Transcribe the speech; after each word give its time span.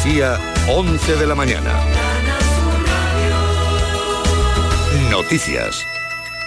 Andalucía, 0.00 0.38
11 0.66 1.16
de 1.16 1.26
la 1.26 1.34
mañana. 1.34 1.78
Noticias. 5.10 5.84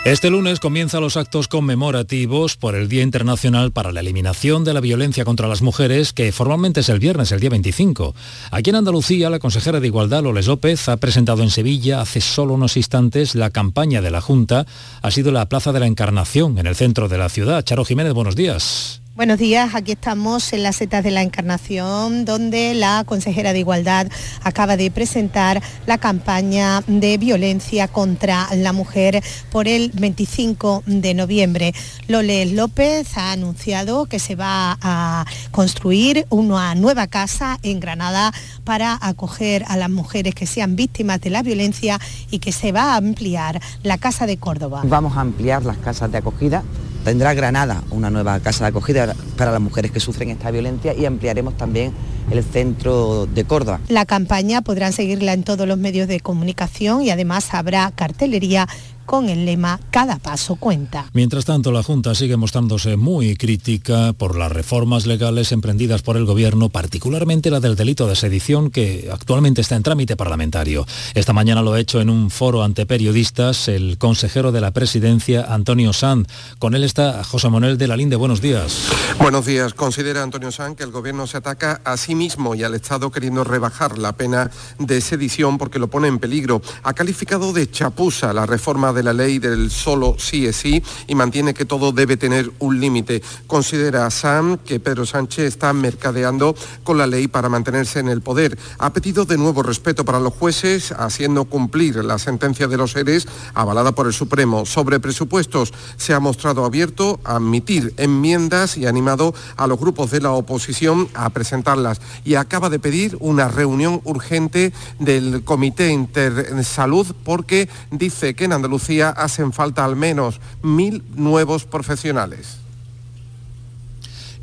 Este 0.05 0.31
lunes 0.31 0.59
comienzan 0.59 1.01
los 1.01 1.17
actos 1.17 1.47
conmemorativos 1.47 2.57
por 2.57 2.73
el 2.73 2.89
Día 2.89 3.03
Internacional 3.03 3.71
para 3.71 3.91
la 3.91 3.99
Eliminación 3.99 4.63
de 4.63 4.73
la 4.73 4.79
Violencia 4.79 5.23
contra 5.23 5.47
las 5.47 5.61
Mujeres, 5.61 6.13
que 6.13 6.31
formalmente 6.31 6.79
es 6.79 6.89
el 6.89 6.97
viernes, 6.97 7.31
el 7.31 7.41
día 7.41 7.51
25. 7.51 8.15
Aquí 8.49 8.71
en 8.71 8.77
Andalucía, 8.77 9.29
la 9.29 9.37
consejera 9.37 9.79
de 9.79 9.85
Igualdad, 9.85 10.23
Loles 10.23 10.47
López, 10.47 10.89
ha 10.89 10.97
presentado 10.97 11.43
en 11.43 11.51
Sevilla 11.51 12.01
hace 12.01 12.21
solo 12.21 12.55
unos 12.55 12.75
instantes 12.75 13.35
la 13.35 13.51
campaña 13.51 14.01
de 14.01 14.09
la 14.09 14.21
Junta. 14.21 14.65
Ha 15.03 15.11
sido 15.11 15.31
la 15.31 15.47
Plaza 15.47 15.71
de 15.71 15.79
la 15.79 15.85
Encarnación, 15.85 16.57
en 16.57 16.65
el 16.65 16.75
centro 16.75 17.07
de 17.07 17.19
la 17.19 17.29
ciudad. 17.29 17.63
Charo 17.63 17.85
Jiménez, 17.85 18.13
buenos 18.13 18.35
días. 18.35 19.02
Buenos 19.15 19.37
días, 19.37 19.75
aquí 19.75 19.91
estamos 19.91 20.53
en 20.53 20.63
las 20.63 20.77
setas 20.77 21.03
de 21.03 21.11
la 21.11 21.21
Encarnación, 21.21 22.25
donde 22.25 22.73
la 22.73 23.03
consejera 23.05 23.53
de 23.53 23.59
Igualdad 23.59 24.07
acaba 24.41 24.75
de 24.75 24.89
presentar 24.89 25.61
la 25.85 25.99
campaña 25.99 26.81
de 26.87 27.19
violencia 27.19 27.87
contra 27.87 28.47
la 28.55 28.73
mujer 28.73 29.23
por 29.51 29.67
el 29.67 29.91
25 29.93 30.81
de 30.87 31.13
noviembre. 31.13 31.75
Loles 32.07 32.53
López 32.53 33.15
ha 33.15 33.33
anunciado 33.33 34.07
que 34.07 34.17
se 34.17 34.33
va 34.33 34.79
a 34.81 35.25
construir 35.51 36.25
una 36.31 36.73
nueva 36.73 37.05
casa 37.05 37.59
en 37.61 37.79
Granada 37.79 38.33
para 38.63 38.97
acoger 38.99 39.63
a 39.67 39.77
las 39.77 39.91
mujeres 39.91 40.33
que 40.33 40.47
sean 40.47 40.75
víctimas 40.75 41.21
de 41.21 41.29
la 41.29 41.43
violencia 41.43 41.99
y 42.31 42.39
que 42.39 42.51
se 42.51 42.71
va 42.71 42.93
a 42.93 42.95
ampliar 42.95 43.61
la 43.83 43.99
Casa 43.99 44.25
de 44.25 44.37
Córdoba. 44.37 44.81
Vamos 44.85 45.15
a 45.15 45.21
ampliar 45.21 45.63
las 45.63 45.77
casas 45.77 46.11
de 46.11 46.17
acogida 46.17 46.63
Tendrá 47.03 47.33
Granada 47.33 47.83
una 47.91 48.09
nueva 48.09 48.39
casa 48.39 48.63
de 48.63 48.69
acogida 48.69 49.13
para 49.37 49.51
las 49.51 49.59
mujeres 49.59 49.91
que 49.91 49.99
sufren 49.99 50.29
esta 50.29 50.51
violencia 50.51 50.93
y 50.93 51.05
ampliaremos 51.05 51.57
también 51.57 51.91
el 52.31 52.43
centro 52.43 53.25
de 53.25 53.43
Córdoba. 53.43 53.81
La 53.89 54.05
campaña 54.05 54.61
podrán 54.61 54.93
seguirla 54.93 55.33
en 55.33 55.43
todos 55.43 55.67
los 55.67 55.77
medios 55.77 56.07
de 56.07 56.21
comunicación 56.21 57.01
y 57.01 57.09
además 57.09 57.53
habrá 57.53 57.91
cartelería 57.91 58.67
con 59.05 59.29
el 59.29 59.45
lema 59.45 59.79
Cada 59.91 60.17
paso 60.19 60.55
cuenta. 60.55 61.05
Mientras 61.13 61.45
tanto, 61.45 61.71
la 61.71 61.83
Junta 61.83 62.15
sigue 62.15 62.37
mostrándose 62.37 62.97
muy 62.97 63.35
crítica 63.35 64.13
por 64.13 64.37
las 64.37 64.51
reformas 64.51 65.05
legales 65.05 65.51
emprendidas 65.51 66.01
por 66.01 66.17
el 66.17 66.25
Gobierno, 66.25 66.69
particularmente 66.69 67.51
la 67.51 67.59
del 67.59 67.75
delito 67.75 68.07
de 68.07 68.15
sedición 68.15 68.69
que 68.69 69.09
actualmente 69.11 69.61
está 69.61 69.75
en 69.75 69.83
trámite 69.83 70.15
parlamentario. 70.15 70.85
Esta 71.13 71.33
mañana 71.33 71.61
lo 71.61 71.73
ha 71.73 71.79
hecho 71.79 72.01
en 72.01 72.09
un 72.09 72.29
foro 72.29 72.63
ante 72.63 72.85
periodistas 72.85 73.67
el 73.67 73.97
consejero 73.97 74.51
de 74.51 74.61
la 74.61 74.71
presidencia, 74.71 75.45
Antonio 75.49 75.93
Sanz. 75.93 76.27
Con 76.59 76.75
él 76.75 76.83
está 76.83 77.23
José 77.23 77.49
Manuel 77.49 77.77
de 77.77 77.87
la 77.87 77.97
Linde. 77.97 78.15
Buenos 78.15 78.41
días. 78.41 78.87
Buenos 79.19 79.45
días. 79.45 79.73
Considera 79.73 80.23
Antonio 80.23 80.51
Sanz 80.51 80.77
que 80.77 80.83
el 80.83 80.91
Gobierno 80.91 81.27
se 81.27 81.37
ataca 81.37 81.81
a 81.83 81.97
sí 81.97 82.15
mismo 82.15 82.55
y 82.55 82.63
al 82.63 82.75
Estado 82.75 83.11
queriendo 83.11 83.43
rebajar 83.43 83.97
la 83.97 84.13
pena 84.13 84.49
de 84.79 85.01
sedición 85.01 85.57
porque 85.57 85.79
lo 85.79 85.87
pone 85.87 86.07
en 86.07 86.19
peligro. 86.19 86.61
Ha 86.83 86.93
calificado 86.93 87.53
de 87.53 87.69
chapuza 87.69 88.33
la 88.33 88.45
reforma 88.45 88.92
de 88.93 89.03
la 89.03 89.13
ley 89.13 89.39
del 89.39 89.71
solo 89.71 90.15
sí 90.17 90.45
es 90.45 90.55
sí 90.55 90.83
y 91.07 91.15
mantiene 91.15 91.53
que 91.53 91.65
todo 91.65 91.91
debe 91.91 92.17
tener 92.17 92.51
un 92.59 92.79
límite. 92.79 93.21
Considera 93.47 94.09
Sam 94.09 94.57
que 94.57 94.79
Pedro 94.79 95.05
Sánchez 95.05 95.45
está 95.45 95.73
mercadeando 95.73 96.55
con 96.83 96.97
la 96.97 97.07
ley 97.07 97.27
para 97.27 97.49
mantenerse 97.49 97.99
en 97.99 98.07
el 98.07 98.21
poder. 98.21 98.57
Ha 98.79 98.93
pedido 98.93 99.25
de 99.25 99.37
nuevo 99.37 99.63
respeto 99.63 100.05
para 100.05 100.19
los 100.19 100.33
jueces, 100.33 100.91
haciendo 100.91 101.45
cumplir 101.45 101.95
la 102.03 102.19
sentencia 102.19 102.67
de 102.67 102.77
los 102.77 102.91
seres 102.91 103.27
avalada 103.53 103.93
por 103.93 104.07
el 104.07 104.13
Supremo. 104.13 104.65
Sobre 104.65 104.99
presupuestos, 104.99 105.73
se 105.97 106.13
ha 106.13 106.19
mostrado 106.19 106.65
abierto 106.65 107.19
a 107.23 107.35
admitir 107.35 107.93
enmiendas 107.97 108.77
y 108.77 108.85
animado 108.85 109.33
a 109.57 109.67
los 109.67 109.79
grupos 109.79 110.11
de 110.11 110.21
la 110.21 110.31
oposición 110.31 111.09
a 111.13 111.29
presentarlas. 111.31 112.01
Y 112.23 112.35
acaba 112.35 112.69
de 112.69 112.79
pedir 112.79 113.17
una 113.19 113.47
reunión 113.47 114.01
urgente 114.03 114.73
del 114.99 115.43
Comité 115.43 115.89
Intersalud 115.89 117.07
porque 117.23 117.69
dice 117.91 118.33
que 118.35 118.45
en 118.45 118.53
Andalucía 118.53 118.82
hacen 119.09 119.53
falta 119.53 119.85
al 119.85 119.95
menos 119.95 120.39
mil 120.61 121.03
nuevos 121.15 121.65
profesionales. 121.65 122.57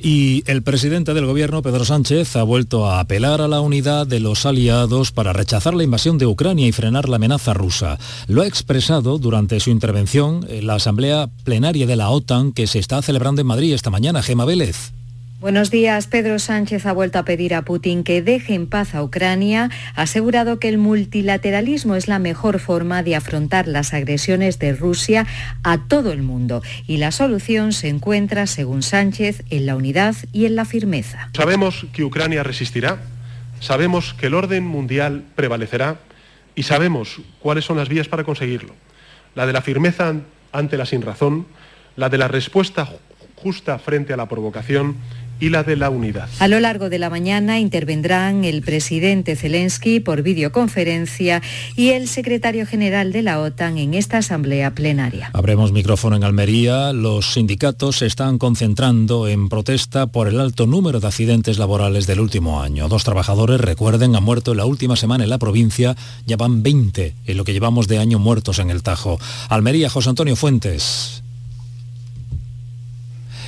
Y 0.02 0.42
el 0.46 0.62
presidente 0.62 1.12
del 1.12 1.26
gobierno, 1.26 1.60
Pedro 1.60 1.84
Sánchez, 1.84 2.34
ha 2.36 2.42
vuelto 2.42 2.86
a 2.86 3.00
apelar 3.00 3.42
a 3.42 3.48
la 3.48 3.60
unidad 3.60 4.06
de 4.06 4.18
los 4.18 4.46
aliados 4.46 5.12
para 5.12 5.34
rechazar 5.34 5.74
la 5.74 5.84
invasión 5.84 6.16
de 6.16 6.26
Ucrania 6.26 6.66
y 6.66 6.72
frenar 6.72 7.08
la 7.08 7.16
amenaza 7.16 7.52
rusa. 7.52 7.98
Lo 8.26 8.40
ha 8.40 8.46
expresado 8.46 9.18
durante 9.18 9.60
su 9.60 9.70
intervención 9.70 10.46
en 10.48 10.66
la 10.66 10.76
Asamblea 10.76 11.28
Plenaria 11.44 11.86
de 11.86 11.96
la 11.96 12.08
OTAN 12.08 12.52
que 12.52 12.66
se 12.66 12.78
está 12.78 13.02
celebrando 13.02 13.42
en 13.42 13.46
Madrid 13.46 13.74
esta 13.74 13.90
mañana. 13.90 14.22
Gema 14.22 14.46
Vélez. 14.46 14.92
Buenos 15.40 15.70
días. 15.70 16.06
Pedro 16.06 16.38
Sánchez 16.38 16.84
ha 16.84 16.92
vuelto 16.92 17.18
a 17.18 17.24
pedir 17.24 17.54
a 17.54 17.62
Putin 17.62 18.04
que 18.04 18.20
deje 18.20 18.52
en 18.52 18.66
paz 18.66 18.94
a 18.94 19.02
Ucrania. 19.02 19.70
Ha 19.94 20.02
asegurado 20.02 20.58
que 20.58 20.68
el 20.68 20.76
multilateralismo 20.76 21.96
es 21.96 22.08
la 22.08 22.18
mejor 22.18 22.58
forma 22.58 23.02
de 23.02 23.16
afrontar 23.16 23.66
las 23.66 23.94
agresiones 23.94 24.58
de 24.58 24.74
Rusia 24.74 25.26
a 25.62 25.78
todo 25.78 26.12
el 26.12 26.20
mundo. 26.20 26.62
Y 26.86 26.98
la 26.98 27.10
solución 27.10 27.72
se 27.72 27.88
encuentra, 27.88 28.46
según 28.46 28.82
Sánchez, 28.82 29.42
en 29.48 29.64
la 29.64 29.76
unidad 29.76 30.14
y 30.30 30.44
en 30.44 30.56
la 30.56 30.66
firmeza. 30.66 31.30
Sabemos 31.34 31.86
que 31.94 32.04
Ucrania 32.04 32.42
resistirá, 32.42 32.98
sabemos 33.60 34.12
que 34.12 34.26
el 34.26 34.34
orden 34.34 34.66
mundial 34.66 35.24
prevalecerá 35.36 36.00
y 36.54 36.64
sabemos 36.64 37.22
cuáles 37.38 37.64
son 37.64 37.78
las 37.78 37.88
vías 37.88 38.08
para 38.08 38.24
conseguirlo. 38.24 38.74
La 39.34 39.46
de 39.46 39.54
la 39.54 39.62
firmeza 39.62 40.16
ante 40.52 40.76
la 40.76 40.84
sinrazón, 40.84 41.46
la 41.96 42.10
de 42.10 42.18
la 42.18 42.28
respuesta 42.28 42.86
justa 43.42 43.78
frente 43.78 44.12
a 44.12 44.16
la 44.16 44.28
provocación 44.28 44.96
y 45.40 45.48
la 45.48 45.62
de 45.62 45.76
la 45.76 45.90
unidad. 45.90 46.28
A 46.38 46.48
lo 46.48 46.60
largo 46.60 46.90
de 46.90 46.98
la 46.98 47.10
mañana 47.10 47.58
intervendrán 47.58 48.44
el 48.44 48.62
presidente 48.62 49.36
Zelensky 49.36 50.00
por 50.00 50.22
videoconferencia 50.22 51.42
y 51.76 51.90
el 51.90 52.08
secretario 52.08 52.66
general 52.66 53.12
de 53.12 53.22
la 53.22 53.40
OTAN 53.40 53.78
en 53.78 53.94
esta 53.94 54.18
asamblea 54.18 54.72
plenaria. 54.72 55.30
Abremos 55.32 55.72
micrófono 55.72 56.16
en 56.16 56.24
Almería. 56.24 56.92
Los 56.92 57.34
sindicatos 57.34 57.98
se 57.98 58.06
están 58.06 58.38
concentrando 58.38 59.28
en 59.28 59.48
protesta 59.48 60.06
por 60.06 60.28
el 60.28 60.38
alto 60.40 60.66
número 60.66 61.00
de 61.00 61.06
accidentes 61.06 61.58
laborales 61.58 62.06
del 62.06 62.20
último 62.20 62.62
año. 62.62 62.88
Dos 62.88 63.04
trabajadores, 63.04 63.60
recuerden, 63.60 64.14
han 64.16 64.24
muerto 64.24 64.52
en 64.52 64.58
la 64.58 64.66
última 64.66 64.96
semana 64.96 65.24
en 65.24 65.30
la 65.30 65.38
provincia. 65.38 65.96
Ya 66.26 66.36
van 66.36 66.62
20 66.62 67.14
en 67.26 67.36
lo 67.36 67.44
que 67.44 67.52
llevamos 67.52 67.88
de 67.88 67.98
año 67.98 68.18
muertos 68.18 68.58
en 68.58 68.70
el 68.70 68.82
Tajo. 68.82 69.18
Almería, 69.48 69.88
José 69.88 70.10
Antonio 70.10 70.36
Fuentes. 70.36 71.22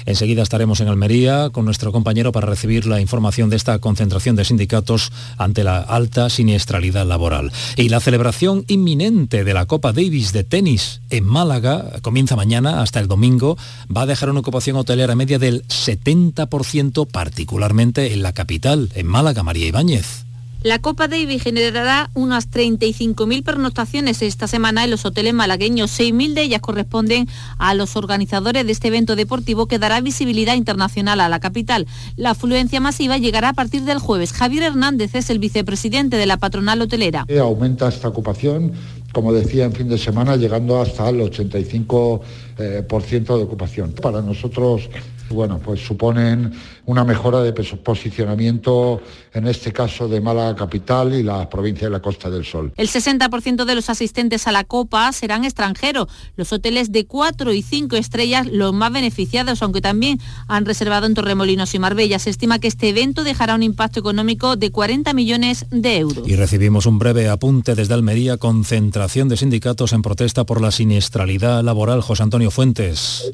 Enseguida 0.07 0.43
estaremos 0.43 0.81
en 0.81 0.89
Almería 0.89 1.51
con 1.51 1.65
nuestro 1.65 1.93
compañero 1.93 2.33
para 2.33 2.47
recibir 2.47 2.87
la 2.87 3.01
información 3.01 3.51
de 3.51 3.57
esta 3.57 3.79
concentración 3.79 4.37
de 4.37 4.45
sindicatos 4.45 5.13
ante 5.39 5.65
la 5.65 5.79
alta 5.79 6.31
siniestralidad 6.31 7.07
laboral. 7.07 7.53
Y 7.77 7.89
la 7.89 8.01
celebración 8.01 8.65
inminente 8.69 9.45
de 9.45 9.55
la 9.55 9.67
Copa 9.67 9.93
Davis 9.93 10.33
de 10.33 10.45
tenis 10.45 11.01
en 11.11 11.25
Málaga 11.25 12.01
comienza 12.03 12.37
mañana 12.37 12.83
hasta 12.83 13.01
el 13.01 13.09
domingo. 13.09 13.57
Va 13.95 14.03
a 14.03 14.07
dejar 14.07 14.31
una 14.31 14.41
ocupación 14.41 14.77
hotelera 14.77 15.15
media 15.15 15.39
del 15.39 15.67
70%, 15.69 17.07
particularmente 17.07 18.13
en 18.13 18.23
la 18.23 18.33
capital, 18.33 18.91
en 18.95 19.07
Málaga, 19.07 19.43
María 19.43 19.67
Ibáñez. 19.67 20.32
La 20.63 20.79
Copa 20.79 21.09
Davis 21.09 21.43
generará 21.43 22.11
unas 22.15 22.49
35.000 22.49 23.43
pernotaciones 23.43 24.23
esta 24.23 24.47
semana 24.47 24.85
en 24.85 24.93
los 24.93 25.05
hoteles 25.05 25.35
malagueños. 25.35 25.91
6.000 25.99 26.35
de 26.35 26.43
ellas 26.43 26.61
corresponden 26.61 27.27
a 27.59 27.75
los 27.75 27.97
organizadores 27.97 28.65
de 28.65 28.71
este 28.71 28.87
evento 28.87 29.17
deportivo 29.17 29.67
que 29.67 29.81
dará 29.81 30.01
visibilidad 30.01 30.55
internacional 30.55 31.21
a 31.21 31.29
la 31.29 31.41
capital. 31.41 31.89
La 32.15 32.31
afluencia 32.31 32.79
masiva 32.79 33.19
llegará 33.19 33.49
a 33.49 33.55
partir 33.55 33.83
del 33.83 33.99
jueves. 33.99 34.33
Javier 34.33 34.63
Hernández 34.63 35.17
es 35.17 35.31
el 35.31 35.41
vicepresidente 35.41 36.17
de 36.17 36.27
la 36.27 36.37
patronal 36.37 36.81
hotelera. 36.81 37.27
Aumenta 37.41 37.89
esta 37.89 38.07
ocupación 38.07 38.73
como 39.13 39.33
decía, 39.33 39.67
en 39.67 39.73
fin 39.73 39.89
de 39.89 39.99
semana, 39.99 40.37
llegando 40.37 40.81
hasta 40.81 41.09
el 41.11 41.21
85% 41.21 42.23
eh, 42.59 42.83
de 42.89 43.33
ocupación. 43.45 43.93
Para 43.93 44.23
nosotros 44.23 44.89
bueno, 45.33 45.59
pues 45.59 45.81
suponen 45.81 46.53
una 46.87 47.05
mejora 47.05 47.41
de 47.43 47.53
posicionamiento, 47.53 49.01
en 49.33 49.47
este 49.47 49.73
caso 49.73 50.09
de 50.09 50.21
Málaga 50.21 50.55
Capital 50.55 51.15
y 51.15 51.23
la 51.23 51.49
provincia 51.49 51.87
de 51.87 51.93
la 51.93 52.01
Costa 52.01 52.31
del 52.31 52.45
Sol. 52.45 52.73
El 52.77 52.89
60% 52.89 53.65
de 53.65 53.75
los 53.75 53.91
asistentes 53.91 54.47
a 54.47 54.53
la 54.53 54.65
Copa 54.65 55.11
serán 55.13 55.45
extranjeros. 55.45 56.09
Los 56.37 56.53
hoteles 56.53 56.93
de 56.93 57.07
4 57.07 57.53
y 57.53 57.63
5 57.63 57.97
estrellas 57.97 58.47
los 58.47 58.73
más 58.73 58.93
beneficiados, 58.93 59.63
aunque 59.63 59.81
también 59.81 60.19
han 60.49 60.67
reservado 60.67 61.07
en 61.07 61.15
Torremolinos 61.15 61.75
y 61.75 61.79
Marbella. 61.79 62.19
Se 62.19 62.31
estima 62.31 62.59
que 62.59 62.69
este 62.69 62.89
evento 62.89 63.25
dejará 63.25 63.55
un 63.55 63.63
impacto 63.63 64.01
económico 64.01 64.57
de 64.57 64.71
40 64.71 65.13
millones 65.15 65.67
de 65.71 65.99
euros. 65.99 66.29
Y 66.29 66.37
recibimos 66.37 66.87
un 66.87 66.99
breve 66.99 67.29
apunte 67.29 67.75
desde 67.75 67.95
Almería, 67.95 68.37
concentración 68.37 69.29
de 69.29 69.37
sindicatos 69.37 69.93
en 69.93 70.03
protesta 70.03 70.45
por 70.45 70.61
la 70.61 70.71
siniestralidad 70.71 71.63
laboral. 71.63 72.01
José 72.01 72.23
Antonio 72.23 72.51
Fuentes. 72.51 73.33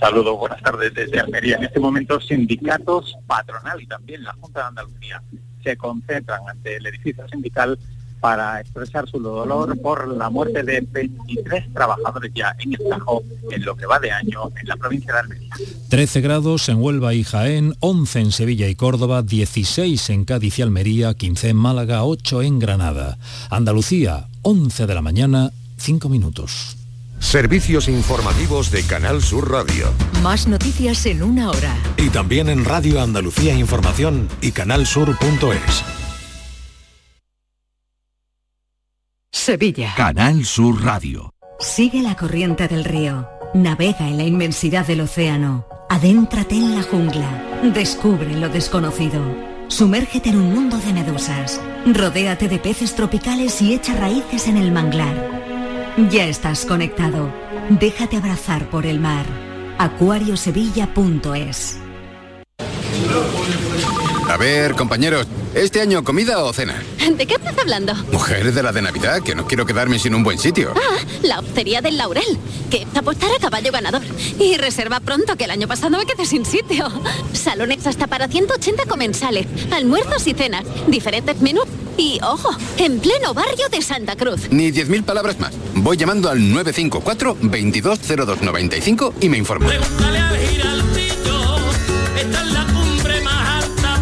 Saludos, 0.00 0.38
buenas 0.38 0.60
tardes 0.62 0.92
desde 0.94 1.20
Almería. 1.26 1.56
En 1.56 1.64
este 1.64 1.80
momento 1.80 2.20
sindicatos 2.20 3.16
patronal 3.26 3.80
y 3.82 3.86
también 3.86 4.24
la 4.24 4.32
Junta 4.40 4.60
de 4.60 4.66
Andalucía 4.68 5.22
se 5.62 5.76
concentran 5.76 6.40
ante 6.48 6.76
el 6.76 6.86
edificio 6.86 7.28
sindical 7.28 7.78
para 8.20 8.60
expresar 8.60 9.08
su 9.08 9.20
dolor 9.20 9.78
por 9.80 10.08
la 10.08 10.30
muerte 10.30 10.62
de 10.62 10.80
23 10.80 11.72
trabajadores 11.72 12.32
ya 12.34 12.56
en 12.58 12.72
el 12.72 12.88
Tajo 12.88 13.22
en 13.50 13.64
lo 13.64 13.76
que 13.76 13.86
va 13.86 13.98
de 13.98 14.10
año 14.10 14.50
en 14.60 14.68
la 14.68 14.76
provincia 14.76 15.12
de 15.12 15.18
Almería. 15.20 15.54
13 15.90 16.20
grados 16.22 16.68
en 16.68 16.82
Huelva 16.82 17.14
y 17.14 17.24
Jaén, 17.24 17.74
11 17.80 18.20
en 18.20 18.32
Sevilla 18.32 18.68
y 18.68 18.74
Córdoba, 18.74 19.22
16 19.22 20.10
en 20.10 20.24
Cádiz 20.24 20.58
y 20.58 20.62
Almería, 20.62 21.14
15 21.14 21.50
en 21.50 21.56
Málaga, 21.56 22.04
8 22.04 22.42
en 22.42 22.58
Granada. 22.58 23.18
Andalucía, 23.50 24.26
11 24.42 24.86
de 24.86 24.94
la 24.94 25.02
mañana, 25.02 25.50
5 25.76 26.08
minutos. 26.08 26.85
Servicios 27.26 27.88
informativos 27.88 28.70
de 28.70 28.84
Canal 28.84 29.20
Sur 29.20 29.50
Radio. 29.50 29.92
Más 30.22 30.46
noticias 30.46 31.04
en 31.06 31.24
una 31.24 31.50
hora. 31.50 31.76
Y 31.96 32.08
también 32.10 32.48
en 32.48 32.64
Radio 32.64 33.02
Andalucía 33.02 33.52
Información 33.52 34.28
y 34.40 34.52
canalsur.es. 34.52 35.84
Sevilla. 39.32 39.92
Canal 39.96 40.44
Sur 40.44 40.84
Radio. 40.84 41.34
Sigue 41.58 42.00
la 42.00 42.14
corriente 42.14 42.68
del 42.68 42.84
río. 42.84 43.28
Navega 43.54 44.06
en 44.06 44.18
la 44.18 44.24
inmensidad 44.24 44.86
del 44.86 45.00
océano. 45.00 45.66
Adéntrate 45.90 46.54
en 46.54 46.76
la 46.76 46.84
jungla. 46.84 47.60
Descubre 47.74 48.36
lo 48.36 48.48
desconocido. 48.50 49.20
Sumérgete 49.66 50.28
en 50.28 50.36
un 50.36 50.54
mundo 50.54 50.78
de 50.78 50.92
medusas. 50.92 51.60
Rodéate 51.86 52.48
de 52.48 52.60
peces 52.60 52.94
tropicales 52.94 53.60
y 53.62 53.74
echa 53.74 53.96
raíces 53.96 54.46
en 54.46 54.58
el 54.58 54.70
manglar. 54.70 55.35
Ya 55.96 56.26
estás 56.26 56.66
conectado. 56.66 57.32
Déjate 57.70 58.18
abrazar 58.18 58.68
por 58.68 58.84
el 58.84 59.00
mar. 59.00 59.24
acuariosevilla.es 59.78 61.78
A 64.28 64.36
ver, 64.36 64.74
compañeros, 64.74 65.26
¿este 65.54 65.80
año 65.80 66.04
comida 66.04 66.44
o 66.44 66.52
cena? 66.52 66.82
¿De 67.16 67.26
qué 67.26 67.36
estás 67.36 67.56
hablando? 67.58 67.94
Mujer 68.12 68.52
de 68.52 68.62
la 68.62 68.72
de 68.72 68.82
Navidad, 68.82 69.22
que 69.22 69.34
no 69.34 69.46
quiero 69.46 69.64
quedarme 69.64 69.98
sin 69.98 70.14
un 70.14 70.22
buen 70.22 70.38
sitio. 70.38 70.74
Ah, 70.76 70.98
la 71.22 71.40
hostería 71.40 71.80
del 71.80 71.96
Laurel, 71.96 72.38
que 72.70 72.86
apostar 72.94 73.30
a 73.32 73.38
caballo 73.40 73.72
ganador. 73.72 74.02
Y 74.38 74.58
reserva 74.58 75.00
pronto, 75.00 75.36
que 75.36 75.44
el 75.44 75.50
año 75.50 75.66
pasado 75.66 75.96
me 75.96 76.04
quedé 76.04 76.26
sin 76.26 76.44
sitio. 76.44 76.88
Salones 77.32 77.86
hasta 77.86 78.06
para 78.06 78.28
180 78.28 78.84
comensales, 78.84 79.46
almuerzos 79.72 80.26
y 80.26 80.34
cenas, 80.34 80.66
diferentes 80.88 81.40
menús. 81.40 81.64
Y 81.96 82.18
ojo, 82.22 82.50
en 82.78 82.98
pleno 83.00 83.32
barrio 83.34 83.68
de 83.70 83.82
Santa 83.82 84.16
Cruz. 84.16 84.50
Ni 84.50 84.70
10.000 84.70 85.04
palabras 85.04 85.38
más. 85.40 85.52
Voy 85.74 85.96
llamando 85.96 86.28
al 86.28 86.38
954 86.38 87.38
220295 87.40 89.14
y 89.20 89.28
me 89.28 89.38
informo. 89.38 89.68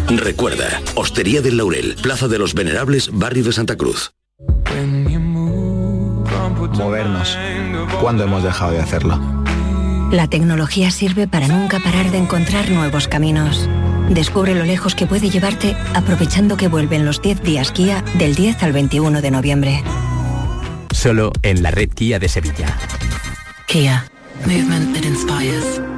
Recuerda, 0.09 0.81
Hostería 0.95 1.41
del 1.41 1.57
Laurel, 1.57 1.95
Plaza 2.01 2.27
de 2.27 2.39
los 2.39 2.53
Venerables, 2.53 3.09
Barrio 3.11 3.43
de 3.43 3.53
Santa 3.53 3.75
Cruz. 3.75 4.13
Movernos. 6.77 7.37
¿Cuándo 8.01 8.23
hemos 8.23 8.43
dejado 8.43 8.71
de 8.71 8.79
hacerlo? 8.79 9.19
La 10.11 10.27
tecnología 10.27 10.91
sirve 10.91 11.27
para 11.27 11.47
nunca 11.47 11.79
parar 11.79 12.11
de 12.11 12.17
encontrar 12.17 12.69
nuevos 12.69 13.07
caminos. 13.07 13.67
Descubre 14.09 14.53
lo 14.55 14.65
lejos 14.65 14.95
que 14.95 15.07
puede 15.07 15.29
llevarte 15.29 15.75
aprovechando 15.93 16.57
que 16.57 16.67
vuelven 16.67 17.05
los 17.05 17.21
10 17.21 17.41
días 17.41 17.71
Kia 17.71 18.03
del 18.17 18.35
10 18.35 18.63
al 18.63 18.71
21 18.71 19.21
de 19.21 19.31
noviembre. 19.31 19.83
Solo 20.91 21.31
en 21.41 21.63
la 21.63 21.71
red 21.71 21.89
Kia 21.89 22.19
de 22.19 22.29
Sevilla. 22.29 22.77
Kia. 23.67 24.05
Movement 24.45 24.93
that 24.93 25.05
inspires. 25.05 25.94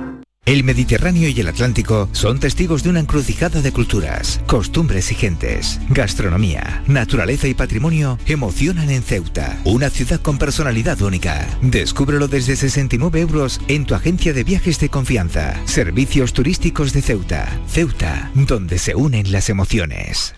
El 0.47 0.63
Mediterráneo 0.63 1.27
y 1.27 1.37
el 1.41 1.49
Atlántico 1.49 2.07
son 2.13 2.39
testigos 2.39 2.81
de 2.81 2.89
una 2.89 3.01
encrucijada 3.01 3.61
de 3.61 3.73
culturas, 3.73 4.39
costumbres 4.47 5.11
y 5.11 5.15
gentes. 5.15 5.77
Gastronomía, 5.89 6.83
naturaleza 6.87 7.49
y 7.49 7.53
patrimonio 7.53 8.17
emocionan 8.25 8.89
en 8.89 9.03
Ceuta, 9.03 9.59
una 9.65 9.89
ciudad 9.89 10.21
con 10.21 10.37
personalidad 10.37 11.01
única. 11.01 11.45
Descúbrelo 11.61 12.29
desde 12.29 12.55
69 12.55 13.19
euros 13.19 13.59
en 13.67 13.85
tu 13.85 13.93
agencia 13.93 14.31
de 14.31 14.45
viajes 14.45 14.79
de 14.79 14.87
confianza. 14.87 15.53
Servicios 15.65 16.31
turísticos 16.31 16.93
de 16.93 17.01
Ceuta. 17.01 17.59
Ceuta, 17.67 18.31
donde 18.33 18.79
se 18.79 18.95
unen 18.95 19.33
las 19.33 19.49
emociones. 19.49 20.33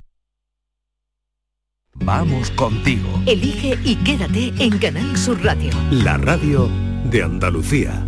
Vamos 1.94 2.50
contigo. 2.50 3.08
Elige 3.28 3.78
y 3.84 3.96
quédate 3.98 4.54
en 4.58 4.80
Canal 4.80 5.16
Sur 5.16 5.40
Radio. 5.44 5.70
La 5.92 6.18
radio 6.18 6.68
de 7.04 7.22
Andalucía. 7.22 8.08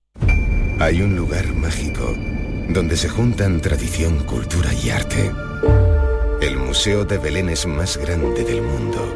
Hay 0.81 0.99
un 1.03 1.15
lugar 1.15 1.45
mágico 1.53 2.15
donde 2.69 2.97
se 2.97 3.07
juntan 3.07 3.61
tradición, 3.61 4.23
cultura 4.23 4.73
y 4.73 4.89
arte. 4.89 5.31
El 6.41 6.57
Museo 6.57 7.05
de 7.05 7.19
Belén 7.19 7.49
es 7.49 7.67
más 7.67 7.97
grande 7.97 8.43
del 8.43 8.63
mundo. 8.63 9.15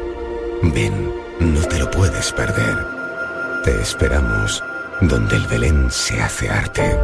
Ven, 0.62 1.12
no 1.40 1.60
te 1.62 1.80
lo 1.80 1.90
puedes 1.90 2.32
perder. 2.32 2.76
Te 3.64 3.82
esperamos 3.82 4.62
donde 5.00 5.34
el 5.34 5.48
Belén 5.48 5.90
se 5.90 6.22
hace 6.22 6.48
arte. 6.48 6.96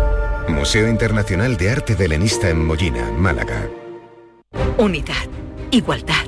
Museo 0.46 0.88
Internacional 0.88 1.56
de 1.56 1.70
Arte 1.70 1.96
Belenista 1.96 2.48
en 2.48 2.64
Mollina, 2.64 3.10
Málaga. 3.10 3.68
Unidad, 4.78 5.26
igualdad, 5.72 6.24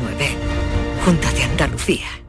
Junta 1.05 1.33
de 1.33 1.45
Andalucía. 1.45 2.24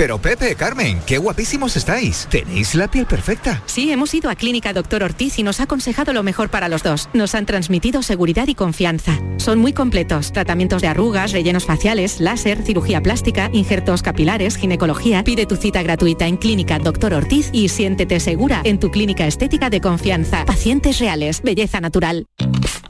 Pero 0.00 0.16
Pepe, 0.16 0.54
Carmen, 0.54 0.98
qué 1.04 1.18
guapísimos 1.18 1.76
estáis. 1.76 2.26
Tenéis 2.30 2.74
la 2.74 2.90
piel 2.90 3.04
perfecta. 3.04 3.62
Sí, 3.66 3.92
hemos 3.92 4.14
ido 4.14 4.30
a 4.30 4.34
Clínica 4.34 4.72
Doctor 4.72 5.02
Ortiz 5.02 5.38
y 5.38 5.42
nos 5.42 5.60
ha 5.60 5.64
aconsejado 5.64 6.14
lo 6.14 6.22
mejor 6.22 6.48
para 6.48 6.70
los 6.70 6.82
dos. 6.82 7.10
Nos 7.12 7.34
han 7.34 7.44
transmitido 7.44 8.02
seguridad 8.02 8.48
y 8.48 8.54
confianza. 8.54 9.18
Son 9.36 9.58
muy 9.58 9.74
completos. 9.74 10.32
Tratamientos 10.32 10.80
de 10.80 10.88
arrugas, 10.88 11.32
rellenos 11.32 11.66
faciales, 11.66 12.18
láser, 12.18 12.62
cirugía 12.62 13.02
plástica, 13.02 13.50
injertos 13.52 14.00
capilares, 14.00 14.56
ginecología. 14.56 15.22
Pide 15.22 15.44
tu 15.44 15.56
cita 15.56 15.82
gratuita 15.82 16.26
en 16.26 16.38
Clínica 16.38 16.78
Doctor 16.78 17.12
Ortiz 17.12 17.50
y 17.52 17.68
siéntete 17.68 18.20
segura 18.20 18.62
en 18.64 18.80
tu 18.80 18.90
clínica 18.90 19.26
estética 19.26 19.68
de 19.68 19.82
confianza. 19.82 20.46
Pacientes 20.46 20.98
reales, 20.98 21.42
belleza 21.42 21.78
natural. 21.78 22.24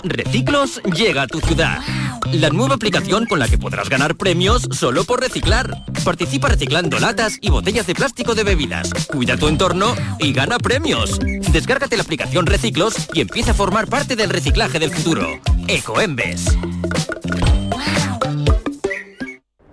Reciclos 0.05 0.81
llega 0.85 1.23
a 1.23 1.27
tu 1.27 1.41
ciudad. 1.41 1.81
La 2.33 2.51
nueva 2.51 2.77
aplicación 2.77 3.27
con 3.27 3.41
la 3.41 3.49
que 3.49 3.59
podrás 3.59 3.89
ganar 3.89 4.15
premios 4.15 4.69
solo 4.71 5.05
por 5.05 5.21
reciclar. 5.21 5.85
Participa 6.05 6.49
reciclando 6.49 7.00
latas 7.01 7.39
y 7.41 7.51
botellas 7.51 7.87
de 7.87 7.95
plástico 7.95 8.35
de 8.35 8.45
bebidas. 8.45 8.93
Cuida 9.07 9.37
tu 9.37 9.49
entorno 9.49 9.95
y 10.19 10.33
gana 10.33 10.59
premios. 10.59 11.19
Descárgate 11.53 11.97
la 11.97 12.03
aplicación 12.03 12.47
Reciclos 12.47 12.95
y 13.15 13.21
empieza 13.21 13.53
a 13.53 13.55
formar 13.55 13.89
parte 13.89 14.17
del 14.17 14.31
reciclaje 14.31 14.79
del 14.79 14.91
futuro. 14.91 15.27
Ecoembes. 15.69 16.57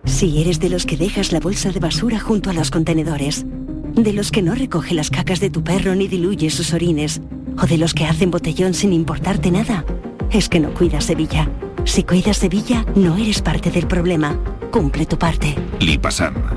Si 0.06 0.42
eres 0.42 0.60
de 0.60 0.70
los 0.70 0.86
que 0.86 0.98
dejas 0.98 1.32
la 1.32 1.40
bolsa 1.40 1.72
de 1.72 1.80
basura 1.80 2.20
junto 2.20 2.50
a 2.50 2.54
los 2.54 2.72
contenedores, 2.72 3.46
de 3.46 4.14
los 4.14 4.32
que 4.32 4.42
no 4.42 4.56
recoge 4.56 4.96
las 4.96 5.10
cacas 5.10 5.40
de 5.40 5.50
tu 5.50 5.64
perro 5.64 5.96
ni 5.96 6.08
diluye 6.08 6.50
sus 6.50 6.74
orines, 6.74 7.22
o 7.62 7.68
de 7.68 7.78
los 7.78 7.94
que 7.94 8.06
hacen 8.06 8.32
botellón 8.32 8.74
sin 8.74 8.94
importarte 8.94 9.52
nada, 9.52 9.86
es 10.32 10.50
que 10.50 10.60
no 10.60 10.74
cuidas 10.74 11.06
Sevilla. 11.06 11.50
Si 11.86 12.04
cuidas 12.04 12.38
Sevilla, 12.38 12.86
no 12.96 13.16
eres 13.16 13.42
parte 13.42 13.70
del 13.72 13.88
problema. 13.88 14.40
Cumple 14.72 15.06
tu 15.06 15.18
parte. 15.18 15.56
Lipasam. 15.80 16.57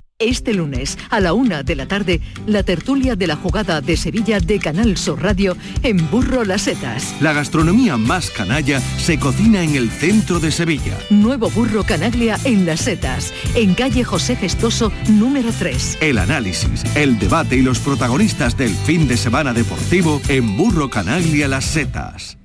Este 0.21 0.53
lunes, 0.53 0.99
a 1.09 1.19
la 1.19 1.33
una 1.33 1.63
de 1.63 1.75
la 1.75 1.87
tarde, 1.87 2.21
la 2.45 2.61
tertulia 2.61 3.15
de 3.15 3.25
la 3.25 3.35
jugada 3.35 3.81
de 3.81 3.97
Sevilla 3.97 4.39
de 4.39 4.59
Canal 4.59 4.95
Sur 4.95 5.19
Radio 5.23 5.57
en 5.81 5.97
Burro 6.11 6.45
Las 6.45 6.61
Setas. 6.61 7.15
La 7.21 7.33
gastronomía 7.33 7.97
más 7.97 8.29
canalla 8.29 8.79
se 8.99 9.17
cocina 9.17 9.63
en 9.63 9.75
el 9.75 9.89
centro 9.89 10.39
de 10.39 10.51
Sevilla. 10.51 10.95
Nuevo 11.09 11.49
Burro 11.49 11.83
Canaglia 11.83 12.37
en 12.43 12.67
Las 12.67 12.81
Setas, 12.81 13.33
en 13.55 13.73
calle 13.73 14.03
José 14.03 14.35
Gestoso, 14.35 14.91
número 15.09 15.49
3. 15.57 15.97
El 16.01 16.19
análisis, 16.19 16.83
el 16.95 17.17
debate 17.17 17.55
y 17.55 17.63
los 17.63 17.79
protagonistas 17.79 18.55
del 18.55 18.75
fin 18.75 19.07
de 19.07 19.17
semana 19.17 19.53
deportivo 19.53 20.21
en 20.27 20.55
Burro 20.55 20.91
Canaglia 20.91 21.47
Las 21.47 21.65
Setas. 21.65 22.37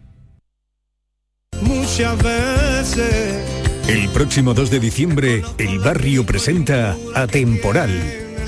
Muchas 1.61 2.17
veces 2.23 3.56
el 3.89 4.09
próximo 4.09 4.53
2 4.53 4.71
de 4.71 4.81
diciembre, 4.81 5.43
el 5.59 5.79
barrio 5.79 6.27
presenta 6.27 6.97
Atemporal, 7.15 7.91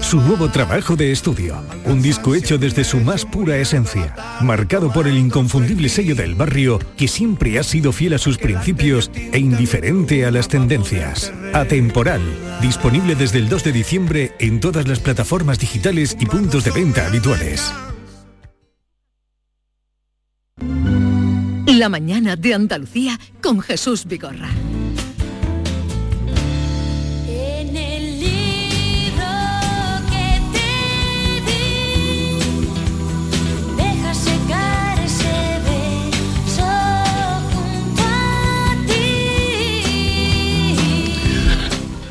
su 0.00 0.20
nuevo 0.20 0.50
trabajo 0.50 0.96
de 0.96 1.12
estudio. 1.12 1.62
Un 1.84 2.02
disco 2.02 2.34
hecho 2.34 2.58
desde 2.58 2.82
su 2.82 2.98
más 2.98 3.24
pura 3.24 3.56
esencia, 3.56 4.14
marcado 4.40 4.92
por 4.92 5.06
el 5.06 5.16
inconfundible 5.16 5.88
sello 5.88 6.16
del 6.16 6.34
barrio 6.34 6.80
que 6.96 7.06
siempre 7.06 7.58
ha 7.58 7.62
sido 7.62 7.92
fiel 7.92 8.14
a 8.14 8.18
sus 8.18 8.36
principios 8.36 9.10
e 9.14 9.38
indiferente 9.38 10.26
a 10.26 10.32
las 10.32 10.48
tendencias. 10.48 11.32
Atemporal, 11.52 12.22
disponible 12.60 13.14
desde 13.14 13.38
el 13.38 13.48
2 13.48 13.64
de 13.64 13.72
diciembre 13.72 14.32
en 14.40 14.58
todas 14.58 14.88
las 14.88 14.98
plataformas 14.98 15.60
digitales 15.60 16.16
y 16.18 16.26
puntos 16.26 16.64
de 16.64 16.72
venta 16.72 17.06
habituales. 17.06 17.72
La 21.66 21.88
mañana 21.88 22.34
de 22.34 22.54
Andalucía 22.54 23.20
con 23.40 23.60
Jesús 23.60 24.04
Vigorra. 24.04 24.48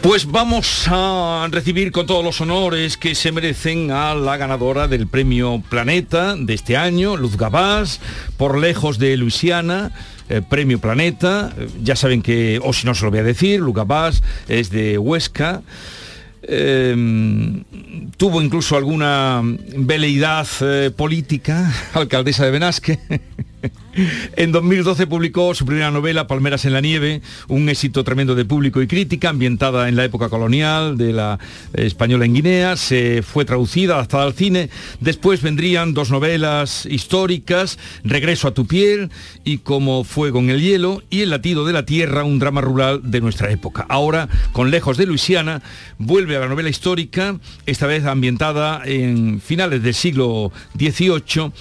Pues 0.08 0.26
vamos 0.26 0.88
a 0.88 1.50
recibir 1.52 1.92
con 1.92 2.06
todos 2.06 2.24
los 2.24 2.40
honores 2.40 2.96
que 2.96 3.14
se 3.14 3.34
merecen 3.34 3.92
a 3.92 4.16
la 4.16 4.38
ganadora 4.38 4.88
del 4.88 5.06
premio 5.06 5.62
Planeta 5.70 6.38
de 6.38 6.54
este 6.54 6.78
año, 6.78 7.18
Luz 7.18 7.36
Gabás, 7.36 8.00
por 8.38 8.58
lejos 8.58 9.00
de 9.00 9.18
Luisiana. 9.18 9.92
Eh, 10.30 10.42
premio 10.50 10.80
Planeta, 10.80 11.54
eh, 11.58 11.68
ya 11.84 11.98
saben 11.98 12.22
que, 12.22 12.58
o 12.64 12.72
si 12.72 12.86
no 12.86 12.96
se 12.96 13.04
lo 13.04 13.12
voy 13.12 13.20
a 13.20 13.24
decir, 13.24 13.60
Luz 13.60 13.76
Gabás 13.76 14.24
es 14.48 14.70
de 14.70 14.98
Huesca. 14.98 15.62
Em, 16.42 17.66
tuvo 18.16 18.42
incluso 18.42 18.78
alguna 18.78 19.42
veleidad 19.44 20.48
eh, 20.62 20.90
política, 20.96 21.70
alcaldesa 21.94 22.46
de 22.46 22.52
Benasque. 22.52 23.00
En 24.36 24.52
2012 24.52 25.08
publicó 25.08 25.56
su 25.56 25.66
primera 25.66 25.90
novela, 25.90 26.28
Palmeras 26.28 26.66
en 26.66 26.74
la 26.74 26.82
Nieve, 26.82 27.22
un 27.48 27.68
éxito 27.70 28.04
tremendo 28.04 28.36
de 28.36 28.46
público 28.46 28.82
y 28.82 28.88
crítica, 28.88 29.30
ambientada 29.30 29.90
en 29.90 29.96
la 29.96 30.06
época 30.06 30.30
colonial 30.30 30.98
de 30.98 31.14
la 31.14 31.40
española 31.74 32.26
en 32.26 32.36
Guinea. 32.36 32.78
Se 32.78 33.24
fue 33.24 33.46
traducida, 33.46 33.96
adaptada 33.96 34.24
al 34.24 34.34
cine. 34.34 34.70
Después 35.00 35.42
vendrían 35.42 35.94
dos 35.94 36.12
novelas 36.12 36.86
históricas, 36.86 37.80
Regreso 38.04 38.48
a 38.48 38.54
tu 38.54 38.68
piel 38.68 39.10
y 39.44 39.60
Como 39.60 40.04
fuego 40.04 40.40
en 40.40 40.50
el 40.50 40.62
hielo, 40.62 41.02
y 41.10 41.22
El 41.22 41.32
latido 41.32 41.66
de 41.66 41.74
la 41.74 41.86
tierra, 41.86 42.24
un 42.24 42.40
drama 42.40 42.62
rural 42.62 43.02
de 43.04 43.22
nuestra 43.22 43.52
época. 43.52 43.86
Ahora, 43.90 44.30
con 44.52 44.70
Lejos 44.70 44.98
de 44.98 45.08
Luisiana, 45.08 45.64
vuelve 45.98 46.36
a 46.36 46.42
la 46.42 46.48
novela 46.48 46.70
histórica, 46.70 47.40
esta 47.66 47.88
vez 47.88 48.06
ambientada 48.06 48.82
en 48.86 49.42
finales 49.42 49.82
del 49.82 49.94
siglo 49.94 50.52
XVIII, 50.78 51.52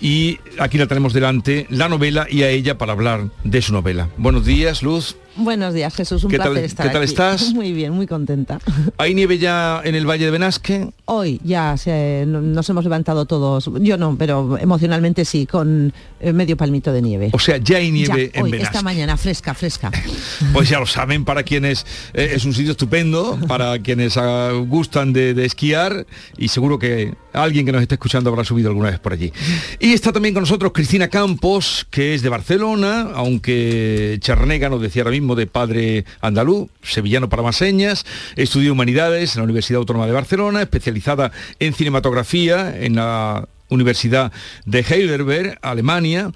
y 0.00 0.38
aquí 0.58 0.78
la 0.78 0.86
tenemos 0.86 1.12
delante, 1.12 1.43
la 1.68 1.88
novela 1.88 2.26
y 2.30 2.42
a 2.42 2.50
ella 2.50 2.78
para 2.78 2.92
hablar 2.92 3.28
de 3.42 3.62
su 3.62 3.72
novela. 3.72 4.08
Buenos 4.16 4.44
días, 4.44 4.82
Luz. 4.82 5.16
Buenos 5.36 5.74
días, 5.74 5.94
Jesús. 5.94 6.22
Un 6.24 6.30
¿Qué 6.30 6.36
placer 6.36 6.54
tal, 6.54 6.64
estar 6.64 6.86
¿qué 6.86 6.92
tal 6.92 7.02
aquí. 7.02 7.10
estás? 7.10 7.52
Muy 7.54 7.72
bien, 7.72 7.92
muy 7.92 8.06
contenta. 8.06 8.60
¿Hay 8.98 9.14
nieve 9.14 9.38
ya 9.38 9.80
en 9.84 9.94
el 9.96 10.08
Valle 10.08 10.26
de 10.26 10.30
Benasque? 10.30 10.88
Hoy 11.06 11.40
ya 11.44 11.76
se- 11.76 12.24
nos 12.26 12.68
hemos 12.70 12.84
levantado 12.84 13.24
todos, 13.26 13.68
yo 13.80 13.98
no, 13.98 14.16
pero 14.16 14.56
emocionalmente 14.58 15.24
sí, 15.24 15.46
con 15.46 15.92
eh, 16.20 16.32
medio 16.32 16.56
palmito 16.56 16.92
de 16.92 17.02
nieve. 17.02 17.30
O 17.32 17.38
sea, 17.40 17.56
ya 17.56 17.78
hay 17.78 17.90
nieve 17.90 18.30
Ya, 18.32 18.38
en 18.38 18.44
hoy, 18.44 18.50
Benasque. 18.52 18.72
esta 18.76 18.82
mañana, 18.84 19.16
fresca, 19.16 19.54
fresca. 19.54 19.90
Pues 20.52 20.68
ya 20.68 20.78
lo 20.78 20.86
saben, 20.86 21.24
para 21.24 21.42
quienes 21.42 21.84
eh, 22.12 22.32
es 22.34 22.44
un 22.44 22.52
sitio 22.54 22.72
estupendo, 22.72 23.38
para 23.48 23.78
quienes 23.80 24.16
ah, 24.16 24.50
gustan 24.66 25.12
de, 25.12 25.34
de 25.34 25.44
esquiar 25.46 26.06
y 26.38 26.48
seguro 26.48 26.78
que 26.78 27.14
alguien 27.32 27.66
que 27.66 27.72
nos 27.72 27.82
esté 27.82 27.96
escuchando 27.96 28.30
habrá 28.30 28.44
subido 28.44 28.68
alguna 28.68 28.90
vez 28.90 29.00
por 29.00 29.12
allí. 29.12 29.32
Y 29.80 29.92
está 29.94 30.12
también 30.12 30.32
con 30.34 30.42
nosotros 30.42 30.70
Cristina 30.72 31.08
Campos, 31.08 31.86
que 31.90 32.14
es 32.14 32.22
de 32.22 32.28
Barcelona, 32.28 33.08
aunque 33.14 34.18
Charnega 34.20 34.68
nos 34.68 34.80
decía 34.80 35.02
ahora 35.02 35.10
mismo 35.10 35.23
de 35.34 35.46
padre 35.46 36.04
andaluz, 36.20 36.68
sevillano 36.82 37.30
para 37.30 37.42
más 37.42 37.56
señas, 37.56 38.04
estudió 38.36 38.72
humanidades 38.72 39.34
en 39.34 39.40
la 39.40 39.44
Universidad 39.44 39.78
Autónoma 39.78 40.06
de 40.06 40.12
Barcelona, 40.12 40.60
especializada 40.60 41.32
en 41.58 41.72
cinematografía 41.72 42.76
en 42.78 42.96
la 42.96 43.48
Universidad 43.70 44.30
de 44.66 44.80
Heidelberg, 44.80 45.58
Alemania. 45.62 46.30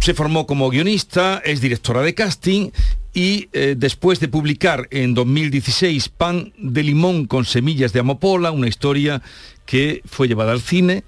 Se 0.00 0.14
formó 0.14 0.46
como 0.46 0.68
guionista, 0.68 1.40
es 1.44 1.60
directora 1.60 2.02
de 2.02 2.14
casting 2.14 2.70
y 3.12 3.48
eh, 3.52 3.74
después 3.76 4.20
de 4.20 4.28
publicar 4.28 4.86
en 4.90 5.14
2016 5.14 6.10
Pan 6.10 6.52
de 6.58 6.82
limón 6.82 7.26
con 7.26 7.44
semillas 7.44 7.92
de 7.92 8.00
amapola, 8.00 8.50
una 8.50 8.68
historia 8.68 9.22
que 9.66 10.02
fue 10.04 10.28
llevada 10.28 10.52
al 10.52 10.60
cine, 10.60 11.04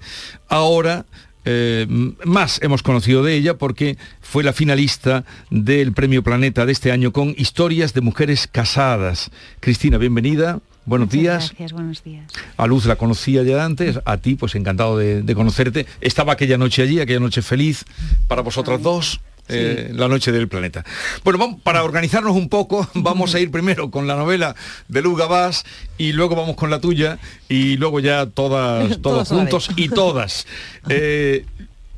ahora 0.47 1.05
eh, 1.45 1.85
más 2.23 2.61
hemos 2.61 2.83
conocido 2.83 3.21
de 3.21 3.35
ella 3.35 3.57
porque 3.57 3.97
fue 4.33 4.43
la 4.43 4.51
finalista 4.51 5.25
del 5.51 5.93
Premio 5.93 6.23
Planeta 6.23 6.65
de 6.65 6.71
este 6.71 6.91
año 6.91 7.13
con 7.13 7.35
Historias 7.37 7.93
de 7.93 8.01
Mujeres 8.01 8.47
Casadas. 8.51 9.29
Cristina, 9.59 9.99
bienvenida. 9.99 10.59
Buenos 10.87 11.11
días. 11.11 11.49
Gracias, 11.49 11.71
buenos 11.71 12.03
días. 12.03 12.25
A 12.57 12.65
Luz 12.65 12.85
la 12.87 12.95
conocía 12.95 13.43
ya 13.43 13.63
antes, 13.63 13.99
a 14.05 14.17
ti 14.17 14.33
pues 14.33 14.55
encantado 14.55 14.97
de, 14.97 15.21
de 15.21 15.35
conocerte. 15.35 15.85
Estaba 16.01 16.33
aquella 16.33 16.57
noche 16.57 16.81
allí, 16.81 16.99
aquella 16.99 17.19
noche 17.19 17.43
feliz 17.43 17.85
para 18.27 18.41
vosotras 18.41 18.81
dos. 18.81 19.21
eh, 19.49 19.91
la 19.93 20.07
noche 20.07 20.31
del 20.31 20.47
planeta. 20.47 20.83
Bueno, 21.23 21.37
vamos, 21.37 21.61
para 21.61 21.83
organizarnos 21.83 22.35
un 22.35 22.49
poco, 22.49 22.89
vamos 22.95 23.35
a 23.35 23.39
ir 23.39 23.51
primero 23.51 23.91
con 23.91 24.07
la 24.07 24.15
novela 24.15 24.55
de 24.87 25.03
Luz 25.03 25.15
Gabás 25.15 25.63
y 25.99 26.11
luego 26.13 26.35
vamos 26.35 26.55
con 26.55 26.71
la 26.71 26.81
tuya 26.81 27.19
y 27.49 27.77
luego 27.77 27.99
ya 27.99 28.25
todas, 28.25 28.99
todos 29.03 29.27
juntos 29.29 29.69
y 29.75 29.89
todas. 29.89 30.47
Eh, 30.89 31.45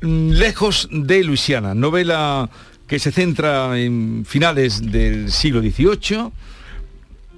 Lejos 0.00 0.88
de 0.92 1.24
Luisiana, 1.24 1.74
novela 1.74 2.50
que 2.86 2.98
se 2.98 3.12
centra 3.12 3.78
en 3.78 4.24
finales 4.26 4.92
del 4.92 5.32
siglo 5.32 5.60
XVIII, 5.60 6.30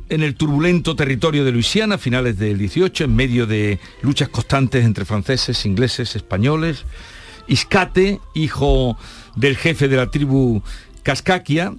en 0.08 0.22
el 0.22 0.34
turbulento 0.34 0.96
territorio 0.96 1.44
de 1.44 1.52
Luisiana, 1.52 1.98
finales 1.98 2.38
del 2.38 2.58
18, 2.58 3.04
en 3.04 3.14
medio 3.14 3.46
de 3.46 3.78
luchas 4.02 4.28
constantes 4.28 4.84
entre 4.84 5.04
franceses, 5.04 5.64
ingleses, 5.66 6.16
españoles. 6.16 6.84
Iscate, 7.46 8.20
hijo 8.34 8.98
del 9.36 9.56
jefe 9.56 9.88
de 9.88 9.96
la 9.96 10.10
tribu 10.10 10.62
Cascaquia, 11.02 11.74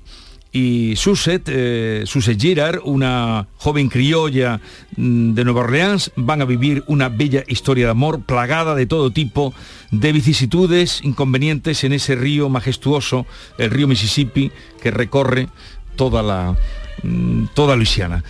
y 0.52 0.96
Suset, 0.96 1.48
eh, 1.48 2.04
Suset 2.06 2.40
Girard, 2.40 2.80
una 2.84 3.48
joven 3.58 3.88
criolla 3.88 4.60
mm, 4.98 5.34
de 5.34 5.44
Nueva 5.44 5.62
Orleans, 5.62 6.12
van 6.16 6.42
a 6.42 6.46
vivir 6.46 6.84
una 6.88 7.10
bella 7.10 7.44
historia 7.48 7.86
de 7.86 7.92
amor 7.92 8.22
plagada 8.24 8.74
de 8.74 8.88
todo 8.88 9.12
tipo 9.12 9.54
de 9.92 10.12
vicisitudes, 10.12 11.02
inconvenientes 11.04 11.84
en 11.84 11.94
ese 11.94 12.16
río 12.16 12.50
majestuoso, 12.50 13.28
el 13.58 13.70
río 13.70 13.88
Mississippi, 13.88 14.52
que 14.82 14.92
recorre 14.92 15.50
toda 15.96 16.24
la 16.24 16.58
mm, 17.04 17.46
toda 17.54 17.76
Luisiana. 17.76 18.24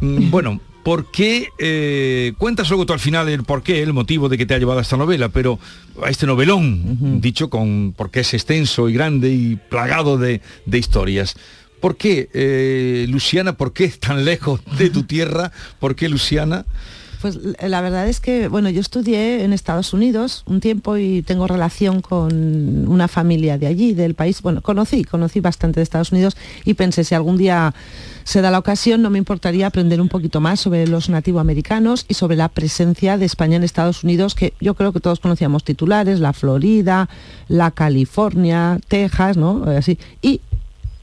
Mm, 0.00 0.30
Bueno, 0.30 0.60
¿por 0.82 1.10
qué? 1.12 1.50
eh, 1.58 2.32
cuentas 2.38 2.68
luego 2.68 2.84
tú 2.84 2.94
al 2.94 3.00
final 3.00 3.28
el 3.28 3.44
por 3.44 3.62
qué, 3.62 3.80
el 3.82 3.92
motivo 3.92 4.28
de 4.28 4.36
que 4.36 4.46
te 4.46 4.54
ha 4.54 4.58
llevado 4.58 4.80
a 4.80 4.82
esta 4.82 4.96
novela, 4.96 5.28
pero 5.28 5.60
a 6.02 6.10
este 6.10 6.26
novelón, 6.26 7.20
dicho 7.20 7.48
con 7.48 7.94
porque 7.96 8.20
es 8.20 8.34
extenso 8.34 8.88
y 8.88 8.92
grande 8.92 9.30
y 9.30 9.56
plagado 9.68 10.18
de, 10.18 10.40
de 10.66 10.78
historias. 10.78 11.36
¿Por 11.80 11.96
qué, 11.96 12.28
eh, 12.32 13.06
Luciana, 13.08 13.56
por 13.56 13.72
qué 13.72 13.88
tan 13.88 14.24
lejos 14.24 14.60
de 14.78 14.90
tu 14.90 15.04
tierra? 15.04 15.50
¿Por 15.78 15.96
qué 15.96 16.08
Luciana? 16.08 16.66
Pues 17.20 17.38
la 17.60 17.82
verdad 17.82 18.08
es 18.08 18.18
que, 18.18 18.48
bueno, 18.48 18.70
yo 18.70 18.80
estudié 18.80 19.44
en 19.44 19.52
Estados 19.52 19.92
Unidos 19.92 20.42
un 20.46 20.60
tiempo 20.60 20.96
y 20.96 21.20
tengo 21.20 21.46
relación 21.46 22.00
con 22.00 22.88
una 22.88 23.08
familia 23.08 23.58
de 23.58 23.66
allí, 23.66 23.92
del 23.92 24.14
país. 24.14 24.40
Bueno, 24.40 24.62
conocí, 24.62 25.04
conocí 25.04 25.40
bastante 25.40 25.80
de 25.80 25.84
Estados 25.84 26.12
Unidos 26.12 26.36
y 26.64 26.74
pensé 26.74 27.04
si 27.04 27.14
algún 27.14 27.36
día 27.36 27.74
se 28.24 28.40
da 28.40 28.50
la 28.50 28.58
ocasión, 28.58 29.02
no 29.02 29.10
me 29.10 29.18
importaría 29.18 29.66
aprender 29.66 30.00
un 30.00 30.08
poquito 30.08 30.40
más 30.40 30.60
sobre 30.60 30.86
los 30.86 31.10
nativoamericanos 31.10 32.06
y 32.08 32.14
sobre 32.14 32.36
la 32.36 32.48
presencia 32.48 33.18
de 33.18 33.26
España 33.26 33.56
en 33.56 33.64
Estados 33.64 34.02
Unidos, 34.02 34.34
que 34.34 34.54
yo 34.60 34.74
creo 34.74 34.92
que 34.92 35.00
todos 35.00 35.20
conocíamos 35.20 35.62
titulares, 35.62 36.20
la 36.20 36.32
Florida, 36.32 37.10
la 37.48 37.70
California, 37.70 38.78
Texas, 38.88 39.36
¿no? 39.36 39.70
Eh, 39.70 39.76
Así. 39.76 39.98
Y 40.22 40.40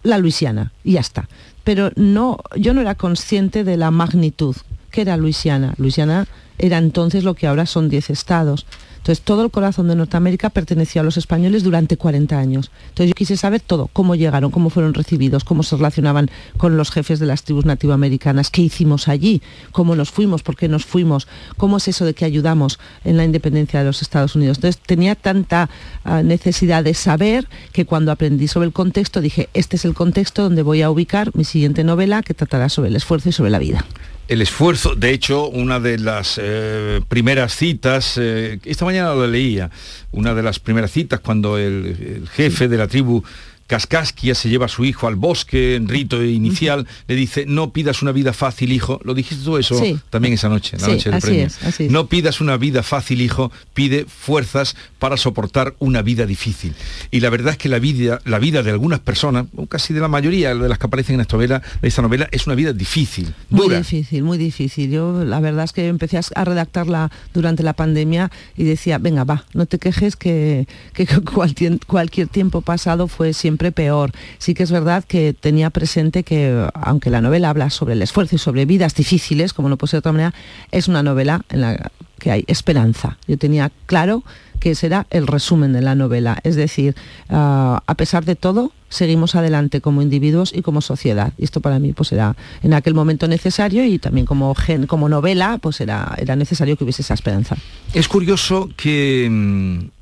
la 0.04 0.18
Luisiana, 0.18 0.72
y 0.84 0.94
ya 0.94 1.02
está. 1.02 1.28
Pero 1.64 1.92
no, 1.96 2.40
yo 2.56 2.74
no 2.74 2.82
era 2.82 2.96
consciente 2.96 3.64
de 3.64 3.78
la 3.78 3.92
magnitud 3.92 4.56
¿qué 4.98 5.02
era 5.02 5.16
Luisiana? 5.18 5.76
Luisiana 5.78 6.28
era 6.58 6.80
entonces 6.80 7.24
lo 7.24 7.36
que 7.36 7.46
ahora 7.46 7.68
son 7.68 7.88
10 7.88 8.10
estados. 8.10 8.66
Entonces, 9.08 9.24
todo 9.24 9.46
el 9.46 9.52
corazón 9.52 9.88
de 9.88 9.96
Norteamérica 9.96 10.50
pertenecía 10.50 11.02
a 11.02 11.06
los 11.06 11.16
españoles 11.16 11.64
durante 11.64 11.96
40 11.96 12.38
años. 12.38 12.72
Entonces, 12.90 13.08
yo 13.08 13.14
quise 13.14 13.38
saber 13.38 13.62
todo, 13.62 13.90
cómo 13.94 14.16
llegaron, 14.16 14.52
cómo 14.52 14.70
fueron 14.70 14.94
recibidos, 14.94 15.46
cómo 15.46 15.64
se 15.64 15.78
relacionaban 15.78 16.30
con 16.58 16.76
los 16.76 16.92
jefes 16.92 17.18
de 17.20 17.26
las 17.26 17.44
tribus 17.44 17.64
nativoamericanas, 17.64 18.50
qué 18.50 18.64
hicimos 18.64 19.08
allí, 19.08 19.42
cómo 19.72 19.96
nos 19.96 20.12
fuimos, 20.12 20.44
por 20.44 20.58
qué 20.58 20.68
nos 20.68 20.86
fuimos, 20.86 21.30
cómo 21.56 21.78
es 21.78 21.88
eso 21.88 22.04
de 22.04 22.16
que 22.16 22.26
ayudamos 22.26 22.80
en 23.06 23.16
la 23.16 23.24
independencia 23.24 23.80
de 23.80 23.86
los 23.86 24.02
Estados 24.02 24.36
Unidos. 24.36 24.58
Entonces, 24.58 24.82
tenía 24.86 25.16
tanta 25.16 25.70
uh, 26.04 26.22
necesidad 26.22 26.84
de 26.84 26.94
saber 26.94 27.48
que 27.72 27.86
cuando 27.86 28.12
aprendí 28.12 28.50
sobre 28.50 28.68
el 28.68 28.74
contexto 28.74 29.22
dije, 29.22 29.48
este 29.54 29.78
es 29.78 29.86
el 29.86 29.94
contexto 29.94 30.44
donde 30.44 30.64
voy 30.64 30.82
a 30.82 30.92
ubicar 30.92 31.34
mi 31.34 31.46
siguiente 31.46 31.86
novela 31.86 32.24
que 32.24 32.34
tratará 32.34 32.68
sobre 32.68 32.90
el 32.90 32.98
esfuerzo 32.98 33.30
y 33.30 33.32
sobre 33.32 33.52
la 33.52 33.60
vida 33.60 33.86
el 34.28 34.42
esfuerzo, 34.42 34.96
de 34.96 35.12
hecho, 35.12 35.48
una 35.48 35.80
de 35.80 35.98
las 35.98 36.40
eh, 36.42 37.02
primeras 37.08 37.56
citas, 37.56 38.18
eh, 38.18 38.60
esta 38.66 38.86
mañana 38.86 39.14
lo 39.14 39.28
leía, 39.28 39.70
una 40.12 40.34
de 40.34 40.44
las 40.44 40.60
primeras 40.60 40.92
citas 40.92 41.20
cuando 41.22 41.58
el, 41.58 42.22
el 42.22 42.30
jefe 42.30 42.68
de 42.68 42.78
la 42.78 42.88
tribu 42.88 43.24
Cascasquia 43.68 44.34
se 44.34 44.50
lleva 44.50 44.66
a 44.66 44.70
su 44.70 44.86
hijo 44.86 45.08
al 45.08 45.16
bosque 45.16 45.76
en 45.76 45.90
rito 45.90 46.24
inicial, 46.24 46.88
le 47.08 47.16
dice, 47.16 47.46
no 47.46 47.74
pidas 47.74 48.02
una 48.02 48.14
vida 48.14 48.32
fácil, 48.32 48.72
hijo. 48.72 49.00
¿Lo 49.04 49.14
dijiste 49.14 49.44
tú 49.44 49.58
eso 49.58 49.78
sí. 49.78 50.00
también 50.10 50.34
esa 50.34 50.48
noche, 50.48 50.78
la 50.78 50.86
sí, 50.86 50.92
noche 50.92 51.10
del 51.10 51.18
así 51.18 51.28
premio? 51.28 51.46
Es, 51.46 51.64
así 51.64 51.86
es. 51.86 51.92
No 51.92 52.08
pidas 52.08 52.40
una 52.40 52.56
vida 52.56 52.82
fácil, 52.82 53.22
hijo, 53.22 53.52
pide 53.74 54.06
fuerzas 54.06 54.76
para 55.00 55.18
soportar 55.18 55.76
una 55.80 56.02
vida 56.02 56.26
difícil. 56.26 56.74
Y 57.12 57.20
la 57.20 57.30
verdad 57.30 57.54
es 57.54 57.58
que 57.58 57.68
la 57.68 57.80
vida, 57.80 58.22
la 58.24 58.40
vida 58.40 58.64
de 58.64 58.72
algunas 58.72 59.02
personas, 59.02 59.48
o 59.56 59.66
casi 59.66 59.94
de 59.94 60.00
la 60.00 60.08
mayoría 60.08 60.56
de 60.56 60.70
las 60.70 60.80
que 60.80 60.88
aparecen 60.88 61.16
en 61.16 61.22
esta 61.22 61.36
novela, 61.36 61.62
de 61.82 61.88
esta 61.88 62.02
novela 62.02 62.30
es 62.32 62.48
una 62.48 62.56
vida 62.56 62.72
difícil, 62.72 63.34
dura. 63.50 63.68
Muy 63.68 63.76
difícil, 63.76 64.24
muy 64.24 64.38
difícil. 64.38 64.90
Yo 64.92 65.26
la 65.26 65.42
verdad 65.42 65.66
es 65.66 65.74
que 65.74 65.88
empecé 65.88 66.20
a 66.36 66.46
redactarla 66.46 67.12
durante 67.34 67.64
la 67.64 67.74
pandemia 67.74 68.32
y 68.56 68.64
decía, 68.64 68.98
venga, 68.98 69.26
va, 69.26 69.44
no 69.54 69.66
te 69.66 69.78
quejes 69.78 70.16
que, 70.16 70.68
que 70.94 71.06
cualquier, 71.34 71.80
cualquier 71.86 72.30
tiempo 72.30 72.62
pasado 72.62 73.10
fue 73.10 73.34
siempre 73.34 73.57
peor 73.58 74.12
sí 74.38 74.54
que 74.54 74.64
es 74.64 74.72
verdad 74.72 75.04
que 75.04 75.34
tenía 75.34 75.70
presente 75.70 76.24
que, 76.24 76.68
aunque 76.74 77.10
la 77.10 77.22
novela 77.22 77.50
habla 77.50 77.70
sobre 77.70 77.94
el 77.94 78.02
esfuerzo 78.02 78.36
y 78.36 78.40
sobre 78.40 78.66
vidas 78.66 78.96
difíciles, 78.96 79.54
como 79.54 79.70
no 79.70 79.78
puede 79.78 79.92
ser 79.92 79.98
de 79.98 80.00
otra 80.00 80.12
manera, 80.12 80.34
es 80.72 80.88
una 80.88 81.04
novela 81.04 81.44
en 81.50 81.62
la 81.62 81.92
que 82.20 82.32
hay 82.32 82.44
esperanza. 82.48 83.18
Yo 83.28 83.38
tenía 83.38 83.72
claro 83.86 84.24
que 84.60 84.72
ese 84.72 84.88
era 84.88 85.06
el 85.10 85.28
resumen 85.28 85.74
de 85.74 85.82
la 85.82 85.96
novela. 85.96 86.40
Es 86.44 86.56
decir, 86.56 86.96
uh, 87.30 87.78
a 87.86 87.96
pesar 87.96 88.26
de 88.26 88.36
todo, 88.36 88.72
seguimos 88.90 89.36
adelante 89.36 89.82
como 89.82 90.02
individuos 90.02 90.52
y 90.54 90.62
como 90.62 90.82
sociedad. 90.82 91.34
Y 91.38 91.44
esto 91.44 91.62
para 91.62 91.80
mí 91.80 91.94
pues 91.94 92.12
era 92.12 92.36
en 92.64 92.74
aquel 92.74 92.94
momento 92.94 93.28
necesario 93.28 93.86
y 93.86 94.00
también 94.00 94.26
como, 94.26 94.54
gen, 94.56 94.88
como 94.88 95.10
novela 95.10 95.60
pues 95.62 95.80
era, 95.82 96.16
era 96.18 96.36
necesario 96.36 96.76
que 96.76 96.84
hubiese 96.84 97.02
esa 97.02 97.14
esperanza. 97.14 97.56
Es 97.94 98.08
curioso 98.08 98.70
que 98.76 99.28
mm, 99.30 99.97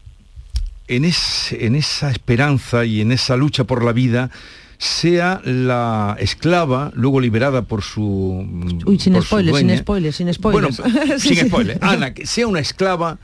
en, 0.87 1.05
es, 1.05 1.51
en 1.51 1.75
esa 1.75 2.09
esperanza 2.11 2.85
y 2.85 3.01
en 3.01 3.11
esa 3.11 3.35
lucha 3.37 3.63
por 3.63 3.83
la 3.83 3.91
vida 3.93 4.29
sea 4.77 5.41
la 5.45 6.17
esclava, 6.19 6.91
luego 6.95 7.21
liberada 7.21 7.61
por 7.61 7.81
su. 7.81 8.45
Uy, 8.85 8.99
sin 8.99 9.21
spoilers, 9.21 9.57
sin 9.59 9.77
spoilers, 9.77 10.15
sin 10.17 10.33
spoilers. 10.33 10.77
Bueno, 10.77 10.95
Sí, 11.17 11.29
sin 11.29 11.37
sí. 11.37 11.47
spoilers. 11.47 11.81
Ana, 11.81 12.13
que 12.13 12.25
sea 12.25 12.47
una 12.47 12.59
esclava. 12.59 13.17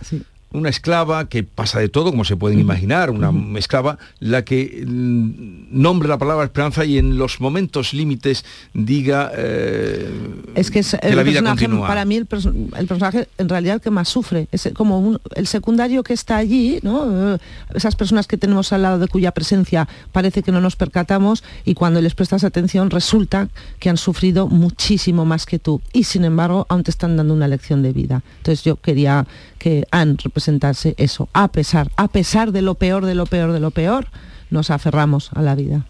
Una 0.53 0.69
esclava 0.69 1.29
que 1.29 1.43
pasa 1.43 1.79
de 1.79 1.87
todo, 1.87 2.11
como 2.11 2.25
se 2.25 2.35
pueden 2.35 2.59
imaginar, 2.59 3.09
una 3.09 3.31
esclava, 3.57 3.97
la 4.19 4.43
que 4.43 4.83
mm, 4.85 5.67
nombre 5.71 6.09
la 6.09 6.17
palabra 6.17 6.43
esperanza 6.45 6.83
y 6.83 6.97
en 6.97 7.17
los 7.17 7.39
momentos 7.39 7.93
límites 7.93 8.43
diga 8.73 9.31
eh, 9.33 10.09
Es 10.55 10.69
que, 10.69 10.79
es 10.79 10.91
que 10.99 11.07
el 11.07 11.15
la 11.15 11.23
vida 11.23 11.39
personaje, 11.39 11.65
continúa. 11.65 11.87
para 11.87 12.03
mí 12.05 12.15
el, 12.17 12.27
perso- 12.27 12.53
el 12.77 12.87
personaje 12.87 13.27
en 13.37 13.47
realidad 13.49 13.75
el 13.75 13.81
que 13.81 13.91
más 13.91 14.09
sufre 14.09 14.47
es 14.51 14.69
como 14.75 14.99
un- 14.99 15.19
el 15.35 15.47
secundario 15.47 16.03
que 16.03 16.13
está 16.13 16.35
allí, 16.37 16.79
¿no? 16.83 17.35
Eh, 17.35 17.37
esas 17.73 17.95
personas 17.95 18.27
que 18.27 18.37
tenemos 18.37 18.73
al 18.73 18.81
lado 18.81 18.99
de 18.99 19.07
cuya 19.07 19.31
presencia 19.31 19.87
parece 20.11 20.43
que 20.43 20.51
no 20.51 20.59
nos 20.59 20.75
percatamos 20.75 21.43
y 21.63 21.75
cuando 21.75 22.01
les 22.01 22.13
prestas 22.13 22.43
atención 22.43 22.89
resulta 22.89 23.47
que 23.79 23.89
han 23.89 23.97
sufrido 23.97 24.47
muchísimo 24.47 25.23
más 25.25 25.45
que 25.45 25.59
tú 25.59 25.81
y 25.93 26.03
sin 26.03 26.25
embargo 26.25 26.65
aún 26.69 26.83
te 26.83 26.91
están 26.91 27.15
dando 27.15 27.33
una 27.33 27.47
lección 27.47 27.81
de 27.83 27.93
vida. 27.93 28.21
Entonces 28.39 28.63
yo 28.65 28.75
quería 28.75 29.25
que 29.61 29.85
Anne 29.91 30.17
representase 30.23 30.95
eso, 30.97 31.29
a 31.33 31.49
pesar, 31.49 31.91
a 31.95 32.07
pesar 32.07 32.51
de 32.51 32.63
lo 32.63 32.73
peor, 32.73 33.05
de 33.05 33.13
lo 33.13 33.27
peor, 33.27 33.51
de 33.51 33.59
lo 33.59 33.69
peor, 33.69 34.07
nos 34.49 34.71
aferramos 34.71 35.29
a 35.35 35.43
la 35.43 35.53
vida. 35.53 35.85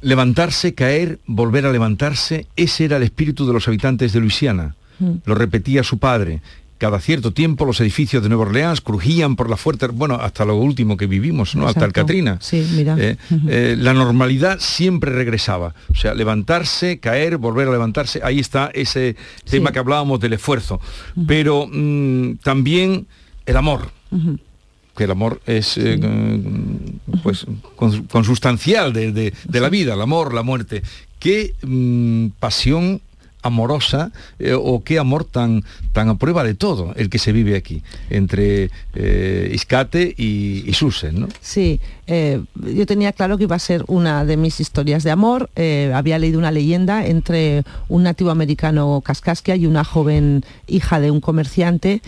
Levantarse, 0.00 0.74
caer, 0.74 1.18
volver 1.26 1.66
a 1.66 1.72
levantarse, 1.72 2.46
ese 2.56 2.86
era 2.86 2.96
el 2.96 3.02
espíritu 3.02 3.46
de 3.46 3.52
los 3.52 3.68
habitantes 3.68 4.14
de 4.14 4.20
Luisiana. 4.20 4.76
Mm. 4.98 5.16
Lo 5.26 5.34
repetía 5.34 5.82
su 5.82 5.98
padre. 5.98 6.40
Cada 6.78 6.98
cierto 7.00 7.32
tiempo 7.32 7.64
los 7.64 7.80
edificios 7.80 8.22
de 8.22 8.28
Nueva 8.28 8.44
Orleans 8.44 8.80
crujían 8.80 9.36
por 9.36 9.48
la 9.48 9.56
fuerte, 9.56 9.86
bueno, 9.86 10.16
hasta 10.16 10.44
lo 10.44 10.56
último 10.56 10.96
que 10.96 11.06
vivimos, 11.06 11.54
¿no? 11.54 11.68
Hasta 11.68 11.80
el 11.84 11.90
Exacto. 11.90 12.00
Katrina. 12.02 12.38
Sí, 12.40 12.66
mira. 12.74 12.96
Eh, 12.98 13.16
eh, 13.48 13.76
la 13.78 13.94
normalidad 13.94 14.58
siempre 14.58 15.12
regresaba. 15.12 15.74
O 15.90 15.94
sea, 15.94 16.14
levantarse, 16.14 16.98
caer, 16.98 17.36
volver 17.38 17.68
a 17.68 17.70
levantarse, 17.72 18.20
ahí 18.24 18.40
está 18.40 18.70
ese 18.74 19.14
tema 19.48 19.70
que 19.72 19.78
hablábamos 19.78 20.18
del 20.20 20.32
esfuerzo. 20.32 20.80
Pero 21.28 21.68
mm, 21.70 22.34
también 22.42 23.06
el 23.46 23.56
amor 23.56 23.90
que 24.96 25.04
el 25.04 25.10
amor 25.10 25.40
es 25.46 25.76
eh, 25.76 25.98
pues 27.22 27.46
cons- 27.76 28.06
consustancial 28.08 28.92
de, 28.92 29.10
de- 29.12 29.32
de 29.44 29.60
la 29.60 29.68
vida, 29.68 29.94
el 29.94 30.00
amor, 30.00 30.32
la 30.34 30.42
muerte. 30.42 30.82
Qué 31.18 31.54
mm, 31.62 32.26
pasión 32.38 33.00
amorosa 33.44 34.10
eh, 34.40 34.54
o 34.58 34.82
qué 34.82 34.98
amor 34.98 35.24
tan, 35.24 35.62
tan 35.92 36.08
a 36.08 36.16
prueba 36.18 36.42
de 36.42 36.54
todo 36.54 36.92
el 36.96 37.08
que 37.08 37.18
se 37.18 37.30
vive 37.30 37.56
aquí 37.56 37.82
entre 38.10 38.70
eh, 38.94 39.52
Iscate 39.54 40.12
y, 40.16 40.64
y 40.66 40.72
Susan, 40.72 41.20
¿no? 41.20 41.28
Sí, 41.40 41.78
eh, 42.08 42.40
yo 42.56 42.86
tenía 42.86 43.12
claro 43.12 43.36
que 43.38 43.44
iba 43.44 43.54
a 43.54 43.60
ser 43.60 43.84
una 43.86 44.24
de 44.24 44.36
mis 44.36 44.58
historias 44.60 45.04
de 45.04 45.10
amor. 45.12 45.50
Eh, 45.56 45.92
había 45.94 46.18
leído 46.18 46.38
una 46.38 46.50
leyenda 46.50 47.06
entre 47.06 47.62
un 47.88 48.02
nativo 48.02 48.30
americano 48.30 49.00
cascasquia 49.04 49.54
y 49.56 49.66
una 49.66 49.84
joven 49.84 50.42
hija 50.66 50.98
de 50.98 51.10
un 51.12 51.20
comerciante. 51.20 52.02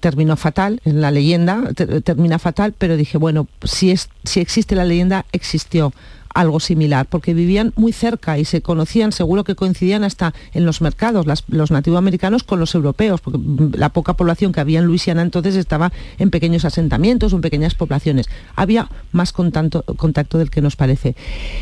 Terminó 0.00 0.36
fatal 0.36 0.82
en 0.84 1.00
la 1.00 1.10
leyenda, 1.10 1.72
ter- 1.74 2.02
termina 2.02 2.38
fatal, 2.38 2.74
pero 2.76 2.94
dije, 2.98 3.16
bueno, 3.16 3.46
si, 3.64 3.90
es, 3.90 4.10
si 4.22 4.40
existe 4.40 4.74
la 4.76 4.84
leyenda, 4.84 5.24
existió 5.32 5.94
algo 6.34 6.60
similar, 6.60 7.06
porque 7.08 7.34
vivían 7.34 7.72
muy 7.76 7.92
cerca 7.92 8.38
y 8.38 8.44
se 8.44 8.62
conocían, 8.62 9.12
seguro 9.12 9.44
que 9.44 9.54
coincidían 9.54 10.04
hasta 10.04 10.34
en 10.52 10.64
los 10.64 10.80
mercados, 10.80 11.26
las- 11.26 11.44
los 11.48 11.70
nativoamericanos 11.70 12.42
con 12.42 12.60
los 12.60 12.74
europeos, 12.74 13.20
porque 13.20 13.38
la 13.78 13.88
poca 13.90 14.14
población 14.14 14.52
que 14.52 14.60
había 14.60 14.78
en 14.78 14.86
Luisiana 14.86 15.22
entonces 15.22 15.56
estaba 15.56 15.92
en 16.18 16.30
pequeños 16.30 16.64
asentamientos 16.64 17.32
o 17.32 17.36
en 17.36 17.42
pequeñas 17.42 17.74
poblaciones. 17.74 18.26
Había 18.56 18.88
más 19.12 19.32
contacto 19.32 20.38
del 20.38 20.50
que 20.50 20.60
nos 20.62 20.76
parece. 20.76 21.16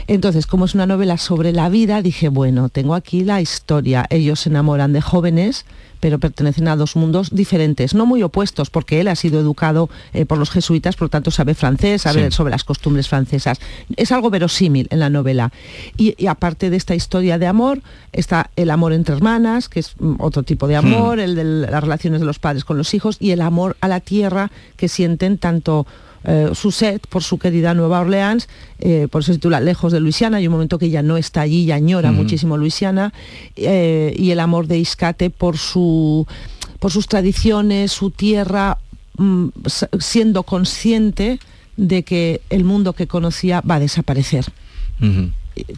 Entonces, 0.06 0.46
como 0.46 0.64
es 0.64 0.74
una 0.74 0.86
novela 0.86 1.16
sobre 1.18 1.52
la 1.52 1.68
vida, 1.68 2.02
dije, 2.02 2.28
bueno, 2.28 2.68
tengo 2.68 2.94
aquí 2.94 3.24
la 3.24 3.40
historia. 3.40 4.06
Ellos 4.10 4.40
se 4.40 4.48
enamoran 4.50 4.92
de 4.92 5.00
jóvenes 5.00 5.64
pero 6.00 6.18
pertenecen 6.18 6.66
a 6.68 6.76
dos 6.76 6.96
mundos 6.96 7.30
diferentes, 7.34 7.94
no 7.94 8.06
muy 8.06 8.22
opuestos, 8.22 8.70
porque 8.70 9.00
él 9.00 9.08
ha 9.08 9.14
sido 9.14 9.38
educado 9.38 9.88
eh, 10.12 10.24
por 10.26 10.38
los 10.38 10.50
jesuitas, 10.50 10.96
por 10.96 11.06
lo 11.06 11.10
tanto 11.10 11.30
sabe 11.30 11.54
francés, 11.54 12.02
sabe 12.02 12.24
Sí. 12.24 12.30
sobre 12.36 12.50
las 12.50 12.64
costumbres 12.64 13.08
francesas. 13.08 13.60
Es 13.96 14.10
algo 14.12 14.30
verosímil 14.30 14.88
en 14.90 14.98
la 14.98 15.10
novela. 15.10 15.52
Y, 15.96 16.14
y 16.16 16.26
aparte 16.26 16.70
de 16.70 16.76
esta 16.76 16.94
historia 16.94 17.38
de 17.38 17.46
amor, 17.46 17.82
está 18.12 18.50
el 18.56 18.70
amor 18.70 18.92
entre 18.92 19.14
hermanas, 19.14 19.68
que 19.68 19.80
es 19.80 19.94
mm, 19.98 20.14
otro 20.18 20.42
tipo 20.42 20.66
de 20.66 20.76
amor, 20.76 21.20
el 21.20 21.34
de 21.36 21.44
las 21.44 21.82
relaciones 21.82 22.20
de 22.20 22.26
los 22.26 22.38
padres 22.38 22.64
con 22.64 22.76
los 22.78 22.94
hijos, 22.94 23.16
y 23.20 23.30
el 23.32 23.40
amor 23.42 23.76
a 23.80 23.88
la 23.88 24.00
tierra 24.00 24.50
que 24.76 24.88
sienten 24.88 25.38
tanto 25.38 25.86
eh, 26.24 26.50
Suzette 26.54 27.06
por 27.06 27.22
su 27.22 27.38
querida 27.38 27.74
Nueva 27.74 28.00
Orleans, 28.00 28.48
eh, 28.78 29.08
por 29.10 29.22
eso 29.22 29.32
se 29.32 29.38
titula 29.38 29.60
Lejos 29.60 29.92
de 29.92 30.00
Luisiana, 30.00 30.36
hay 30.36 30.46
un 30.46 30.52
momento 30.52 30.78
que 30.78 30.86
ella 30.86 31.02
no 31.02 31.16
está 31.16 31.40
allí 31.42 31.62
y 31.62 31.72
añora 31.72 32.12
muchísimo 32.12 32.56
Luisiana, 32.56 33.12
eh, 33.56 34.14
y 34.16 34.30
el 34.30 34.40
amor 34.40 34.66
de 34.66 34.78
Iscate 34.78 35.30
por, 35.30 35.56
su, 35.56 36.26
por 36.78 36.90
sus 36.90 37.06
tradiciones, 37.06 37.92
su 37.92 38.10
tierra, 38.10 38.78
mm, 39.16 39.48
siendo 39.98 40.42
consciente 40.42 41.38
de 41.76 42.02
que 42.02 42.42
el 42.50 42.64
mundo 42.64 42.92
que 42.92 43.06
conocía 43.06 43.62
va 43.62 43.76
a 43.76 43.80
desaparecer. 43.80 44.44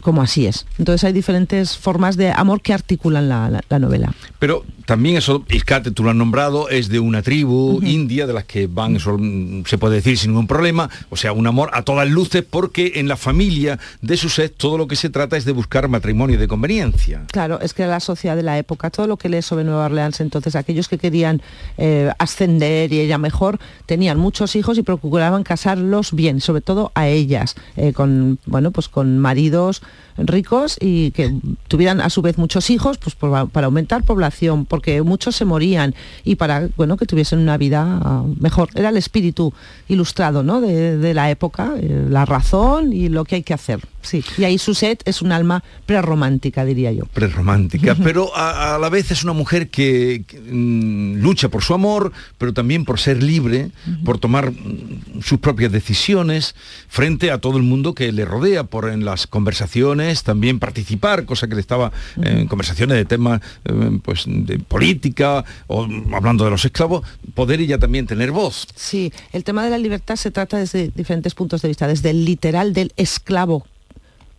Como 0.01 0.21
así 0.21 0.45
es. 0.45 0.65
Entonces 0.79 1.03
hay 1.03 1.13
diferentes 1.13 1.77
formas 1.77 2.17
de 2.17 2.31
amor 2.31 2.61
que 2.61 2.73
articulan 2.73 3.29
la- 3.29 3.49
la- 3.49 3.63
la 3.69 3.79
novela. 3.79 4.13
Pero 4.39 4.63
también 4.85 5.17
eso, 5.17 5.43
Iscate, 5.49 5.91
tú 5.91 6.03
lo 6.03 6.09
has 6.09 6.15
nombrado, 6.15 6.69
es 6.69 6.89
de 6.89 6.99
una 6.99 7.21
tribu 7.21 7.79
india 7.83 8.27
de 8.27 8.33
las 8.33 8.43
que 8.45 8.67
van, 8.67 8.95
eso, 8.97 9.17
mm, 9.17 9.63
se 9.65 9.77
puede 9.77 9.95
decir 9.95 10.17
sin 10.17 10.31
ningún 10.31 10.47
problema, 10.47 10.89
o 11.09 11.15
sea, 11.15 11.31
un 11.33 11.47
amor 11.47 11.69
a 11.73 11.83
todas 11.83 12.09
luces, 12.09 12.43
porque 12.49 12.93
en 12.95 13.07
la 13.07 13.15
familia 13.17 13.79
de 14.01 14.17
Suset 14.17 14.53
todo 14.55 14.77
lo 14.77 14.87
que 14.87 14.95
se 14.95 15.09
trata 15.09 15.37
es 15.37 15.45
de 15.45 15.51
buscar 15.53 15.87
matrimonio 15.87 16.37
de 16.37 16.47
conveniencia. 16.47 17.23
Claro, 17.31 17.59
es 17.61 17.73
que 17.73 17.85
la 17.85 17.99
sociedad 17.99 18.35
de 18.35 18.43
la 18.43 18.57
época, 18.57 18.89
todo 18.89 19.07
lo 19.07 19.17
que 19.17 19.29
lees 19.29 19.45
sobre 19.45 19.63
Nueva 19.63 19.85
Orleans, 19.85 20.19
entonces 20.19 20.55
aquellos 20.55 20.87
que 20.87 20.97
querían 20.97 21.41
eh, 21.77 22.11
ascender 22.19 22.91
y 22.91 22.99
ella 22.99 23.17
mejor, 23.17 23.59
tenían 23.85 24.19
muchos 24.19 24.55
hijos 24.55 24.77
y 24.77 24.83
procuraban 24.83 25.43
casarlos 25.43 26.11
bien, 26.13 26.41
sobre 26.41 26.61
todo 26.61 26.91
a 26.95 27.07
ellas, 27.07 27.55
eh, 27.77 27.93
con 27.93 28.39
bueno, 28.45 28.71
pues 28.71 28.89
con 28.89 29.17
maridos 29.19 29.72
ricos 30.17 30.77
y 30.79 31.11
que 31.11 31.33
tuvieran 31.67 32.01
a 32.01 32.09
su 32.09 32.21
vez 32.21 32.37
muchos 32.37 32.69
hijos, 32.69 32.97
pues 32.97 33.15
para 33.15 33.65
aumentar 33.65 34.03
población, 34.03 34.65
porque 34.65 35.01
muchos 35.01 35.35
se 35.35 35.45
morían 35.45 35.95
y 36.23 36.35
para 36.35 36.69
bueno 36.75 36.97
que 36.97 37.05
tuviesen 37.05 37.39
una 37.39 37.57
vida 37.57 37.99
ah, 38.03 38.23
mejor. 38.39 38.69
Era 38.75 38.89
el 38.89 38.97
espíritu 38.97 39.53
ilustrado 39.87 40.43
¿no? 40.43 40.61
de, 40.61 41.13
la 41.13 41.29
época, 41.29 41.73
eh, 41.77 42.07
la 42.09 42.25
razón 42.25 42.93
y 42.93 43.09
lo 43.09 43.25
que 43.25 43.35
hay 43.35 43.43
que 43.43 43.53
hacer. 43.53 43.79
Sí. 44.03 44.23
Y 44.37 44.43
ahí 44.43 44.57
Suset 44.57 45.01
es 45.05 45.21
un 45.21 45.31
alma 45.31 45.63
prerromántica, 45.85 46.65
diría 46.65 46.91
yo. 46.91 47.05
Prerromántica, 47.07 47.95
pero 48.03 48.35
a, 48.35 48.77
la 48.79 48.89
vez 48.89 49.11
es 49.11 49.23
una 49.23 49.33
mujer 49.33 49.69
que, 49.69 50.23
mm, 50.51 51.21
lucha 51.21 51.49
por 51.49 51.63
su 51.63 51.73
amor, 51.73 52.11
pero 52.37 52.53
también 52.53 52.85
por 52.85 52.99
ser 52.99 53.23
libre, 53.23 53.71
por 54.05 54.19
tomar 54.19 54.51
mm, 54.51 55.21
sus 55.21 55.39
propias 55.39 55.71
decisiones 55.71 56.55
frente 56.87 57.31
a 57.31 57.39
todo 57.39 57.57
el 57.57 57.63
mundo 57.63 57.95
que 57.95 58.11
le 58.11 58.25
rodea, 58.25 58.63
por 58.65 58.89
en 58.89 59.05
las 59.05 59.27
conversaciones 59.27 60.23
también 60.23 60.59
participar, 60.59 61.25
cosa 61.25 61.47
que 61.47 61.55
le 61.55 61.61
estaba 61.61 61.91
en 62.21 62.47
conversaciones 62.47 62.97
de 62.97 63.05
temas 63.05 63.41
eh, 63.65 63.99
pues, 64.03 64.25
de 64.27 64.59
política 64.59 65.45
o 65.67 65.87
hablando 66.13 66.45
de 66.45 66.51
los 66.51 66.65
esclavos, 66.65 67.05
poder 67.33 67.61
ella 67.61 67.77
también 67.77 68.07
tener 68.07 68.31
voz. 68.31 68.67
Sí, 68.75 69.11
el 69.31 69.43
tema 69.43 69.63
de 69.63 69.69
la 69.69 69.77
libertad 69.77 70.15
se 70.15 70.31
trata 70.31 70.57
desde 70.57 70.89
diferentes 70.89 71.33
puntos 71.33 71.61
de 71.61 71.69
vista, 71.69 71.87
desde 71.87 72.09
el 72.09 72.25
literal 72.25 72.73
del 72.73 72.93
esclavo 72.97 73.65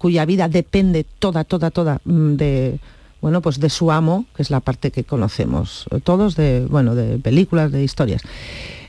cuya 0.05 0.27
vida 0.27 0.51
depende 0.51 1.07
toda, 1.19 1.45
toda, 1.45 1.71
toda 1.71 1.99
mm, 2.05 2.35
de, 2.35 2.79
bueno, 3.23 3.41
pues 3.41 3.59
de 3.59 3.71
su 3.71 3.91
amo, 3.91 4.27
que 4.37 4.43
es 4.43 4.51
la 4.51 4.61
parte 4.61 4.91
que 4.91 5.03
conocemos 5.03 5.87
todos 6.03 6.37
de, 6.37 6.67
bueno, 6.69 6.95
de 6.95 7.19
películas, 7.19 7.73
de 7.73 7.83
historias. 7.83 8.21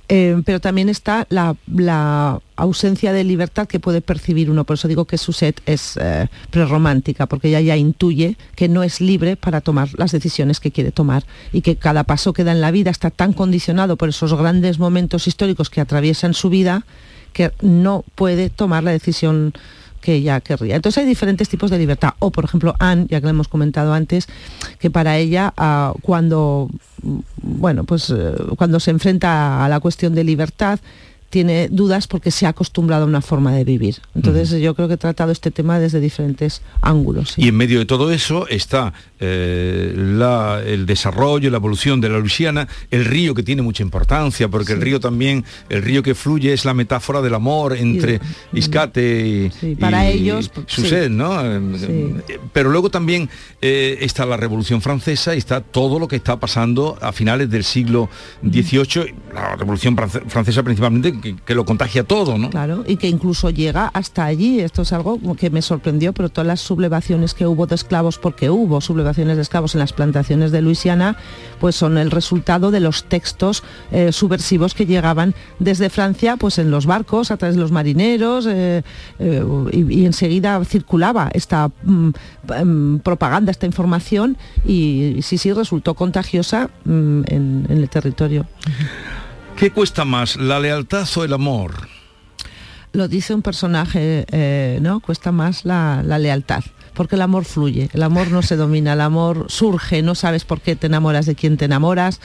Eh, 0.09 0.41
pero 0.45 0.59
también 0.59 0.89
está 0.89 1.25
la, 1.29 1.55
ausencia 2.57 3.13
de 3.13 3.23
libertad 3.23 3.65
que 3.65 3.79
puede 3.79 4.01
percibir 4.01 4.51
uno. 4.51 4.65
Por 4.65 4.73
eso 4.73 4.89
digo 4.89 5.05
que 5.05 5.17
Suset 5.17 5.61
es 5.65 5.95
eh, 5.95 6.27
prerromántica, 6.49 7.27
porque 7.27 7.47
ella 7.47 7.61
ya 7.61 7.77
intuye 7.77 8.35
que 8.57 8.67
no 8.67 8.83
es 8.83 8.99
libre 8.99 9.37
para 9.37 9.61
tomar 9.61 9.87
las 9.97 10.11
decisiones 10.11 10.59
que 10.59 10.71
quiere 10.71 10.91
tomar 10.91 11.23
y 11.53 11.61
que 11.61 11.77
cada 11.77 12.03
paso 12.03 12.33
que 12.33 12.43
da 12.43 12.51
en 12.51 12.59
la 12.59 12.71
vida 12.71 12.91
está 12.91 13.09
tan 13.09 13.31
condicionado 13.31 13.95
por 13.95 14.09
esos 14.09 14.33
grandes 14.33 14.79
momentos 14.79 15.27
históricos 15.27 15.69
que 15.69 15.79
atraviesan 15.79 16.33
su 16.33 16.49
vida 16.49 16.85
que 17.31 17.51
no 17.61 18.05
puede 18.15 18.49
tomar 18.49 18.83
la 18.83 18.91
decisión 18.91 19.53
que 20.05 20.13
ella 20.13 20.39
querría. 20.39 20.75
Entonces 20.75 21.01
hay 21.01 21.07
diferentes 21.07 21.49
tipos 21.49 21.71
de 21.71 21.79
libertad. 21.79 22.13
O, 22.19 22.29
por 22.29 22.45
ejemplo, 22.45 22.75
Anne, 22.77 23.07
ya 23.09 23.19
que 23.19 23.25
lo 23.25 23.31
hemos 23.31 23.47
comentado 23.47 23.91
antes, 23.91 24.27
que 24.77 24.91
para 24.91 25.17
ella, 25.17 25.51
ah, 25.57 25.93
cuando, 26.03 26.69
bueno, 27.41 27.85
pues, 27.85 28.11
eh, 28.11 28.33
cuando 28.55 28.79
se 28.79 28.91
enfrenta 28.91 29.65
a 29.65 29.67
la 29.67 29.79
cuestión 29.79 30.13
de 30.13 30.23
libertad, 30.23 30.79
tiene 31.31 31.69
dudas 31.69 32.07
porque 32.07 32.29
se 32.29 32.45
ha 32.45 32.49
acostumbrado 32.49 33.03
a 33.03 33.07
una 33.07 33.21
forma 33.21 33.51
de 33.51 33.63
vivir. 33.63 33.97
Entonces 34.13 34.61
yo 34.61 34.75
creo 34.75 34.87
que 34.87 34.93
he 34.93 34.97
tratado 34.97 35.31
este 35.31 35.49
tema 35.49 35.79
desde 35.79 35.99
diferentes 35.99 36.61
ángulos. 36.81 37.33
Y 37.37 37.47
en 37.47 37.57
medio 37.57 37.79
de 37.79 37.85
todo 37.85 38.11
eso 38.11 38.47
está 38.47 38.93
eh, 39.19 39.93
el 40.65 40.85
desarrollo, 40.85 41.49
la 41.49 41.57
evolución 41.57 42.01
de 42.01 42.09
la 42.09 42.19
Luisiana, 42.19 42.67
el 42.91 43.05
río 43.05 43.33
que 43.33 43.43
tiene 43.43 43.61
mucha 43.61 43.81
importancia, 43.81 44.49
porque 44.49 44.73
el 44.73 44.81
río 44.81 44.99
también, 44.99 45.45
el 45.69 45.83
río 45.83 46.03
que 46.03 46.15
fluye 46.15 46.51
es 46.51 46.65
la 46.65 46.73
metáfora 46.73 47.21
del 47.21 47.33
amor 47.33 47.77
entre 47.77 48.19
Iscate 48.53 49.51
y, 49.61 49.75
para 49.75 50.07
ellos, 50.07 50.51
su 50.67 50.81
sed, 50.85 51.09
¿no? 51.09 51.33
Eh, 51.43 52.39
pero 52.51 52.69
luego 52.69 52.89
también 52.89 53.29
eh, 53.61 53.97
está 54.01 54.25
la 54.25 54.37
Revolución 54.37 54.81
Francesa 54.81 55.33
y 55.33 55.37
está 55.37 55.61
todo 55.61 55.97
lo 55.97 56.07
que 56.07 56.17
está 56.17 56.37
pasando 56.39 56.97
a 57.01 57.11
finales 57.13 57.49
del 57.49 57.63
siglo 57.63 58.09
XVIII, 58.43 59.15
la 59.33 59.55
Revolución 59.55 59.95
Francesa 59.95 60.63
principalmente, 60.63 61.13
que, 61.45 61.55
lo 61.55 61.63
contagia 61.63 62.03
todo, 62.03 62.37
¿no? 62.37 62.49
Claro, 62.49 62.83
y 62.85 62.97
que 62.97 63.07
incluso 63.07 63.49
llega 63.49 63.87
hasta 63.93 64.25
allí. 64.25 64.59
Esto 64.59 64.81
es 64.81 64.91
algo 64.91 65.17
que 65.37 65.49
me 65.49 65.61
sorprendió, 65.61 66.11
pero 66.11 66.27
todas 66.27 66.47
las 66.47 66.59
sublevaciones 66.59 67.33
que 67.33 67.47
hubo 67.47 67.65
de 67.65 67.75
esclavos, 67.75 68.17
porque 68.17 68.49
hubo 68.49 68.81
sublevaciones 68.81 69.04
de 69.13 69.41
esclavos 69.41 69.75
en 69.75 69.79
las 69.79 69.93
plantaciones 69.93 70.51
de 70.51 70.61
Luisiana, 70.61 71.15
pues 71.59 71.75
son 71.75 71.97
el 71.97 72.11
resultado 72.11 72.71
de 72.71 72.79
los 72.79 73.03
textos 73.05 73.63
eh, 73.91 74.11
subversivos 74.11 74.73
que 74.73 74.85
llegaban 74.85 75.35
desde 75.59 75.89
Francia, 75.89 76.37
pues 76.37 76.57
en 76.57 76.71
los 76.71 76.85
barcos, 76.85 77.31
a 77.31 77.37
través 77.37 77.55
de 77.55 77.61
los 77.61 77.71
marineros, 77.71 78.47
eh, 78.47 78.83
eh, 79.19 79.43
y, 79.71 80.05
enseguida 80.05 80.63
circulaba 80.65 81.29
esta 81.33 81.69
mm, 81.83 82.09
mm, 82.63 82.99
propaganda, 82.99 83.51
esta 83.51 83.65
información, 83.65 84.37
y, 84.65 85.19
sí, 85.21 85.37
sí, 85.37 85.53
resultó 85.53 85.93
contagiosa 85.93 86.69
mm, 86.85 87.21
en, 87.27 87.67
en 87.69 87.77
el 87.77 87.89
territorio. 87.89 88.47
¿Qué 89.55 89.71
cuesta 89.71 90.03
más, 90.03 90.35
la 90.35 90.59
lealtad 90.59 91.07
o 91.15 91.23
el 91.23 91.33
amor? 91.33 91.95
Lo 92.95 93.09
dice 93.09 93.33
un 93.33 93.41
personaje, 93.41 94.25
eh, 94.31 94.79
¿no? 94.81 95.01
Cuesta 95.01 95.33
más 95.33 95.65
la, 95.65 96.01
lealtad 96.01 96.63
porque 96.95 97.15
el 97.15 97.21
amor 97.21 97.45
fluye, 97.45 97.89
el 97.93 98.01
amor 98.01 98.31
no 98.31 98.41
se 98.41 98.55
domina, 98.55 98.93
el 98.93 99.01
amor 99.01 99.45
surge, 99.49 100.01
no 100.01 100.15
sabes 100.15 100.45
por 100.45 100.61
qué 100.61 100.75
te 100.75 100.87
enamoras 100.87 101.25
de 101.25 101.35
quién 101.35 101.57
te 101.57 101.65
enamoras, 101.65 102.19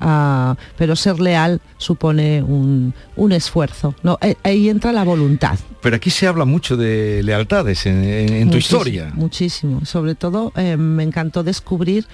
ah, 0.00 0.56
pero 0.76 0.96
ser 0.96 1.20
leal 1.20 1.60
supone 1.78 2.42
un, 2.42 2.92
esfuerzo. 3.32 3.94
¿no? 4.02 4.18
Eh, 4.20 4.34
ahí 4.42 4.68
entra 4.68 4.92
la 4.92 5.04
voluntad. 5.04 5.58
Pero 5.80 5.96
aquí 5.96 6.10
se 6.10 6.26
habla 6.26 6.44
mucho 6.44 6.76
de 6.76 7.22
lealtades 7.22 7.86
en, 7.86 8.50
tu 8.50 8.58
historia. 8.58 9.12
Muchísimo, 9.14 9.84
sobre 9.84 10.14
todo 10.14 10.52
eh, 10.56 10.76
me 10.76 11.02
encantó 11.02 11.42
descubrir 11.42 12.06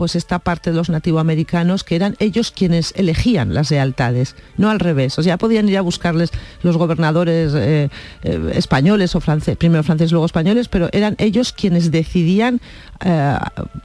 pues 0.00 0.16
esta 0.16 0.38
parte 0.38 0.70
de 0.70 0.76
los 0.76 0.88
nativoamericanos 0.88 1.84
que 1.84 1.94
eran 1.94 2.16
ellos 2.20 2.52
quienes 2.52 2.94
elegían 2.96 3.52
las 3.52 3.70
lealtades, 3.70 4.34
no 4.56 4.70
al 4.70 4.80
revés. 4.80 5.18
O 5.18 5.22
sea, 5.22 5.36
podían 5.36 5.68
ir 5.68 5.76
a 5.76 5.82
buscarles 5.82 6.30
los 6.62 6.78
gobernadores 6.78 7.52
eh, 7.54 7.90
eh, 8.22 8.52
españoles 8.54 9.14
o 9.14 9.20
franceses, 9.20 9.58
primero 9.58 9.82
franceses, 9.82 10.12
luego 10.12 10.24
españoles, 10.24 10.68
pero 10.68 10.88
eran 10.92 11.16
ellos 11.18 11.52
quienes 11.52 11.90
decidían 11.90 12.62
eh, 13.04 13.36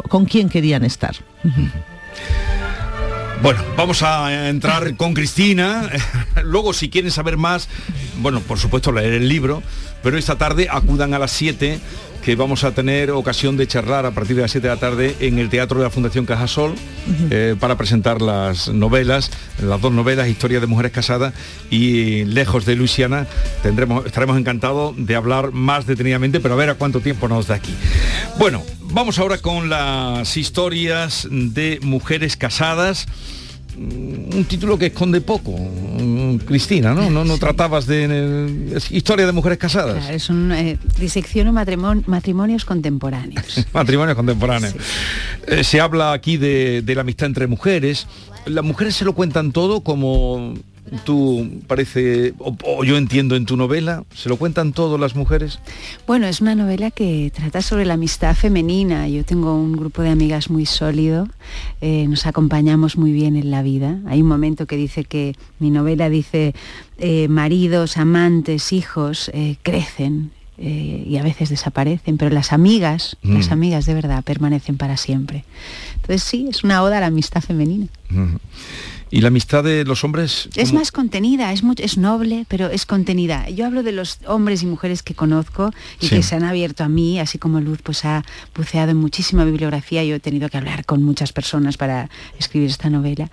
con 0.07 0.23
quién 0.23 0.47
querían 0.47 0.85
estar. 0.85 1.17
Bueno, 3.41 3.61
vamos 3.75 4.01
a 4.01 4.47
entrar 4.47 4.95
con 4.95 5.13
Cristina. 5.13 5.89
Luego, 6.45 6.71
si 6.71 6.89
quieren 6.89 7.11
saber 7.11 7.35
más, 7.35 7.67
bueno, 8.21 8.39
por 8.39 8.57
supuesto 8.57 8.93
leer 8.93 9.15
el 9.15 9.27
libro, 9.27 9.61
pero 10.01 10.17
esta 10.17 10.37
tarde 10.37 10.69
acudan 10.71 11.13
a 11.13 11.19
las 11.19 11.31
7 11.31 11.81
que 12.25 12.35
vamos 12.35 12.63
a 12.63 12.71
tener 12.71 13.11
ocasión 13.11 13.55
de 13.55 13.67
charlar 13.67 14.07
a 14.07 14.09
partir 14.09 14.35
de 14.35 14.41
las 14.41 14.49
7 14.49 14.67
de 14.67 14.73
la 14.73 14.79
tarde 14.79 15.15
en 15.19 15.37
el 15.37 15.47
Teatro 15.47 15.77
de 15.77 15.83
la 15.83 15.91
Fundación 15.91 16.25
Cajasol 16.25 16.73
eh, 17.29 17.55
para 17.59 17.77
presentar 17.77 18.19
las 18.19 18.67
novelas, 18.67 19.29
las 19.61 19.79
dos 19.79 19.93
novelas, 19.93 20.27
Historia 20.27 20.59
de 20.59 20.65
Mujeres 20.65 20.91
Casadas 20.91 21.35
y 21.69 22.25
Lejos 22.25 22.65
de 22.65 22.75
Luisiana. 22.75 23.27
Tendremos, 23.61 24.07
estaremos 24.07 24.39
encantados 24.39 24.95
de 24.97 25.15
hablar 25.15 25.51
más 25.51 25.85
detenidamente, 25.85 26.39
pero 26.39 26.55
a 26.55 26.57
ver 26.57 26.71
a 26.71 26.73
cuánto 26.73 26.99
tiempo 26.99 27.27
nos 27.27 27.45
da 27.45 27.55
aquí. 27.55 27.75
Bueno, 28.39 28.63
vamos 28.81 29.19
ahora 29.19 29.37
con 29.37 29.69
las 29.69 30.35
historias 30.35 31.27
de 31.29 31.77
mujeres 31.83 32.37
casadas 32.37 33.05
un 33.77 34.45
título 34.47 34.77
que 34.77 34.87
esconde 34.87 35.21
poco, 35.21 35.51
mm, 35.51 36.37
Cristina, 36.37 36.93
¿no? 36.93 37.09
No, 37.09 37.25
no 37.25 37.37
tratabas 37.37 37.85
de 37.85 38.71
historia 38.89 39.25
de 39.25 39.31
mujeres 39.31 39.57
casadas. 39.57 40.09
es 40.09 40.29
un 40.29 40.51
eh, 40.51 40.77
disección 40.99 41.53
matrimonios 41.53 42.65
contemporáneos. 42.65 43.65
matrimonios 43.73 44.15
contemporáneos. 44.15 44.75
Eh, 45.47 45.63
se 45.63 45.81
habla 45.81 46.13
aquí 46.13 46.37
de, 46.37 46.81
de 46.81 46.95
la 46.95 47.01
amistad 47.01 47.27
entre 47.27 47.47
mujeres. 47.47 48.07
Las 48.45 48.63
mujeres 48.63 48.95
se 48.95 49.05
lo 49.05 49.13
cuentan 49.13 49.51
todo 49.51 49.81
como 49.81 50.53
tú 51.03 51.61
parece, 51.67 52.33
o, 52.37 52.83
yo 52.83 52.97
entiendo 52.97 53.35
en 53.35 53.45
tu 53.45 53.57
novela, 53.57 54.03
¿se 54.13 54.29
lo 54.29 54.37
cuentan 54.37 54.73
todas 54.73 54.99
las 54.99 55.15
mujeres? 55.15 55.59
Bueno, 56.05 56.27
es 56.27 56.41
una 56.41 56.55
novela 56.55 56.91
que 56.91 57.31
trata 57.35 57.61
sobre 57.61 57.85
la 57.85 57.95
amistad 57.95 58.35
femenina. 58.35 59.07
Yo 59.07 59.23
tengo 59.25 59.55
un 59.55 59.73
grupo 59.73 60.01
de 60.01 60.09
amigas 60.09 60.49
muy 60.49 60.65
sólido, 60.65 61.27
eh, 61.81 62.07
nos 62.07 62.25
acompañamos 62.25 62.97
muy 62.97 63.11
bien 63.11 63.35
en 63.35 63.51
la 63.51 63.63
vida. 63.63 63.99
Hay 64.07 64.21
un 64.21 64.27
momento 64.27 64.65
que 64.67 64.77
dice 64.77 65.03
que 65.03 65.35
mi 65.59 65.71
novela 65.71 66.09
dice 66.09 66.53
eh, 66.97 67.27
maridos, 67.27 67.97
amantes, 67.97 68.71
hijos 68.71 69.29
eh, 69.33 69.57
crecen, 69.63 70.31
y 70.57 71.17
a 71.17 71.21
veces 71.21 71.49
desaparecen, 71.49 72.17
pero 72.17 72.33
las 72.33 72.53
amigas, 72.53 73.17
las 73.23 73.49
mm. 73.49 73.51
amigas 73.53 73.85
de 73.85 73.93
verdad 73.93 74.23
permanecen 74.23 74.77
para 74.77 74.95
siempre. 74.95 75.43
Entonces 75.95 76.23
sí, 76.23 76.47
es 76.49 76.63
una 76.63 76.81
oda 76.81 76.99
a 76.99 77.01
la 77.01 77.07
amistad 77.07 77.41
femenina. 77.41 77.87
¿Y 79.11 79.21
la 79.21 79.27
amistad 79.27 79.63
de 79.63 79.85
los 79.85 80.03
hombres? 80.03 80.49
Es 80.55 80.73
más 80.73 80.91
contenida, 80.91 81.51
es, 81.53 81.61
es 81.77 81.97
noble, 81.97 82.45
pero 82.47 82.67
es 82.69 82.85
contenida. 82.85 83.49
Yo 83.49 83.65
hablo 83.65 83.83
de 83.83 83.91
los 83.91 84.19
hombres 84.27 84.63
y 84.63 84.65
mujeres 84.65 85.03
que 85.03 85.13
conozco 85.13 85.71
y 86.01 86.09
que 86.09 86.23
se 86.23 86.35
han 86.35 86.43
abierto 86.43 86.83
a 86.83 86.89
mí, 86.89 87.19
así 87.19 87.37
como 87.37 87.61
Luz 87.61 87.79
pues 87.83 88.03
ha 88.05 88.23
buceado 88.55 88.91
en 88.91 88.97
muchísima 88.97 89.45
bibliografía. 89.45 90.03
Yo 90.03 90.15
he 90.15 90.19
tenido 90.19 90.49
que 90.49 90.57
hablar 90.57 90.85
con 90.85 91.03
muchas 91.03 91.33
personas 91.33 91.77
para 91.77 92.09
escribir 92.39 92.69
esta 92.69 92.89
novela. 92.89 93.29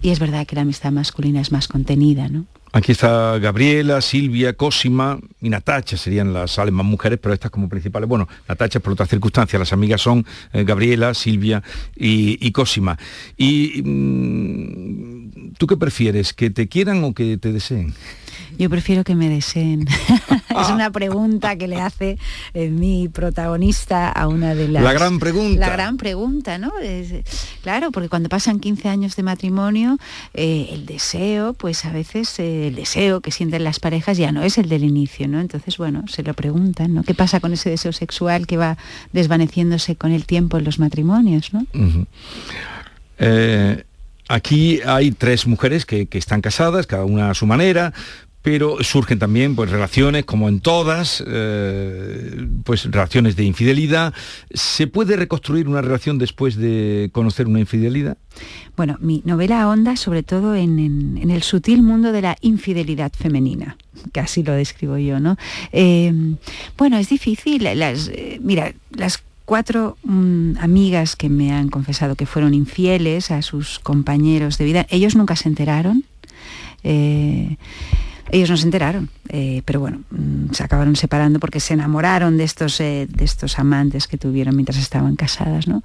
Y 0.00 0.10
es 0.10 0.18
verdad 0.18 0.46
que 0.46 0.56
la 0.56 0.62
amistad 0.62 0.92
masculina 0.92 1.40
es 1.40 1.52
más 1.52 1.68
contenida, 1.68 2.28
¿no? 2.28 2.46
Aquí 2.72 2.92
está 2.92 3.38
Gabriela, 3.38 4.00
Silvia, 4.00 4.52
Cosima 4.52 5.18
y 5.40 5.48
Natacha, 5.48 5.96
serían 5.96 6.32
las 6.32 6.56
más 6.58 6.86
mujeres, 6.86 7.18
pero 7.20 7.34
estas 7.34 7.50
como 7.50 7.68
principales. 7.68 8.08
Bueno, 8.08 8.28
Natacha 8.48 8.78
por 8.78 8.92
otras 8.92 9.08
circunstancias, 9.08 9.58
las 9.58 9.72
amigas 9.72 10.00
son 10.00 10.24
eh, 10.52 10.62
Gabriela, 10.62 11.12
Silvia 11.14 11.64
y, 11.96 12.50
Cosima. 12.52 12.96
Y 13.36 13.82
mm, 13.82 15.54
¿tú 15.58 15.66
qué 15.66 15.76
prefieres? 15.76 16.32
¿Que 16.32 16.50
te 16.50 16.68
quieran 16.68 17.02
o 17.02 17.12
que 17.12 17.38
te 17.38 17.52
deseen? 17.52 17.92
Yo 18.56 18.70
prefiero 18.70 19.02
que 19.02 19.14
me 19.16 19.28
deseen. 19.28 19.86
es 20.50 20.68
una 20.70 20.90
pregunta 20.90 21.56
que 21.56 21.68
le 21.68 21.80
hace 21.80 22.18
eh, 22.54 22.68
mi 22.68 23.08
protagonista 23.08 24.08
a 24.10 24.28
una 24.28 24.54
de 24.54 24.68
las... 24.68 24.82
La 24.82 24.92
gran 24.92 25.18
pregunta. 25.18 25.60
La 25.60 25.70
gran 25.70 25.96
pregunta, 25.96 26.58
¿no? 26.58 26.72
Es- 26.82 27.12
claro, 27.62 27.90
porque 27.90 28.08
cuando 28.08 28.28
pasan 28.28 28.60
15 28.60 28.88
años 28.88 29.16
de 29.16 29.22
matrimonio, 29.22 29.98
eh, 30.34 30.68
el 30.72 30.86
deseo, 30.86 31.54
pues 31.54 31.84
a 31.84 31.92
veces 31.92 32.38
eh, 32.38 32.68
el 32.68 32.74
deseo 32.74 33.20
que 33.20 33.30
sienten 33.30 33.64
las 33.64 33.80
parejas 33.80 34.16
ya 34.18 34.32
no 34.32 34.42
es 34.42 34.58
el 34.58 34.68
del 34.68 34.84
inicio, 34.84 35.28
¿no? 35.28 35.40
Entonces, 35.40 35.76
bueno, 35.78 36.04
se 36.08 36.22
lo 36.22 36.34
preguntan, 36.34 36.94
¿no? 36.94 37.02
¿Qué 37.02 37.14
pasa 37.14 37.40
con 37.40 37.52
ese 37.52 37.70
deseo 37.70 37.92
sexual 37.92 38.46
que 38.46 38.56
va 38.56 38.76
desvaneciéndose 39.12 39.96
con 39.96 40.12
el 40.12 40.26
tiempo 40.26 40.58
en 40.58 40.64
los 40.64 40.78
matrimonios, 40.78 41.52
¿no? 41.52 41.66
Aquí 44.28 44.80
hay 44.86 45.10
tres 45.10 45.46
mujeres 45.48 45.84
que, 45.84 46.06
que 46.06 46.16
están 46.18 46.40
casadas, 46.40 46.86
cada 46.86 47.04
una 47.04 47.30
a 47.30 47.34
su 47.34 47.46
manera, 47.46 47.92
pero 48.42 48.82
surgen 48.82 49.18
también 49.18 49.54
pues 49.54 49.70
relaciones 49.70 50.24
como 50.24 50.48
en 50.48 50.60
todas, 50.60 51.22
eh, 51.26 52.46
pues 52.64 52.84
relaciones 52.90 53.36
de 53.36 53.44
infidelidad. 53.44 54.14
¿Se 54.52 54.86
puede 54.86 55.16
reconstruir 55.16 55.68
una 55.68 55.82
relación 55.82 56.18
después 56.18 56.56
de 56.56 57.10
conocer 57.12 57.46
una 57.46 57.60
infidelidad? 57.60 58.16
Bueno, 58.76 58.96
mi 59.00 59.22
novela 59.24 59.62
ahonda 59.62 59.96
sobre 59.96 60.22
todo 60.22 60.54
en, 60.54 61.18
el 61.30 61.42
sutil 61.42 61.82
mundo 61.82 62.12
de 62.12 62.22
la 62.22 62.36
infidelidad 62.40 63.12
femenina, 63.12 63.76
que 64.12 64.20
así 64.20 64.42
lo 64.42 64.52
describo 64.52 64.96
yo, 64.96 65.20
¿no? 65.20 65.36
Eh, 65.72 66.12
bueno, 66.78 66.96
es 66.96 67.10
difícil. 67.10 67.66
Eh, 67.66 68.40
mira, 68.42 68.72
las 68.90 69.22
cuatro 69.44 69.98
mm, 70.04 70.58
amigas 70.60 71.16
que 71.16 71.28
me 71.28 71.52
han 71.52 71.68
confesado 71.68 72.14
que 72.14 72.24
fueron 72.24 72.54
infieles 72.54 73.30
a 73.30 73.42
sus 73.42 73.80
compañeros 73.80 74.58
de 74.58 74.64
vida, 74.64 74.86
ellos 74.90 75.16
nunca 75.16 75.36
se 75.36 75.48
enteraron. 75.48 76.04
Eh, 76.84 77.56
ellos 78.32 78.50
no 78.50 78.56
se 78.56 78.64
enteraron, 78.64 79.10
eh, 79.28 79.62
pero 79.64 79.80
bueno, 79.80 80.02
mm, 80.10 80.52
se 80.52 80.62
acabaron 80.62 80.94
separando 80.96 81.40
porque 81.40 81.58
se 81.60 81.74
enamoraron 81.74 82.36
de 82.36 82.44
estos, 82.44 82.80
eh, 82.80 83.06
de 83.08 83.24
estos 83.24 83.58
amantes 83.58 84.06
que 84.06 84.18
tuvieron 84.18 84.54
mientras 84.54 84.78
estaban 84.78 85.16
casadas. 85.16 85.66
¿no? 85.66 85.82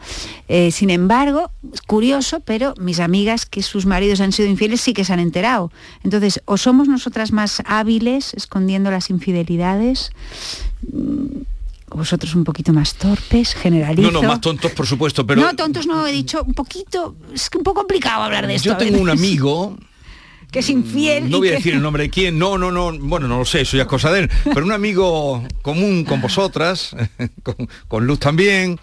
Eh, 0.48 0.72
sin 0.72 0.90
embargo, 0.90 1.52
es 1.74 1.82
curioso, 1.82 2.42
pero 2.42 2.74
mis 2.80 3.00
amigas 3.00 3.46
que 3.46 3.64
sus 3.64 3.86
maridos 3.86 4.22
han 4.22 4.32
sido 4.32 4.48
infieles 4.48 4.82
sí 4.82 4.94
que 4.94 5.06
se 5.06 5.14
han 5.14 5.20
enterado. 5.20 5.72
Entonces, 6.04 6.42
o 6.46 6.58
somos 6.58 6.88
nosotras 6.88 7.32
más 7.32 7.64
hábiles 7.66 8.34
escondiendo 8.36 8.92
las 8.92 9.10
infidelidades, 9.10 10.12
mm, 10.92 11.42
o 11.90 11.98
vosotros 11.98 12.36
un 12.36 12.44
poquito 12.44 12.74
más 12.74 12.96
torpes, 12.96 13.54
generalizo. 13.54 14.12
No, 14.12 14.22
no, 14.22 14.28
más 14.28 14.42
tontos 14.42 14.72
por 14.72 14.86
supuesto, 14.86 15.26
pero 15.26 15.42
no, 15.42 15.56
tontos 15.56 15.88
no, 15.88 16.06
he 16.06 16.12
dicho 16.12 16.44
un 16.44 16.54
poquito, 16.54 17.16
es 17.34 17.50
que 17.50 17.58
un 17.58 17.64
poco 17.64 17.82
complicado 17.82 18.24
hablar 18.24 18.48
de 18.48 18.56
esto. 18.56 18.70
yo 18.70 18.78
tengo 18.78 19.00
un 19.00 19.10
amigo 19.10 19.78
que 20.52 20.60
es 20.60 20.70
infiel. 20.70 21.30
No 21.30 21.38
y 21.38 21.40
voy 21.40 21.50
a 21.50 21.52
decir 21.54 21.74
el 21.74 21.82
nombre 21.82 22.04
de 22.04 22.10
quién, 22.10 22.38
no, 22.40 22.58
no, 22.58 22.72
no, 22.72 22.98
bueno, 23.00 23.28
no 23.28 23.40
lo 23.40 23.46
sé, 23.46 23.62
eso 23.62 23.76
ya 23.78 23.84
es 23.84 23.90
cosa 23.90 24.12
de 24.12 24.22
él, 24.22 24.32
pero 24.46 24.66
un 24.66 24.72
amigo 24.72 25.44
común 25.62 26.04
con 26.06 26.22
vosotras, 26.22 26.96
con, 27.44 27.56
con 27.88 28.08
Luz 28.08 28.20
también, 28.20 28.80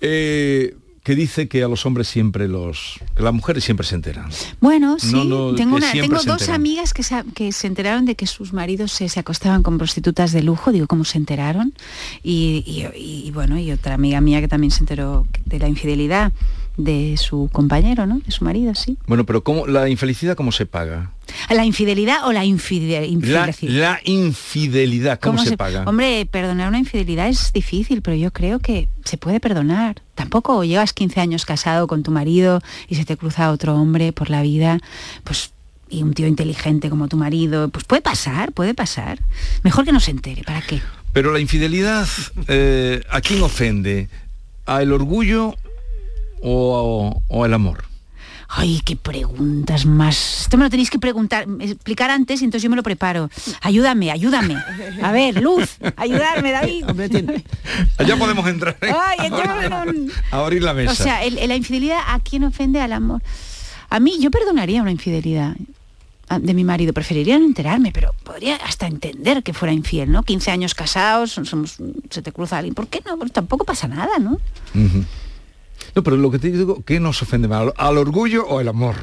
eh, 0.00 0.74
que 1.04 1.16
dice 1.16 1.48
que 1.48 1.64
a 1.64 1.68
los 1.68 1.84
hombres 1.84 2.06
siempre 2.06 2.46
los, 2.46 3.00
que 3.16 3.24
las 3.24 3.34
mujeres 3.34 3.64
siempre 3.64 3.84
se 3.84 3.96
enteran. 3.96 4.30
Bueno, 4.60 4.98
sí, 5.00 5.10
No, 5.12 5.24
no, 5.24 5.54
tengo, 5.56 5.74
una, 5.76 5.90
tengo 5.90 6.22
dos 6.22 6.48
amigas 6.48 6.94
que 6.94 7.02
se, 7.02 7.24
que 7.34 7.50
se 7.50 7.66
enteraron 7.66 8.04
de 8.04 8.14
que 8.14 8.28
sus 8.28 8.52
maridos 8.52 8.92
se, 8.92 9.08
se 9.08 9.18
acostaban 9.18 9.64
con 9.64 9.78
prostitutas 9.78 10.30
de 10.30 10.44
lujo, 10.44 10.70
digo, 10.70 10.86
¿cómo 10.86 11.04
se 11.04 11.18
enteraron? 11.18 11.74
Y, 12.22 12.62
y- 12.94 13.26
y, 13.26 13.30
bueno, 13.32 13.58
y 13.58 13.72
otra 13.72 13.94
amiga 13.94 14.20
mía 14.20 14.40
que 14.40 14.46
también 14.46 14.70
se 14.70 14.78
enteró 14.80 15.26
de 15.44 15.58
la 15.58 15.66
infidelidad 15.68 16.32
de 16.76 17.16
su 17.18 17.48
compañero, 17.52 18.06
¿no? 18.06 18.20
De 18.24 18.30
su 18.30 18.44
marido, 18.44 18.74
sí. 18.74 18.96
Bueno, 19.06 19.24
pero 19.24 19.42
¿cómo, 19.44 19.66
la 19.66 19.88
infelicidad 19.88 20.36
cómo 20.36 20.52
se 20.52 20.66
paga? 20.66 21.10
¿La 21.50 21.64
infidelidad 21.64 22.26
o 22.26 22.32
la 22.32 22.44
infide- 22.44 23.00
La, 23.00 23.06
infidelidad? 23.06 23.68
la 23.68 24.00
infidelidad, 24.04 25.20
¿cómo, 25.20 25.42
se, 25.44 25.56
paga? 25.56 25.84
Hombre, 25.86 26.26
perdonar 26.26 26.68
una 26.68 26.78
infidelidad 26.78 27.28
es 27.28 27.52
difícil, 27.52 28.02
pero 28.02 28.16
yo 28.16 28.32
creo 28.32 28.58
que 28.58 28.88
se 29.04 29.16
puede 29.18 29.40
perdonar. 29.40 30.02
Tampoco 30.14 30.64
llevas 30.64 30.92
15 30.92 31.20
años 31.20 31.44
casado 31.46 31.86
con 31.86 32.02
tu 32.02 32.10
marido 32.10 32.60
y 32.88 32.96
se 32.96 33.04
te 33.04 33.16
cruza 33.16 33.50
otro 33.50 33.76
hombre 33.76 34.12
por 34.12 34.30
la 34.30 34.42
vida, 34.42 34.80
pues 35.24 35.52
y 35.88 36.02
un 36.02 36.14
tío 36.14 36.26
inteligente 36.26 36.88
como 36.88 37.06
tu 37.08 37.18
marido, 37.18 37.68
pues 37.68 37.84
puede 37.84 38.00
pasar, 38.00 38.52
puede 38.52 38.72
pasar. 38.72 39.18
Mejor 39.62 39.84
que 39.84 39.92
no 39.92 40.00
se 40.00 40.10
entere, 40.10 40.42
¿para 40.42 40.62
qué? 40.62 40.80
Pero 41.12 41.32
la 41.32 41.38
infidelidad, 41.38 42.08
eh, 42.48 43.02
¿a 43.10 43.20
quién 43.20 43.42
ofende? 43.42 44.08
¿A 44.64 44.80
el 44.80 44.90
orgullo 44.92 45.54
o, 46.42 47.22
o 47.28 47.46
el 47.46 47.54
amor? 47.54 47.84
Ay, 48.54 48.82
qué 48.84 48.96
preguntas 48.96 49.86
más. 49.86 50.42
Esto 50.42 50.58
me 50.58 50.64
lo 50.64 50.68
tenéis 50.70 50.90
que 50.90 50.98
preguntar, 50.98 51.46
explicar 51.60 52.10
antes 52.10 52.42
y 52.42 52.44
entonces 52.44 52.62
yo 52.62 52.68
me 52.68 52.76
lo 52.76 52.82
preparo. 52.82 53.30
Ayúdame, 53.62 54.10
ayúdame. 54.10 54.56
A 55.02 55.10
ver, 55.10 55.40
Luz, 55.40 55.78
ayudarme, 55.96 56.52
David. 56.52 56.84
Allá 57.96 58.16
podemos 58.18 58.46
entrar 58.46 58.76
¿eh? 58.82 58.92
Ay, 58.94 59.18
a, 59.20 59.22
abrir, 59.22 59.64
entonces, 59.64 60.12
a 60.30 60.36
abrir 60.38 60.62
la 60.62 60.74
mesa. 60.74 60.92
O 60.92 60.94
sea, 60.94 61.24
el- 61.24 61.38
el- 61.38 61.48
la 61.48 61.56
infidelidad, 61.56 62.00
¿a 62.06 62.20
quién 62.20 62.44
ofende 62.44 62.78
al 62.80 62.92
amor? 62.92 63.22
A 63.88 63.98
mí, 64.00 64.18
yo 64.20 64.30
perdonaría 64.30 64.82
una 64.82 64.90
infidelidad 64.90 65.56
ah, 66.28 66.38
de 66.38 66.52
mi 66.52 66.62
marido. 66.64 66.92
Preferiría 66.92 67.38
no 67.38 67.46
enterarme, 67.46 67.90
pero 67.90 68.12
podría 68.22 68.56
hasta 68.56 68.86
entender 68.86 69.42
que 69.42 69.54
fuera 69.54 69.72
infiel, 69.72 70.12
¿no? 70.12 70.24
15 70.24 70.50
años 70.50 70.74
casados, 70.74 71.30
somos, 71.42 71.76
se 72.10 72.20
te 72.20 72.32
cruza 72.32 72.58
alguien. 72.58 72.74
¿Por 72.74 72.88
qué 72.88 73.00
no? 73.06 73.16
Pues 73.16 73.32
tampoco 73.32 73.64
pasa 73.64 73.88
nada, 73.88 74.18
¿no? 74.18 74.38
No, 75.94 76.02
pero 76.02 76.16
lo 76.16 76.30
que 76.30 76.38
te 76.38 76.50
digo, 76.50 76.82
¿qué 76.84 77.00
nos 77.00 77.20
ofende 77.22 77.48
más? 77.48 77.60
¿Al, 77.62 77.72
al 77.76 77.98
orgullo 77.98 78.46
o 78.46 78.60
el 78.60 78.68
amor? 78.68 78.96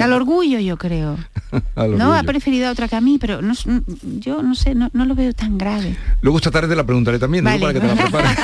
Al 0.00 0.12
orgullo, 0.12 0.58
yo 0.58 0.76
creo. 0.76 1.16
Al 1.76 1.96
No, 1.96 2.12
ha 2.12 2.24
preferido 2.24 2.66
a 2.66 2.72
otra 2.72 2.88
que 2.88 2.96
a 2.96 3.00
mí, 3.00 3.16
pero 3.20 3.40
no, 3.42 3.54
yo 4.18 4.42
no 4.42 4.56
sé, 4.56 4.74
no, 4.74 4.90
no 4.92 5.04
lo 5.04 5.14
veo 5.14 5.32
tan 5.34 5.56
grave. 5.56 5.96
Luego 6.20 6.38
esta 6.38 6.50
tarde 6.50 6.74
la 6.74 6.84
preguntaré 6.84 7.20
también, 7.20 7.44
Vale. 7.44 7.60
para 7.60 7.72
que 7.74 7.80
te 7.80 7.86
la 7.86 7.94
prepares. 8.02 8.38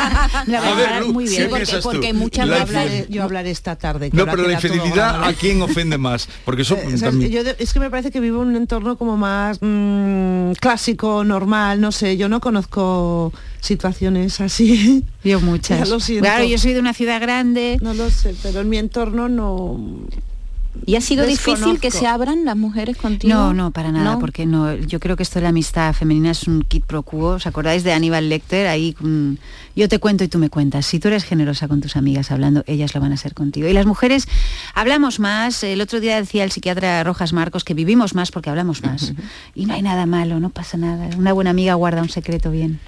La 0.46 0.58
A 0.60 0.62
ver, 0.62 0.76
verdad, 0.76 1.00
Luz, 1.00 1.12
muy 1.12 1.24
¿qué 1.24 1.30
bien. 1.38 1.50
piensas 1.50 1.82
tú? 1.82 2.00
muchas 2.14 2.46
La 2.48 2.58
yo 2.58 2.62
hablaré, 2.62 3.06
yo 3.10 3.22
hablaré 3.24 3.50
esta 3.50 3.74
tarde. 3.74 4.12
que 4.12 4.16
No, 4.16 4.26
pero 4.26 4.46
la 4.46 4.60
grabado. 4.60 5.24
¿a 5.24 5.32
quién 5.32 5.60
ofende 5.60 5.98
más? 5.98 6.28
Porque 6.44 6.62
eso 6.62 6.76
Eh, 6.84 6.96
también... 7.00 7.32
Yo 7.32 7.42
de- 7.42 7.56
es 7.58 7.72
que 7.72 7.80
me 7.80 7.90
parece 7.90 8.12
que 8.12 8.20
vivo 8.20 8.40
en 8.44 8.50
un 8.50 8.56
entorno 8.56 8.96
como 8.96 9.16
más 9.16 9.58
mm, 9.60 10.52
clásico, 10.60 11.24
normal, 11.24 11.80
no 11.80 11.90
sé, 11.90 12.16
yo 12.16 12.28
no 12.28 12.38
conozco 12.40 13.32
situaciones 13.64 14.40
así. 14.40 15.04
Yo 15.24 15.40
muchas. 15.40 15.88
Ya 15.88 15.94
lo 15.94 16.00
siento. 16.00 16.24
Claro, 16.24 16.44
yo 16.44 16.58
soy 16.58 16.74
de 16.74 16.80
una 16.80 16.92
ciudad 16.92 17.20
grande. 17.20 17.78
No 17.80 17.94
lo 17.94 18.10
sé, 18.10 18.34
pero 18.42 18.60
en 18.60 18.68
mi 18.68 18.78
entorno 18.78 19.28
no... 19.28 19.80
¿Y 20.86 20.96
ha 20.96 21.00
sido 21.00 21.24
difícil 21.24 21.78
que 21.78 21.90
se 21.90 22.06
abran 22.06 22.44
las 22.44 22.56
mujeres 22.56 22.96
contigo? 22.96 23.32
No, 23.32 23.54
no, 23.54 23.70
para 23.70 23.92
nada, 23.92 24.14
¿No? 24.14 24.18
porque 24.18 24.44
no, 24.44 24.74
yo 24.74 24.98
creo 24.98 25.16
que 25.16 25.22
esto 25.22 25.38
de 25.38 25.44
la 25.44 25.50
amistad 25.50 25.94
femenina 25.94 26.32
es 26.32 26.48
un 26.48 26.62
kit 26.62 26.84
pro 26.84 27.04
quo. 27.04 27.34
¿Os 27.34 27.46
acordáis 27.46 27.84
de 27.84 27.92
Aníbal 27.92 28.28
Lecter? 28.28 28.66
Ahí 28.66 28.94
mm, 28.98 29.34
yo 29.76 29.88
te 29.88 29.98
cuento 29.98 30.24
y 30.24 30.28
tú 30.28 30.38
me 30.38 30.50
cuentas. 30.50 30.84
Si 30.84 30.98
tú 30.98 31.08
eres 31.08 31.24
generosa 31.24 31.68
con 31.68 31.80
tus 31.80 31.96
amigas 31.96 32.32
hablando, 32.32 32.64
ellas 32.66 32.92
lo 32.94 33.00
van 33.00 33.12
a 33.12 33.16
ser 33.16 33.34
contigo. 33.34 33.68
Y 33.68 33.72
las 33.72 33.86
mujeres 33.86 34.26
hablamos 34.74 35.20
más. 35.20 35.62
El 35.62 35.80
otro 35.80 36.00
día 36.00 36.16
decía 36.16 36.44
el 36.44 36.50
psiquiatra 36.50 37.02
Rojas 37.04 37.32
Marcos 37.32 37.64
que 37.64 37.72
vivimos 37.72 38.14
más 38.14 38.30
porque 38.32 38.50
hablamos 38.50 38.82
más. 38.82 39.14
Y 39.54 39.66
no 39.66 39.74
hay 39.74 39.82
nada 39.82 40.06
malo, 40.06 40.40
no 40.40 40.50
pasa 40.50 40.76
nada. 40.76 41.08
Una 41.16 41.32
buena 41.32 41.50
amiga 41.50 41.74
guarda 41.74 42.02
un 42.02 42.08
secreto 42.08 42.50
bien. 42.50 42.80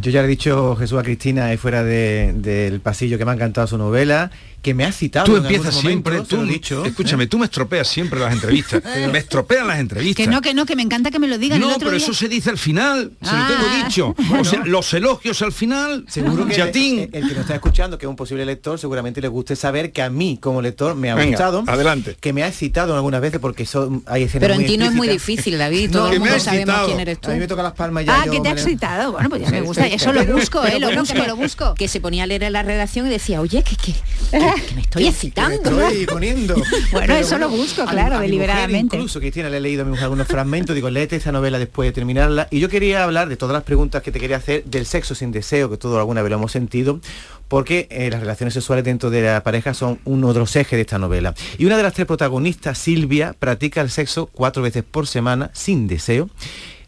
Yo 0.00 0.10
ya 0.10 0.20
le 0.20 0.26
he 0.26 0.30
dicho 0.30 0.76
Jesús 0.76 0.98
a 0.98 1.02
Cristina 1.02 1.46
ahí 1.46 1.56
fuera 1.56 1.82
de- 1.82 2.32
del 2.36 2.80
pasillo 2.80 3.18
que 3.18 3.24
me 3.24 3.32
ha 3.32 3.34
encantado 3.34 3.66
su 3.66 3.76
novela, 3.78 4.30
que 4.62 4.72
me 4.74 4.84
ha 4.84 4.92
citado. 4.92 5.26
Tú 5.26 5.32
en 5.36 5.42
empiezas 5.42 5.66
algunos 5.76 5.82
siempre, 5.90 6.20
tú, 6.22 6.36
lo 6.38 6.44
he 6.44 6.46
dicho, 6.46 6.84
escúchame, 6.86 7.24
¿eh? 7.24 7.26
tú 7.26 7.38
me 7.38 7.44
estropeas 7.44 7.86
siempre 7.86 8.18
las 8.20 8.32
entrevistas. 8.32 8.82
me 9.12 9.18
estropean 9.18 9.66
las 9.66 9.78
entrevistas. 9.78 10.24
Que 10.24 10.30
no, 10.30 10.40
que 10.40 10.54
no, 10.54 10.64
que 10.64 10.74
me 10.76 10.82
encanta 10.82 11.10
que 11.10 11.18
me 11.18 11.28
lo 11.28 11.36
digan. 11.36 11.60
No, 11.60 11.66
el 11.68 11.72
otro 11.74 11.88
pero 11.88 11.98
día- 11.98 12.06
eso 12.06 12.14
se 12.14 12.28
dice 12.28 12.48
al 12.50 12.56
final, 12.58 13.12
se 13.20 13.28
Ah. 13.30 13.48
lo 13.50 13.54
tengo 13.56 13.84
dicho. 13.84 14.14
O 14.40 14.44
sea, 14.44 14.64
los 14.64 14.92
elogios 14.94 15.42
al 15.42 15.52
final, 15.52 16.04
Seguro 16.08 16.46
que 16.46 16.54
Chatín. 16.54 17.00
el, 17.00 17.04
el 17.12 17.28
que 17.28 17.34
nos 17.34 17.40
está 17.42 17.54
escuchando, 17.54 17.98
que 17.98 18.06
es 18.06 18.10
un 18.10 18.16
posible 18.16 18.44
lector, 18.46 18.78
seguramente 18.78 19.20
le 19.20 19.28
guste 19.28 19.54
saber 19.56 19.92
que 19.92 20.00
a 20.02 20.08
mí 20.10 20.38
como 20.40 20.62
lector 20.62 20.94
me 20.94 21.10
ha 21.10 21.14
Venga, 21.14 21.30
gustado. 21.30 21.64
adelante. 21.66 22.16
Que 22.20 22.32
me 22.32 22.42
ha 22.42 22.48
excitado 22.48 22.94
algunas 22.94 23.20
veces 23.20 23.40
porque 23.40 23.66
son, 23.66 24.02
hay 24.06 24.22
escenas 24.22 24.48
Pero 24.48 24.60
en 24.60 24.66
ti 24.66 24.78
no 24.78 24.86
es 24.86 24.92
muy 24.92 25.08
difícil, 25.08 25.58
David. 25.58 25.90
Todo 25.92 26.10
el 26.12 26.20
mundo 26.20 26.38
sabemos 26.40 26.86
quién 26.86 27.00
eres 27.00 27.20
tú. 27.20 27.30
A 27.30 27.34
mí 27.34 27.40
me 27.40 27.46
toca 27.48 27.62
las 27.62 27.72
palmas 27.74 28.04
ya. 28.06 28.22
Ah, 28.22 28.26
yo 28.26 28.32
que 28.32 28.40
te 28.40 28.48
ha 28.48 28.52
excitado. 28.52 29.18
Bueno, 29.28 29.30
pues 29.30 29.42
ya 29.42 29.50
me 29.50 29.66
gusta. 29.66 29.86
Eso 29.86 30.12
lo 30.12 30.24
busco, 30.26 30.64
¿eh? 30.64 30.78
Lo 30.78 30.90
busco, 30.94 31.14
que- 31.14 31.26
lo 31.26 31.36
busco. 31.36 31.74
Que 31.74 31.88
se 31.88 32.00
ponía 32.00 32.24
a 32.24 32.26
leer 32.26 32.42
en 32.42 32.52
la 32.52 32.62
redacción 32.62 33.06
y 33.06 33.10
decía, 33.10 33.40
oye, 33.40 33.62
que, 33.62 33.76
que, 33.76 33.92
que- 33.92 34.38
que 34.68 34.74
me 34.74 34.80
estoy 34.82 35.06
excitando. 35.06 35.70
Me 35.70 35.86
estoy 35.88 36.06
poniendo. 36.06 36.54
Bueno, 36.92 37.06
Pero 37.08 37.14
eso 37.14 37.38
lo 37.38 37.48
busco, 37.48 37.84
claro, 37.86 38.16
a 38.16 38.20
deliberadamente. 38.20 38.96
incluso, 38.96 39.18
Cristina, 39.20 39.48
le 39.48 39.56
he 39.56 39.60
leído 39.60 39.82
a 39.82 39.84
mi 39.84 39.90
mujer 39.90 40.04
algunos 40.04 40.26
fragmentos, 40.28 40.74
digo, 40.76 40.90
léete 40.90 41.16
esta 41.16 41.32
novela 41.32 41.58
después 41.58 41.88
de 41.88 41.92
terminarla. 41.92 42.46
Y 42.50 42.60
yo 42.60 42.68
quería 42.68 43.02
hablar 43.04 43.28
de 43.28 43.36
todas 43.36 43.52
las 43.54 43.62
preguntas 43.64 44.02
que 44.02 44.12
te 44.12 44.20
quería 44.20 44.36
hacer 44.36 44.64
del 44.64 44.86
sexo 44.86 45.14
sin 45.14 45.32
deseo, 45.32 45.70
que 45.70 45.76
todos 45.76 45.98
alguna 45.98 46.22
vez 46.22 46.30
lo 46.30 46.36
hemos 46.36 46.52
sentido, 46.52 47.00
porque 47.48 47.88
eh, 47.90 48.10
las 48.10 48.20
relaciones 48.20 48.54
sexuales 48.54 48.84
dentro 48.84 49.10
de 49.10 49.22
la 49.22 49.42
pareja 49.42 49.74
son 49.74 49.98
uno 50.04 50.32
de 50.32 50.38
los 50.40 50.54
ejes 50.56 50.76
de 50.76 50.82
esta 50.82 50.98
novela. 50.98 51.34
Y 51.58 51.64
una 51.64 51.76
de 51.76 51.82
las 51.82 51.94
tres 51.94 52.06
protagonistas, 52.06 52.78
Silvia, 52.78 53.34
practica 53.38 53.80
el 53.80 53.90
sexo 53.90 54.26
cuatro 54.32 54.62
veces 54.62 54.84
por 54.88 55.06
semana 55.06 55.50
sin 55.52 55.86
deseo. 55.88 56.28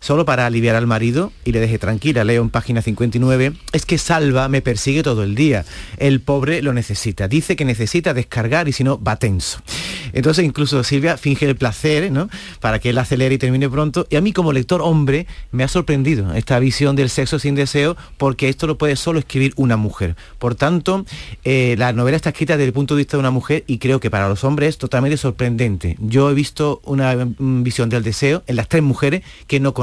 Solo 0.07 0.25
para 0.25 0.47
aliviar 0.47 0.77
al 0.77 0.87
marido 0.87 1.33
y 1.45 1.51
le 1.51 1.59
deje 1.59 1.81
tranquila. 1.81 2.23
Leo 2.23 2.41
en 2.41 2.51
página 2.51 2.81
59, 2.81 3.55
es 3.73 3.85
que 3.85 3.99
Salva 3.99 4.49
me 4.49 4.63
persigue 4.63 5.03
todo 5.03 5.25
el 5.25 5.35
día. 5.35 5.65
El 5.97 6.21
pobre 6.21 6.63
lo 6.63 6.73
necesita. 6.73 7.27
Dice 7.27 7.57
que 7.57 7.65
necesita 7.65 8.15
descargar 8.15 8.69
y 8.69 8.73
si 8.73 8.85
no, 8.85 9.03
va 9.03 9.17
tenso. 9.17 9.59
Entonces 10.13 10.45
incluso 10.45 10.85
Silvia 10.85 11.17
finge 11.17 11.47
el 11.47 11.57
placer, 11.57 12.13
¿no? 12.13 12.29
Para 12.61 12.79
que 12.79 12.91
él 12.91 12.99
acelere 12.99 13.35
y 13.35 13.39
termine 13.39 13.69
pronto. 13.69 14.07
Y 14.09 14.15
a 14.15 14.21
mí 14.21 14.33
como 14.33 14.53
lector 14.53 14.81
hombre 14.81 15.27
me 15.51 15.65
ha 15.65 15.69
sorprendido 15.69 16.33
esta 16.35 16.61
visión 16.61 16.95
del 16.95 17.11
sexo 17.11 17.41
sin 17.41 17.57
deseo 17.57 17.97
porque 18.17 18.49
esto 18.49 18.69
lo 18.69 18.79
puede 18.79 18.95
solo 18.95 19.19
escribir 19.19 19.55
una 19.57 19.77
mujer. 19.77 20.15
Por 20.39 20.55
tanto, 20.55 21.05
eh, 21.43 21.75
la 21.79 21.93
novela 21.93 22.17
está 22.17 22.31
escrita 22.31 22.57
desde 22.57 22.69
el 22.69 22.73
punto 22.73 22.95
de 22.95 23.01
vista 23.01 23.17
de 23.17 23.21
una 23.21 23.33
mujer 23.33 23.65
y 23.67 23.79
creo 23.79 23.99
que 23.99 24.09
para 24.09 24.29
los 24.29 24.45
hombres 24.45 24.69
es 24.69 24.79
totalmente 24.79 25.17
sorprendente. 25.17 25.97
Yo 25.99 26.31
he 26.31 26.35
visto 26.35 26.81
una 26.85 27.13
mm, 27.17 27.65
visión 27.65 27.89
del 27.89 28.05
deseo 28.05 28.45
en 28.47 28.55
las 28.55 28.69
tres 28.69 28.85
mujeres 28.85 29.23
que 29.49 29.59
no 29.59 29.75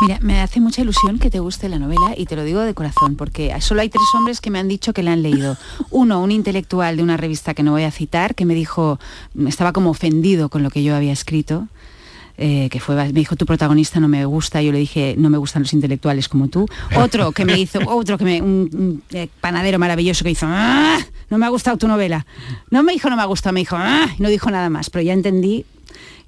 Mira, 0.00 0.18
me 0.20 0.40
hace 0.40 0.60
mucha 0.60 0.80
ilusión 0.82 1.18
que 1.18 1.28
te 1.30 1.40
guste 1.40 1.68
la 1.68 1.78
novela 1.80 2.14
y 2.16 2.26
te 2.26 2.36
lo 2.36 2.44
digo 2.44 2.60
de 2.60 2.72
corazón, 2.74 3.16
porque 3.16 3.52
solo 3.60 3.80
hay 3.80 3.88
tres 3.88 4.04
hombres 4.14 4.40
que 4.40 4.50
me 4.50 4.60
han 4.60 4.68
dicho 4.68 4.92
que 4.92 5.02
la 5.02 5.12
han 5.12 5.22
leído. 5.22 5.56
Uno, 5.90 6.22
un 6.22 6.30
intelectual 6.30 6.96
de 6.96 7.02
una 7.02 7.16
revista 7.16 7.52
que 7.54 7.64
no 7.64 7.72
voy 7.72 7.82
a 7.82 7.90
citar, 7.90 8.36
que 8.36 8.44
me 8.44 8.54
dijo, 8.54 9.00
estaba 9.48 9.72
como 9.72 9.90
ofendido 9.90 10.50
con 10.50 10.62
lo 10.62 10.70
que 10.70 10.82
yo 10.84 10.94
había 10.94 11.12
escrito. 11.12 11.66
eh, 12.40 12.68
que 12.70 12.78
fue, 12.78 12.94
me 12.94 13.10
dijo 13.12 13.34
tu 13.34 13.46
protagonista 13.46 13.98
no 13.98 14.06
me 14.06 14.24
gusta, 14.24 14.62
yo 14.62 14.70
le 14.70 14.78
dije 14.78 15.16
no 15.18 15.28
me 15.28 15.38
gustan 15.38 15.62
los 15.62 15.72
intelectuales 15.72 16.28
como 16.28 16.46
tú. 16.46 16.66
Otro 16.96 17.32
que 17.32 17.44
me 17.44 17.58
hizo, 17.58 17.80
otro 17.84 18.16
que 18.16 18.24
me, 18.24 18.40
un, 18.40 18.70
un, 18.72 19.02
eh, 19.10 19.26
panadero 19.40 19.80
maravilloso 19.80 20.22
que 20.22 20.30
hizo, 20.30 20.46
"Ah, 20.48 21.00
no 21.30 21.38
me 21.38 21.46
ha 21.46 21.48
gustado 21.48 21.76
tu 21.78 21.88
novela. 21.88 22.24
No 22.70 22.84
me 22.84 22.92
dijo 22.92 23.10
no 23.10 23.16
me 23.16 23.22
ha 23.22 23.26
gustado, 23.26 23.52
me 23.54 23.58
dijo, 23.60 23.74
"Ah", 23.76 24.06
no 24.20 24.28
dijo 24.28 24.52
nada 24.52 24.70
más, 24.70 24.88
pero 24.88 25.02
ya 25.02 25.14
entendí 25.14 25.64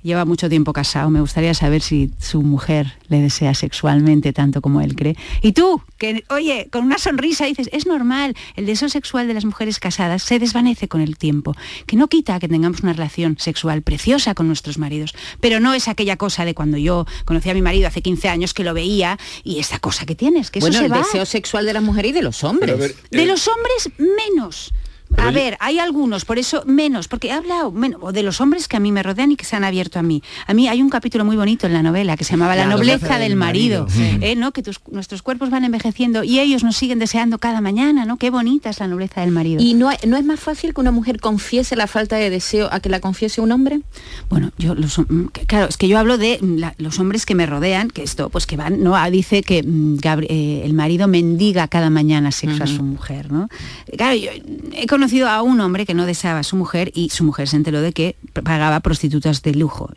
lleva 0.03 0.25
mucho 0.25 0.49
tiempo 0.49 0.73
casado. 0.73 1.11
Me 1.11 1.21
gustaría 1.21 1.55
saber 1.55 1.83
si 1.83 2.11
su 2.19 2.43
mujer 2.43 2.95
le 3.09 3.21
desea 3.21 3.55
sexualmente 3.55 4.33
tanto 4.33 4.61
como 4.61 4.81
él 4.81 4.95
cree. 4.95 5.17
Y 5.43 5.53
tú, 5.53 5.83
que 5.99 6.25
oye, 6.31 6.69
con 6.71 6.85
una 6.85 6.99
sonrisa 6.99 7.47
dices, 7.47 7.69
es 7.73 7.87
normal, 7.87 8.37
el 8.57 8.67
deseo 8.67 8.89
sexual 8.89 9.29
de 9.29 9.35
las 9.35 9.45
mujeres 9.45 9.79
casadas 9.79 10.23
se 10.23 10.39
desvanece 10.39 10.89
con 10.89 11.01
el 11.01 11.17
tiempo, 11.17 11.55
que 11.87 11.97
no 11.97 12.09
quita 12.09 12.39
que 12.39 12.49
tengamos 12.49 12.81
una 12.81 12.93
relación 12.93 13.37
sexual 13.39 13.83
preciosa 13.83 14.35
con 14.35 14.47
nuestros 14.47 14.79
maridos, 14.79 15.15
pero 15.41 15.61
no 15.61 15.75
es 15.75 15.89
aquella 15.89 16.17
cosa 16.17 16.45
de 16.45 16.55
cuando 16.55 16.77
yo 16.77 17.07
conocí 17.25 17.51
a 17.51 17.55
mi 17.55 17.63
marido 17.63 17.89
hace 17.89 18.03
15 18.03 18.29
años 18.29 18.55
que 18.55 18.65
lo 18.65 18.75
veía 18.75 19.19
y 19.45 19.59
esa 19.59 19.79
cosa 19.79 20.07
que 20.07 20.15
tienes, 20.15 20.51
que 20.51 20.61
bueno, 20.61 20.75
eso 20.75 20.81
se 20.81 20.87
el 20.87 20.93
va. 20.93 20.99
deseo 20.99 21.27
sexual 21.27 21.67
de 21.67 21.73
las 21.73 21.83
mujeres 21.83 22.11
y 22.11 22.15
de 22.15 22.23
los 22.23 22.45
hombres. 22.45 22.79
De 23.11 23.23
eh, 23.23 23.27
los 23.27 23.49
hombres 23.49 23.91
menos. 23.99 24.73
Pero 25.15 25.29
a 25.29 25.33
yo- 25.33 25.35
ver, 25.39 25.57
hay 25.61 25.79
algunos, 25.79 26.25
por 26.25 26.39
eso 26.39 26.63
menos, 26.67 27.09
porque 27.09 27.29
he 27.29 27.33
hablado 27.33 27.73
de 28.13 28.23
los 28.23 28.41
hombres 28.41 28.69
que 28.69 28.77
a 28.77 28.81
mí 28.81 28.93
me 28.93 29.03
rodean 29.03 29.33
y 29.33 29.37
que 29.37 29.45
se 29.45 29.57
han 29.57 29.65
abierto 29.65 29.99
a 29.99 30.03
mí. 30.03 30.23
A 30.47 30.55
mí 30.55 30.69
hay 30.69 30.81
un 30.83 30.89
capítulo 30.91 31.25
muy 31.25 31.37
bonito 31.37 31.67
en 31.67 31.73
la 31.73 31.83
novela 31.83 32.17
que 32.17 32.25
se 32.25 32.33
llamaba 32.33 32.55
La, 32.57 32.67
nobleza, 32.67 33.19
del 33.19 33.37
marido, 33.37 33.87
¿eh? 34.21 34.35
¿no? 34.37 34.53
Que 34.53 34.63
tus- 34.63 34.81
nuestros 34.91 35.23
cuerpos 35.23 35.51
van 35.51 35.65
envejeciendo 35.65 36.23
y 36.25 36.39
ellos 36.39 36.63
nos 36.65 36.77
siguen 36.77 36.99
deseando 36.99 37.39
cada 37.39 37.61
mañana, 37.61 38.05
¿no? 38.05 38.17
Qué 38.17 38.31
bonita 38.31 38.71
es 38.71 38.79
la 38.81 38.87
nobleza 38.87 39.21
del 39.21 39.31
marido. 39.33 39.61
¿Y 39.63 39.75
no, 39.75 39.89
hay- 39.89 39.99
no 40.07 40.17
es 40.17 40.25
más 40.25 40.41
fácil 40.41 40.73
que 40.75 40.81
una 40.81 40.91
mujer 40.93 41.21
confiese 41.21 41.77
la 41.77 41.87
falta 41.87 42.17
de 42.17 42.31
deseo 42.31 42.69
a 42.73 42.81
que 42.81 42.89
la 42.89 43.01
confiese 43.01 43.41
un 43.41 43.53
hombre? 43.53 43.81
Bueno, 44.29 44.53
yo 44.59 44.75
los, 44.75 44.99
mm, 44.99 45.27
claro, 45.47 45.67
es 45.69 45.77
que 45.77 45.89
yo 45.89 45.99
hablo 45.99 46.19
de 46.19 46.39
mm, 46.41 46.57
la- 46.59 46.75
los 46.79 46.99
hombres 46.99 47.27
que 47.27 47.35
me 47.35 47.47
rodean, 47.47 47.91
que 47.91 48.03
esto, 48.03 48.31
pues 48.31 48.47
que 48.47 48.57
van, 48.57 48.83
¿no? 48.83 48.95
Ah, 48.97 49.11
dice 49.11 49.43
que 49.43 49.63
mm, 49.63 49.99
eh, 50.29 50.63
el 50.65 50.73
marido 50.75 51.09
mendiga 51.09 51.67
cada 51.69 51.91
mañana 51.91 52.31
sexo 52.33 52.63
a 52.65 52.67
su 52.67 52.83
mujer, 52.83 53.31
¿no? 53.33 53.49
Claro, 53.97 54.15
yo 54.17 54.31
he 54.73 54.87
conocido 55.01 55.29
a 55.31 55.41
un 55.43 55.59
hombre 55.61 55.87
que 55.87 55.95
no 55.95 56.05
deseaba 56.05 56.41
a 56.41 56.43
su 56.43 56.57
mujer 56.57 56.93
y 56.95 57.09
su 57.09 57.25
mujer 57.25 57.49
se 57.49 57.57
enteró 57.57 57.81
de 57.81 57.93
que 57.95 58.17
pagaba 58.43 58.81
prostitutas 58.81 59.41
de 59.41 59.55
lujo. 59.55 59.91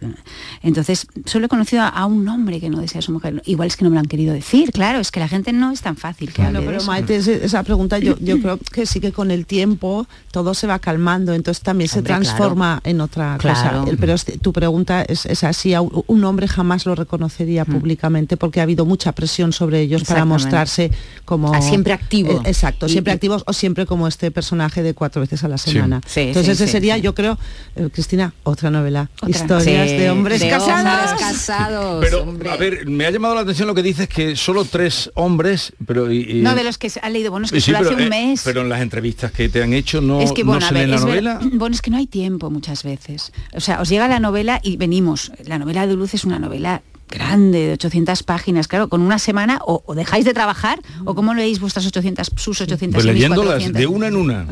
Entonces, 0.62 1.08
solo 1.26 1.48
he 1.48 1.50
conocido 1.50 1.84
a, 1.84 2.06
un 2.06 2.26
hombre 2.30 2.62
que 2.62 2.70
no 2.70 2.80
desea 2.80 3.00
a 3.00 3.02
su 3.02 3.12
mujer. 3.12 3.42
Igual 3.46 3.68
es 3.68 3.76
que 3.76 3.84
no 3.84 3.90
me 3.90 3.96
lo 3.96 4.00
han 4.00 4.06
querido 4.06 4.34
decir, 4.34 4.72
claro, 4.72 5.00
es 5.00 5.12
que 5.12 5.20
la 5.20 5.28
gente 5.28 5.52
no 5.52 5.72
es 5.72 5.82
tan 5.82 5.98
fácil 5.98 6.30
que 6.30 6.36
Claro, 6.36 6.50
hable 6.50 6.60
de 6.62 6.66
pero 6.68 6.78
eso. 6.78 6.88
Maite, 6.88 7.16
esa 7.18 7.64
pregunta 7.64 8.00
yo, 8.00 8.18
yo 8.20 8.40
creo 8.40 8.58
que 8.58 8.86
sí 8.86 9.02
que 9.02 9.12
con 9.12 9.30
el 9.30 9.46
tiempo 9.46 10.08
todo 10.32 10.54
se 10.54 10.68
va 10.68 10.80
calmando, 10.80 11.34
entonces 11.34 11.62
también 11.62 11.90
se 11.90 12.02
transforma 12.02 12.80
en 12.86 13.02
otra 13.02 13.38
Claro. 13.40 13.84
cosa. 13.86 13.98
Pero 14.00 14.16
tu 14.42 14.54
pregunta 14.54 15.02
es, 15.04 15.26
es 15.26 15.44
así, 15.44 15.74
a 15.74 15.82
un 15.82 16.24
hombre 16.24 16.48
jamás 16.48 16.86
lo 16.86 16.96
reconocería 16.96 17.66
públicamente 17.66 18.38
porque 18.38 18.62
ha 18.62 18.64
habido 18.64 18.86
mucha 18.86 19.12
presión 19.12 19.52
sobre 19.52 19.82
ellos 19.82 20.04
para 20.06 20.24
mostrarse 20.24 20.92
como... 21.26 21.54
Ah, 21.54 21.62
siempre 21.62 21.92
activo. 21.94 22.32
Eh, 22.32 22.42
exacto, 22.46 22.88
siempre 22.88 23.12
y- 23.12 23.16
activos 23.16 23.44
o 23.48 23.54
siempre 23.54 23.86
como 23.86 24.08
este 24.08 24.32
personaje 24.32 24.82
de 24.84 24.93
cuatro 24.94 25.22
veces 25.22 25.44
a 25.44 25.48
la 25.48 25.58
semana. 25.58 26.02
Sí, 26.06 26.22
entonces 26.22 26.58
sí, 26.58 26.64
ese 26.64 26.66
sí, 26.68 26.72
sería, 26.72 26.96
sí. 26.96 27.02
yo 27.02 27.14
creo, 27.16 27.38
eh, 27.76 27.90
Cristina, 27.92 28.34
otra 28.44 28.70
novela. 28.72 29.10
Otra. 29.22 29.30
Historias 29.30 29.90
Sí, 29.90 29.98
de 29.98 30.10
hombres 30.10 30.40
de 30.42 30.50
casados. 30.50 31.12
hombres 31.12 31.22
casados, 31.28 32.06
Pero, 32.06 32.22
hombre. 32.24 32.50
a 32.50 32.58
ver, 32.58 32.86
me 32.88 33.06
ha 33.06 33.12
llamado 33.12 33.36
la 33.36 33.42
atención 33.42 33.68
lo 33.68 33.76
que 33.76 33.84
dices 33.84 34.08
que 34.08 34.36
solo 34.36 34.66
tres 34.66 35.12
hombres, 35.16 35.74
pero... 35.86 36.12
y- 36.12 36.40
y- 36.40 36.42
No, 36.42 36.56
de 36.56 36.64
los 36.64 36.78
que 36.78 36.90
se 36.90 37.00
han 37.04 37.14
leído, 37.14 37.32
bueno, 37.32 37.46
es 37.46 37.52
que 37.52 37.62
Sí, 37.62 37.72
solo 37.72 37.80
pero, 37.80 37.92
hace 37.92 37.96
un 38.08 38.14
eh, 38.14 38.28
mes. 38.28 38.42
pero 38.44 38.62
en 38.62 38.70
las 38.70 38.82
entrevistas 38.82 39.32
que 39.32 39.50
te 39.50 39.62
han 39.64 39.74
hecho 39.74 40.02
no, 40.02 40.22
es 40.22 40.32
que 40.32 40.44
bueno, 40.44 40.66
se 40.68 40.74
ver, 40.74 40.86
lee 40.88 40.92
la 40.92 40.98
ver- 40.98 41.06
novela. 41.06 41.40
bueno, 41.54 41.74
es 41.76 41.82
que 41.82 41.92
no 41.92 41.98
hay 41.98 42.08
tiempo 42.08 42.50
muchas 42.50 42.84
veces. 42.84 43.32
O 43.54 43.60
sea, 43.62 43.82
os 43.82 43.90
llega 43.90 44.08
la 44.08 44.20
novela 44.20 44.60
y 44.64 44.78
venimos. 44.78 45.32
La 45.46 45.58
novela 45.60 45.88
de 45.88 45.96
Luz 45.96 46.14
es 46.14 46.24
una 46.26 46.40
novela 46.40 46.82
grande, 47.10 47.68
de 47.68 47.74
800 47.74 48.24
páginas, 48.24 48.68
claro, 48.68 48.90
con 48.90 49.02
una 49.02 49.20
semana 49.20 49.60
o, 49.66 49.84
o 49.86 49.94
dejáis 49.96 50.26
de 50.26 50.34
trabajar 50.34 50.80
o 51.06 51.14
cómo 51.16 51.34
leéis 51.34 51.60
vuestras 51.60 51.86
800, 51.86 52.32
sus 52.36 52.60
800 52.62 52.96
Pues 52.96 53.06
leyéndolas 53.06 53.46
400. 53.64 53.80
de 53.80 53.88
una 53.88 54.08
en 54.08 54.16
una. 54.16 54.44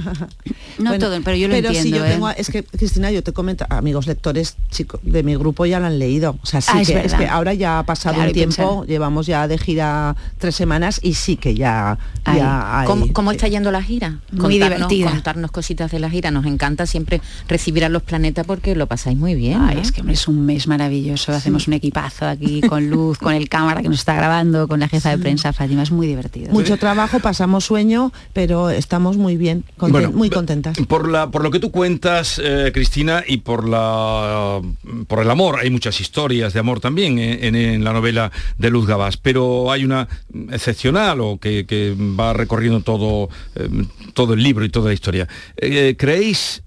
No 0.78 0.90
Bueno, 0.92 1.00
todo, 1.06 1.22
pero 1.24 1.36
yo 1.38 1.48
lo 1.48 1.54
pero 1.56 1.68
entiendo. 1.70 1.98
si 1.98 2.00
yo 2.00 2.06
¿eh? 2.06 2.10
tengo, 2.12 2.30
es 2.30 2.50
que 2.50 2.64
Cristina, 2.64 3.12
yo 3.12 3.24
te 3.24 3.34
comento, 3.34 3.66
amigos 3.70 4.08
lectores 4.08 4.56
chicos 4.70 5.00
de 5.04 5.24
mi 5.24 5.36
grupo 5.36 5.66
ya 5.66 5.80
lo 5.80 5.88
han 5.88 6.00
leído. 6.00 6.38
O 6.42 6.46
sea, 6.46 6.62
sí 6.62 6.72
Ah, 6.74 6.82
es 6.82 6.88
que, 6.88 6.94
es 6.98 7.04
verdad. 7.04 7.18
que 7.20 7.28
ahora 7.28 7.54
ya 7.54 7.80
ha 7.80 7.84
pasado 7.86 8.16
Claro, 8.16 8.30
un 8.30 8.34
tiempo, 8.34 8.56
pensar. 8.56 8.88
llevamos 8.88 9.26
ya 9.28 9.48
de 9.48 9.58
gira 9.58 10.16
tres 10.38 10.56
semanas 10.56 11.00
y 11.04 11.14
sí 11.16 11.38
que 11.38 11.56
ya, 11.56 11.98
Ay, 12.24 12.38
ya 12.40 12.80
hay- 12.82 12.88
¿Cómo, 12.88 13.12
cómo 13.14 13.32
está 13.32 13.48
yendo 13.48 13.72
la 13.72 13.82
gira? 13.84 14.20
Muy 14.32 14.54
divertida. 14.54 15.10
Contarnos 15.10 15.52
cositas 15.52 15.92
de 15.92 16.00
la 16.00 16.10
gira. 16.10 16.32
Nos 16.32 16.46
encanta 16.46 16.86
siempre 16.86 17.22
recibir 17.48 17.84
a 17.86 17.90
los 17.90 18.04
planetas 18.04 18.46
porque 18.46 18.76
lo 18.76 18.88
pasáis 18.88 19.18
muy 19.18 19.36
bien. 19.36 19.60
Ay, 19.62 19.76
¿no? 19.76 19.82
es 19.82 19.92
que 19.92 20.02
hombre, 20.02 20.14
es 20.16 20.28
un 20.28 20.46
mes 20.46 20.68
maravilloso. 20.68 21.32
Hacemos 21.34 21.68
un 21.68 21.74
equipazo 21.74 22.28
aquí 22.28 22.41
con 22.68 22.90
luz, 22.90 23.18
con 23.18 23.34
el 23.34 23.48
cámara 23.50 23.82
que 23.82 23.90
nos 23.90 24.00
está 24.00 24.16
grabando, 24.16 24.68
con 24.68 24.80
la 24.80 24.88
jefa 24.88 25.10
de 25.12 25.18
prensa 25.18 25.54
Fátima. 25.54 25.84
Es 25.84 25.92
muy 25.92 26.08
divertido. 26.08 26.52
mucho 26.52 26.78
trabajo, 26.78 27.20
pasamos 27.20 27.66
sueño, 27.66 28.12
pero 28.34 28.70
estamos 28.70 29.18
muy 29.18 29.38
bien, 29.38 29.64
conten- 29.78 29.92
Bueno, 29.92 30.12
muy 30.12 30.30
contentas. 30.30 30.78
Por, 30.88 31.08
la, 31.10 31.30
por 31.30 31.44
lo 31.44 31.52
que 31.52 31.60
tú 31.60 31.72
cuentas, 31.72 32.42
eh, 32.44 32.72
Cristina, 32.74 33.24
y 33.28 33.38
por, 33.38 33.68
la, 33.68 34.62
por 35.08 35.20
el 35.22 35.30
amor, 35.30 35.60
hay 35.60 35.70
muchas 35.70 36.00
historias 36.02 36.54
de 36.54 36.60
amor 36.60 36.80
también 36.80 37.20
en, 37.20 37.44
en- 37.44 37.56
en 37.56 37.84
la 37.84 37.94
novela 37.94 38.32
de 38.58 38.70
Luz 38.70 38.88
Gabás, 38.88 39.18
pero 39.18 39.72
hay 39.72 39.86
una 39.86 40.08
excepcional 40.52 41.22
o 41.22 41.38
que, 41.38 41.66
que 41.66 41.96
va 41.98 42.34
recorriendo 42.34 42.82
todo, 42.82 43.30
eh, 43.56 43.70
todo 44.14 44.34
el 44.34 44.42
libro 44.44 44.66
y 44.66 44.70
toda 44.70 44.88
la 44.90 44.94
historia. 44.94 45.28
Eh, 45.58 45.96
¿Creéis, 45.98 46.64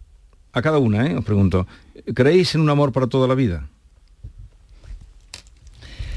a 0.53 0.63
cada 0.63 0.79
una, 0.79 1.07
eh, 1.07 1.17
os 1.17 1.25
pregunto, 1.25 1.67
¿creéis 2.15 2.55
en 2.55 2.61
un 2.61 2.71
amor 2.71 2.93
para 2.93 3.07
toda 3.07 3.27
la 3.29 3.35
vida? 3.35 3.69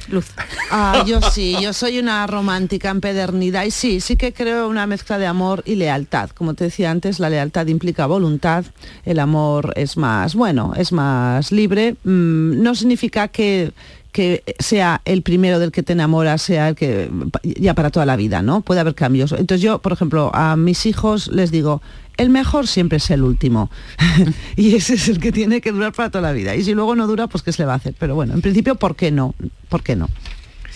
Luz. 0.10 0.28
Ah, 0.72 1.04
yo 1.06 1.22
sí, 1.22 1.56
yo 1.62 1.74
soy 1.74 2.00
una 2.00 2.28
romántica 2.28 2.90
empedernida 2.90 3.66
y 3.66 3.72
sí, 3.72 4.00
sí 4.00 4.16
que 4.16 4.34
creo 4.34 4.68
una 4.68 4.88
mezcla 4.88 5.18
de 5.18 5.26
amor 5.26 5.64
y 5.66 5.76
lealtad. 5.76 6.30
Como 6.30 6.54
te 6.54 6.66
decía 6.66 6.92
antes, 6.92 7.20
la 7.20 7.30
lealtad 7.30 7.68
implica 7.68 8.06
voluntad, 8.06 8.66
el 9.06 9.20
amor 9.20 9.74
es 9.76 9.98
más, 9.98 10.36
bueno, 10.36 10.74
es 10.78 10.92
más 10.92 11.52
libre. 11.52 11.96
Mm, 12.04 12.62
no 12.62 12.76
significa 12.76 13.28
que 13.28 13.74
que 14.18 14.44
sea 14.58 15.02
el 15.06 15.22
primero 15.22 15.60
del 15.60 15.72
que 15.72 15.84
te 15.84 15.94
enamoras, 15.94 16.42
sea 16.42 16.70
el 16.70 16.76
que 16.76 17.08
ya 17.44 17.76
para 17.76 17.92
toda 17.92 18.04
la 18.08 18.16
vida, 18.16 18.42
¿no? 18.42 18.62
Puede 18.62 18.80
haber 18.80 18.96
cambios. 18.96 19.32
Entonces 19.32 19.62
yo, 19.62 19.78
por 19.78 19.92
ejemplo, 19.92 20.32
a 20.34 20.56
mis 20.56 20.88
hijos 20.88 21.28
les 21.28 21.52
digo, 21.52 21.84
el 22.18 22.30
mejor 22.30 22.68
siempre 22.68 22.98
es 22.98 23.10
el 23.12 23.24
último. 23.24 23.70
y 24.56 24.76
ese 24.76 24.96
es 24.96 25.08
el 25.08 25.20
que 25.20 25.32
tiene 25.32 25.62
que 25.62 25.72
durar 25.72 25.94
para 25.94 26.10
toda 26.10 26.22
la 26.22 26.32
vida. 26.32 26.56
Y 26.56 26.64
si 26.64 26.74
luego 26.74 26.96
no 26.96 27.08
dura, 27.08 27.28
pues 27.28 27.44
qué 27.44 27.52
se 27.52 27.62
le 27.62 27.68
va 27.68 27.74
a 27.74 27.78
hacer. 27.78 27.96
Pero 27.98 28.16
bueno, 28.16 28.34
en 28.34 28.42
principio, 28.42 28.76
¿por 28.76 28.96
qué 28.96 29.12
no? 29.12 29.36
¿por 29.70 29.84
qué 29.84 29.96
no? 29.96 30.10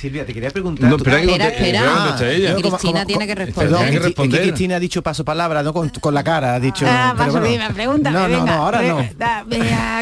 Silvia, 0.01 0.25
te 0.25 0.33
quería 0.33 0.49
preguntar. 0.49 0.89
No, 0.89 0.95
espera 0.97 1.19
Espera, 1.21 2.15
ella. 2.31 2.55
Cristina 2.55 3.05
tiene 3.05 3.27
que 3.27 3.35
responder. 3.35 3.69
Perdón, 3.71 3.85
que 4.29 4.29
que-. 4.29 4.41
Cristina 4.41 4.77
ha 4.77 4.79
dicho 4.79 5.03
paso 5.03 5.23
palabra, 5.23 5.61
¿no? 5.61 5.73
Con, 5.73 5.89
con 5.89 6.13
la 6.15 6.23
cara, 6.23 6.55
ha 6.55 6.59
dicho. 6.59 6.85
Ah, 6.89 7.13
pero 7.15 7.27
paso, 7.27 7.39
bueno. 7.39 7.47
dime, 7.47 7.69
pregúntame, 7.73 8.17
No, 8.17 8.27
no, 8.27 8.39
venga, 8.39 8.55
no, 8.55 8.63
ahora 8.63 8.79
re- 8.81 8.87
no. 8.89 9.05
da- 9.17 9.45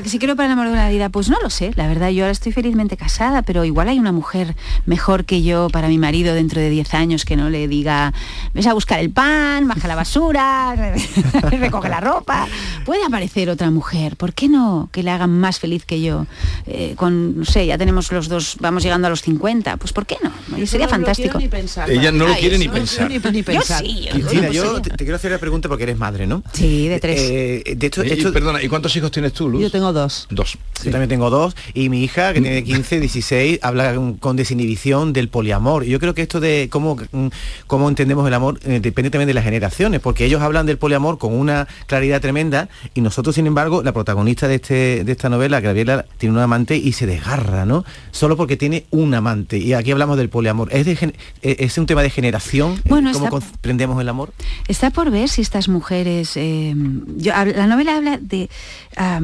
si 0.05 0.17
quiero 0.19 0.35
para 0.38 0.47
el 0.47 0.53
amor 0.53 0.69
de 0.69 0.75
la 0.77 0.88
vida, 0.89 1.09
pues 1.09 1.29
no 1.29 1.38
lo 1.41 1.49
sé, 1.49 1.71
la 1.75 1.88
verdad, 1.88 2.09
yo 2.09 2.23
ahora 2.23 2.31
estoy 2.31 2.51
felizmente 2.53 2.95
casada, 2.95 3.41
pero 3.41 3.65
igual 3.65 3.89
hay 3.89 3.99
una 3.99 4.12
mujer 4.13 4.55
mejor 4.85 5.25
que 5.25 5.43
yo 5.43 5.67
para 5.69 5.89
mi 5.89 5.97
marido 5.97 6.33
dentro 6.33 6.62
de 6.62 6.69
10 6.69 6.93
años 6.93 7.25
que 7.25 7.35
no 7.35 7.49
le 7.49 7.67
diga, 7.67 8.13
ves 8.53 8.67
a 8.67 8.73
buscar 8.73 8.99
el 8.99 9.09
pan, 9.12 9.67
baja 9.67 9.88
la 9.89 9.95
basura, 9.95 10.75
recoge 11.51 11.89
la 11.89 11.99
ropa. 11.99 12.47
Puede 12.85 13.03
aparecer 13.05 13.49
otra 13.49 13.69
mujer, 13.71 14.15
¿por 14.15 14.33
qué 14.33 14.47
no 14.47 14.88
que 14.93 15.03
le 15.03 15.12
hagan 15.12 15.31
más 15.38 15.59
feliz 15.59 15.85
que 15.85 16.01
yo? 16.01 16.25
Eh, 16.65 16.93
con, 16.95 17.39
no 17.39 17.45
sé, 17.45 17.65
ya 17.65 17.77
tenemos 17.77 18.12
los 18.12 18.29
dos, 18.29 18.57
vamos 18.62 18.83
llegando 18.83 19.08
a 19.08 19.10
los 19.10 19.21
50, 19.21 19.77
pues 19.77 19.88
Pues 19.90 19.94
¿por 19.94 20.06
qué 20.06 20.17
no? 20.23 20.31
Y 20.58 20.67
sería 20.67 20.85
no 20.85 20.92
fantástico. 20.92 21.40
pensar. 21.50 21.90
Ella 21.90 22.12
no 22.12 22.27
lo 22.27 22.35
quiere 22.35 22.58
ni 22.60 22.67
pensar. 22.67 23.10
Ni, 23.10 23.17
ni 23.17 23.44
pensar. 23.44 23.83
Yo 23.83 23.90
sí, 23.90 24.04
yo- 24.06 24.12
Cristina, 24.12 24.50
yo 24.50 24.81
te, 24.81 24.90
te 24.92 24.98
quiero 24.98 25.15
hacer 25.15 25.31
la 25.31 25.37
pregunta 25.40 25.67
porque 25.67 25.83
eres 25.83 25.98
madre, 25.98 26.27
¿no? 26.27 26.44
Sí, 26.54 26.87
de 26.87 27.00
tres. 27.00 27.19
Eh, 27.21 27.63
de 27.75 27.87
hecho, 27.87 28.04
Y- 28.04 28.12
esto- 28.12 28.31
perdona, 28.31 28.62
¿y 28.62 28.67
cuántos 28.67 28.96
hijos 28.96 29.10
tienes 29.12 29.33
tú, 29.33 29.50
Luz? 29.50 29.62
Yo 29.62 29.71
tengo 29.71 29.92
dos. 29.94 30.27
Dos. 30.29 30.58
Yo 30.83 30.92
también 30.92 31.10
tengo 31.10 31.29
dos 31.29 31.56
y 31.73 31.90
mi 31.90 32.04
hija, 32.04 32.33
que 32.33 32.42
tiene 32.42 32.63
15, 32.63 33.00
16, 33.00 33.60
habla 33.63 33.96
con, 33.96 34.13
con 34.15 34.35
desinhibición 34.35 35.12
del 35.13 35.27
poliamor. 35.29 35.83
Y 35.85 35.90
yo 35.90 36.00
creo 36.00 36.13
que 36.13 36.21
esto 36.21 36.40
de 36.40 36.67
cómo, 36.71 36.96
mm, 37.12 37.27
cómo 37.67 37.90
entendemos 37.90 38.27
el 38.27 38.33
amor 38.33 38.60
eh, 38.65 38.79
depende 38.81 39.10
también 39.10 39.27
de 39.27 39.33
las 39.33 39.44
generaciones, 39.44 40.00
porque 40.02 40.25
ellos 40.25 40.42
hablan 40.42 40.65
del 40.65 40.77
poliamor 40.77 41.17
con 41.17 41.33
una 41.33 41.67
claridad 41.87 42.21
tremenda 42.21 42.69
y 42.94 43.02
nosotros, 43.02 43.35
sin 43.35 43.48
embargo, 43.48 43.81
la 43.83 43.92
protagonista 43.94 44.48
de, 44.48 44.56
este, 44.56 45.04
de 45.04 45.12
esta 45.12 45.29
novela, 45.29 45.60
Gabriela, 45.62 46.06
tiene 46.17 46.35
un 46.35 46.42
amante 46.42 46.77
y 46.77 46.92
se 46.94 47.06
desgarra, 47.08 47.65
¿no? 47.65 47.85
Solo 48.12 48.37
porque 48.37 48.58
tiene 48.58 48.85
un 48.92 49.13
amante. 49.13 49.58
Y 49.58 49.73
aquí 49.80 49.92
hablamos 49.92 50.17
del 50.17 50.30
poliamor. 50.30 50.69
¿Es, 50.71 50.86
de 50.86 50.94
eh, 51.42 51.56
es 51.60 51.77
un 51.77 51.86
tema 51.86 52.04
de 52.04 52.10
generación? 52.10 52.82
Bueno, 52.86 53.12
¿Cómo 53.12 53.25
está- 53.25 53.30
comprendemos 53.32 54.00
el 54.02 54.10
amor? 54.10 54.34
Está 54.67 54.90
por 54.92 55.10
ver 55.12 55.30
si 55.30 55.42
estas 55.42 55.67
mujeres... 55.67 56.36
eh, 56.36 56.75
yo- 57.17 57.34
la 57.34 57.67
novela 57.67 57.98
habla 57.98 58.17
de 58.17 58.50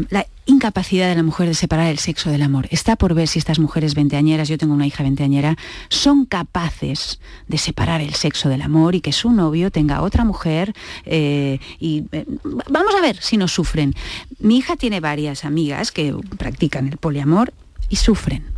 la 0.09 0.25
incapacidad 0.47 1.09
de 1.09 1.15
la 1.15 1.23
mujer 1.23 1.47
de 1.47 1.55
separar 1.55 1.87
el 1.87 1.97
sexo 1.99 2.29
del 2.29 2.43
amor. 2.43 2.67
Está 2.69 2.95
por 2.95 3.13
ver 3.13 3.27
si 3.27 3.39
estas 3.39 3.59
mujeres 3.59 3.95
veinteañeras, 3.95 4.47
yo 4.47 4.57
tengo 4.57 4.73
una 4.73 4.85
hija 4.85 5.01
veinteañera, 5.03 5.57
son 5.89 6.25
capaces 6.25 7.19
de 7.47 7.57
separar 7.57 8.01
el 8.01 8.13
sexo 8.13 8.47
del 8.49 8.61
amor 8.61 8.95
y 8.95 9.01
que 9.01 9.11
su 9.11 9.31
novio 9.31 9.71
tenga 9.71 10.01
otra 10.01 10.23
mujer 10.23 10.73
eh, 11.05 11.59
y 11.79 12.03
eh, 12.11 12.25
vamos 12.69 12.93
a 12.95 13.01
ver 13.01 13.17
si 13.21 13.37
no 13.37 13.47
sufren. 13.47 13.95
Mi 14.39 14.57
hija 14.57 14.75
tiene 14.75 14.99
varias 14.99 15.45
amigas 15.45 15.91
que 15.91 16.15
practican 16.37 16.87
el 16.87 16.97
poliamor 16.97 17.51
y 17.89 17.95
sufren. 17.95 18.54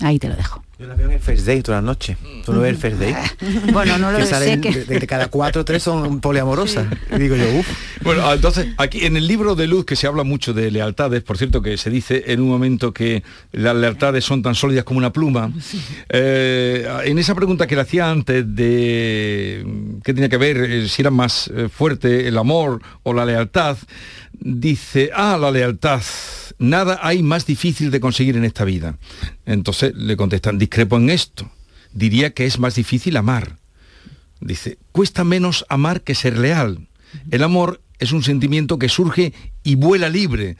Ahí 0.00 0.18
te 0.18 0.28
lo 0.28 0.36
dejo. 0.36 0.62
Yo 0.78 0.86
la 0.86 0.94
veo 0.94 1.06
en 1.06 1.12
el 1.12 1.20
First 1.20 1.46
Day 1.46 1.62
toda 1.62 1.78
la 1.78 1.82
noche. 1.86 2.18
¿Tú 2.44 2.52
no 2.52 2.60
ves 2.60 2.72
el 2.72 2.76
First 2.76 2.98
Day? 3.00 3.14
Bueno, 3.72 3.96
no 3.96 4.12
lo 4.12 4.18
que 4.18 4.26
sé 4.26 4.60
que- 4.60 4.70
de, 4.84 4.98
de 5.00 5.06
cada 5.06 5.28
cuatro, 5.28 5.64
tres 5.64 5.82
son 5.82 6.20
poliamorosas. 6.20 6.86
Y 7.14 7.18
digo 7.18 7.34
yo, 7.34 7.44
uff. 7.58 7.66
Bueno, 8.02 8.30
entonces, 8.30 8.66
aquí 8.76 9.06
en 9.06 9.16
el 9.16 9.26
libro 9.26 9.54
de 9.54 9.66
Luz 9.66 9.86
que 9.86 9.96
se 9.96 10.06
habla 10.06 10.22
mucho 10.22 10.52
de 10.52 10.70
lealtades, 10.70 11.22
por 11.22 11.38
cierto 11.38 11.62
que 11.62 11.78
se 11.78 11.88
dice 11.88 12.24
en 12.26 12.40
un 12.42 12.48
momento 12.50 12.92
que 12.92 13.22
las 13.52 13.74
lealtades 13.74 14.22
son 14.22 14.42
tan 14.42 14.54
sólidas 14.54 14.84
como 14.84 14.98
una 14.98 15.14
pluma, 15.14 15.50
eh, 16.10 16.86
en 17.04 17.18
esa 17.18 17.34
pregunta 17.34 17.66
que 17.66 17.74
le 17.74 17.80
hacía 17.80 18.10
antes 18.10 18.44
de 18.54 19.66
qué 20.04 20.12
tenía 20.12 20.28
que 20.28 20.36
ver, 20.36 20.58
eh, 20.58 20.88
si 20.88 21.00
era 21.00 21.10
más 21.10 21.50
eh, 21.54 21.68
fuerte 21.74 22.28
el 22.28 22.36
amor 22.36 22.82
o 23.02 23.14
la 23.14 23.24
lealtad, 23.24 23.78
dice, 24.38 25.10
ah, 25.14 25.38
la 25.40 25.50
lealtad, 25.50 26.02
nada 26.58 27.00
hay 27.02 27.22
más 27.22 27.46
difícil 27.46 27.90
de 27.90 28.00
conseguir 28.00 28.36
en 28.36 28.44
esta 28.44 28.64
vida. 28.64 28.98
Entonces 29.44 29.94
le 29.94 30.16
contestan, 30.16 30.58
discrepo 30.58 30.96
en 30.96 31.10
esto, 31.10 31.50
diría 31.92 32.32
que 32.32 32.46
es 32.46 32.58
más 32.58 32.74
difícil 32.74 33.16
amar. 33.16 33.58
Dice, 34.40 34.78
cuesta 34.92 35.24
menos 35.24 35.64
amar 35.68 36.02
que 36.02 36.14
ser 36.14 36.38
leal. 36.38 36.88
El 37.30 37.42
amor 37.42 37.80
es 37.98 38.12
un 38.12 38.22
sentimiento 38.22 38.78
que 38.78 38.88
surge 38.88 39.32
y 39.62 39.74
vuela 39.76 40.08
libre. 40.08 40.56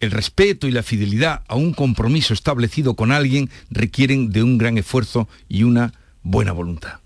El 0.00 0.10
respeto 0.10 0.66
y 0.66 0.72
la 0.72 0.82
fidelidad 0.82 1.44
a 1.46 1.56
un 1.56 1.72
compromiso 1.72 2.34
establecido 2.34 2.94
con 2.94 3.12
alguien 3.12 3.50
requieren 3.70 4.30
de 4.30 4.42
un 4.42 4.58
gran 4.58 4.78
esfuerzo 4.78 5.28
y 5.48 5.62
una 5.62 5.92
buena 6.22 6.52
voluntad. 6.52 7.00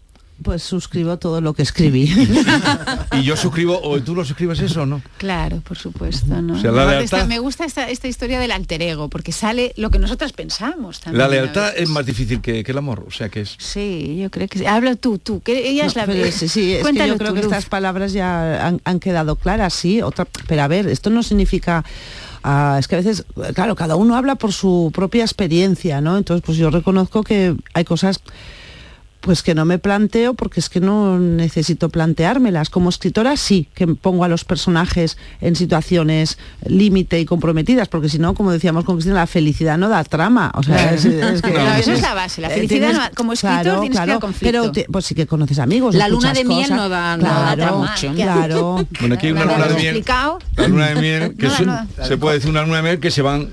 Pues 0.45 0.62
suscribo 0.62 1.16
todo 1.16 1.40
lo 1.40 1.55
que 1.55 1.62
escribí. 1.62 2.12
Y 3.12 3.22
yo 3.22 3.36
suscribo, 3.36 3.80
o 3.82 4.01
tú 4.03 4.14
lo 4.14 4.24
suscribes 4.24 4.61
eso 4.61 4.82
o 4.82 4.86
no. 4.86 5.01
Claro, 5.18 5.61
por 5.61 5.78
supuesto, 5.78 6.40
¿no? 6.42 6.55
O 6.55 6.59
sea, 6.59 6.70
la 6.72 6.82
Aparte 6.82 6.99
lealtad- 7.01 7.18
está- 7.20 7.24
me 7.26 7.38
gusta 7.38 7.64
esta, 7.64 7.88
esta 7.88 8.09
historia 8.09 8.38
del 8.40 8.51
alter 8.51 8.82
ego, 8.82 9.09
porque 9.09 9.30
sale 9.32 9.72
lo 9.76 9.90
que 9.90 9.99
nosotras 9.99 10.32
pensamos 10.32 11.01
también. 11.01 11.18
La 11.22 11.28
lealtad 11.28 11.72
es 11.76 11.88
más 11.88 12.05
difícil 12.07 12.40
que, 12.40 12.62
que 12.64 12.72
el 12.72 12.78
amor, 12.78 13.05
o 13.07 13.11
sea 13.11 13.28
que 13.28 13.42
es... 13.42 13.55
Sí, 13.59 14.18
yo 14.20 14.30
creo 14.30 14.49
que 14.49 14.59
sí. 14.59 14.66
Habla 14.66 14.97
tú, 14.97 15.18
tú, 15.18 15.40
que 15.40 15.68
ella 15.68 15.86
es 15.86 15.95
la 15.97 16.07
pero 16.07 16.24
sí, 16.32 16.49
sí, 16.49 16.72
es 16.72 16.76
que 16.78 16.82
Cuéntalo 16.82 17.12
yo 17.14 17.18
creo 17.18 17.30
tú, 17.30 17.34
que 17.36 17.42
Luz. 17.42 17.53
estas 17.53 17.66
palabras 17.66 18.12
ya 18.12 18.66
han, 18.66 18.80
han 18.84 19.01
quedado 19.01 19.36
claras, 19.36 19.72
sí. 19.74 20.03
Otra, 20.03 20.26
pero 20.47 20.62
a 20.62 20.68
ver, 20.68 20.88
esto 20.88 21.09
no 21.11 21.22
significa. 21.22 21.84
ah, 22.42 22.76
es 22.80 22.88
que 22.88 22.97
a 22.97 22.99
veces, 22.99 23.24
claro, 23.55 23.74
cada 23.76 23.97
uno 23.97 24.16
habla 24.16 24.34
por 24.34 24.53
su 24.53 24.90
propia 24.92 25.22
experiencia, 25.24 26.01
¿no? 26.01 26.18
Entonces, 26.18 26.42
pues 26.45 26.59
yo 26.59 26.68
reconozco 26.70 27.22
que 27.22 27.55
hay 27.74 27.84
cosas 27.84 28.20
pues 29.25 29.43
que 29.43 29.55
no 29.55 29.64
me 29.64 29.79
planteo 29.79 30.35
porque 30.35 30.61
es 30.61 30.68
que 30.68 30.81
no 30.81 31.18
necesito 31.18 31.89
planteármelas. 31.89 32.68
Como 32.68 32.91
escritora 32.91 33.37
sí, 33.39 33.68
que 33.75 33.87
pongo 33.87 34.22
a 34.25 34.29
los 34.29 34.45
personajes 34.45 35.16
en 35.41 35.57
situaciones 35.57 36.37
límite 36.66 37.18
y 37.18 37.25
comprometidas, 37.25 37.89
porque 37.89 38.11
si 38.11 38.18
no, 38.18 38.35
como 38.35 38.53
decíamos 38.53 38.85
con 38.85 38.97
Cristina, 38.97 39.14
la 39.16 39.27
felicidad 39.27 39.79
no 39.79 39.89
da 39.89 40.05
trama. 40.05 40.53
O 40.55 40.62
sea, 40.62 40.77
Claro. 40.77 40.95
es, 40.97 41.05
es 41.07 41.43
que, 41.43 41.51
No, 41.53 41.75
eso 41.75 41.93
es 41.93 42.03
la 42.03 42.12
base, 42.14 42.43
la 42.43 42.49
Eh, 42.49 42.55
felicidad 42.55 42.89
tienes- 42.91 42.97
no- 43.11 43.14
como 43.16 43.33
escritor 43.33 43.62
claro, 43.62 43.81
tienes 43.81 43.99
que 43.99 44.05
claro, 44.05 44.12
al 44.12 44.20
conflicto. 44.20 44.47
Pero 44.61 44.72
te- 44.72 44.87
pues 44.93 45.07
sí 45.07 45.14
que 45.14 45.27
conoces 45.27 45.59
amigos. 45.59 45.95
La 45.95 46.09
luna 46.09 46.35
de 46.35 46.45
miel 46.45 46.62
cosas. 46.68 46.77
no 46.77 46.89
da- 46.91 47.16
no 47.16 47.25
da 47.25 47.55
claro, 47.55 47.79
mucho. 47.79 48.12
Claro. 48.14 48.87
Bueno, 49.01 49.14
aquí 49.14 49.27
hay 49.29 49.33
una 49.33 49.45
luna 49.47 49.66
de 49.68 49.75
miel. 49.75 49.87
explicado. 49.97 50.39
La 50.57 50.68
luna 50.68 50.87
de 50.89 50.95
miel, 50.97 51.35
que 51.39 51.47
No, 51.47 51.55
es- 51.55 51.66
no. 51.66 51.87
se 52.07 52.16
puede 52.18 52.35
decir 52.37 52.51
una 52.51 52.62
luna 52.62 52.77
de 52.77 52.83
miel 52.83 53.01
que 53.01 53.11
se 53.11 53.22
van... 53.22 53.49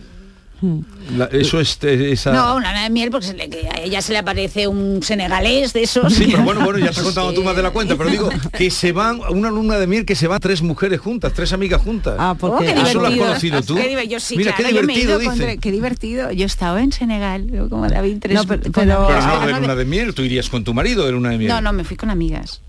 la- 1.17 1.25
eso 1.25 1.59
es 1.59 1.77
eh, 1.83 2.11
esa... 2.11 2.31
No, 2.31 2.55
una 2.55 2.69
luna 2.69 2.83
de 2.83 2.89
miel 2.89 3.09
porque 3.11 3.27
se 3.27 3.33
le- 3.33 3.49
que 3.49 3.67
a 3.67 3.81
ella 3.81 4.01
se 4.01 4.11
le 4.13 4.19
aparece 4.19 4.67
un 4.67 5.01
senegalés 5.03 5.73
de 5.73 5.83
esos. 5.83 6.13
Sí, 6.13 6.27
pero 6.31 6.43
bueno, 6.43 6.63
bueno, 6.63 6.79
ya 6.79 6.87
estás 6.91 7.03
contando 7.03 7.33
tú 7.35 7.43
más 7.43 7.55
de 7.55 7.63
la 7.63 7.71
cuenta, 7.71 7.95
pero 7.95 8.09
digo 8.09 8.29
que 8.57 8.69
se 8.71 8.91
van, 8.91 9.19
una 9.29 9.49
luna 9.49 9.77
de 9.77 9.87
miel 9.87 10.05
que 10.05 10.15
se 10.15 10.27
van 10.27 10.39
tres 10.39 10.61
mujeres 10.61 10.99
juntas, 10.99 11.33
tres 11.33 11.51
amigas 11.53 11.81
juntas. 11.81 12.15
Ah, 12.19 12.35
Oh, 12.39 12.57
qué 12.59 12.71
¿Eso 12.71 12.75
lo 12.99 13.07
has 13.07 13.13
divertido. 13.13 13.25
conocido 13.25 13.61
tú? 13.61 13.75
Qué 13.75 14.07
yo 14.07 14.19
sí, 14.19 14.37
Mira, 14.37 14.53
claro, 14.55 14.69
qué 14.69 14.81
yo 14.81 14.83
me 14.87 14.93
he 14.93 14.99
divertido, 14.99 15.31
dice. 15.33 15.57
qué 15.57 15.71
divertido. 15.71 16.31
Yo 16.31 16.43
he 16.43 16.45
estado 16.45 16.77
en 16.77 16.91
Senegal, 16.91 17.49
yo 17.51 17.69
como 17.69 17.87
David 17.87 18.17
tres 18.21 18.35
No, 18.35 18.45
pero- 18.45 18.61
pero- 18.71 19.09
no 19.09 19.45
de 19.47 19.53
luna 19.53 19.75
de 19.75 19.85
miel, 19.85 20.13
tú 20.13 20.21
irías 20.23 20.49
con 20.49 20.63
tu 20.63 20.73
marido 20.73 21.05
de 21.05 21.11
luna 21.11 21.29
de 21.29 21.37
miel. 21.37 21.49
No, 21.49 21.61
no, 21.61 21.73
me 21.73 21.83
fui 21.83 21.97
con 21.97 22.09
amigas 22.09 22.61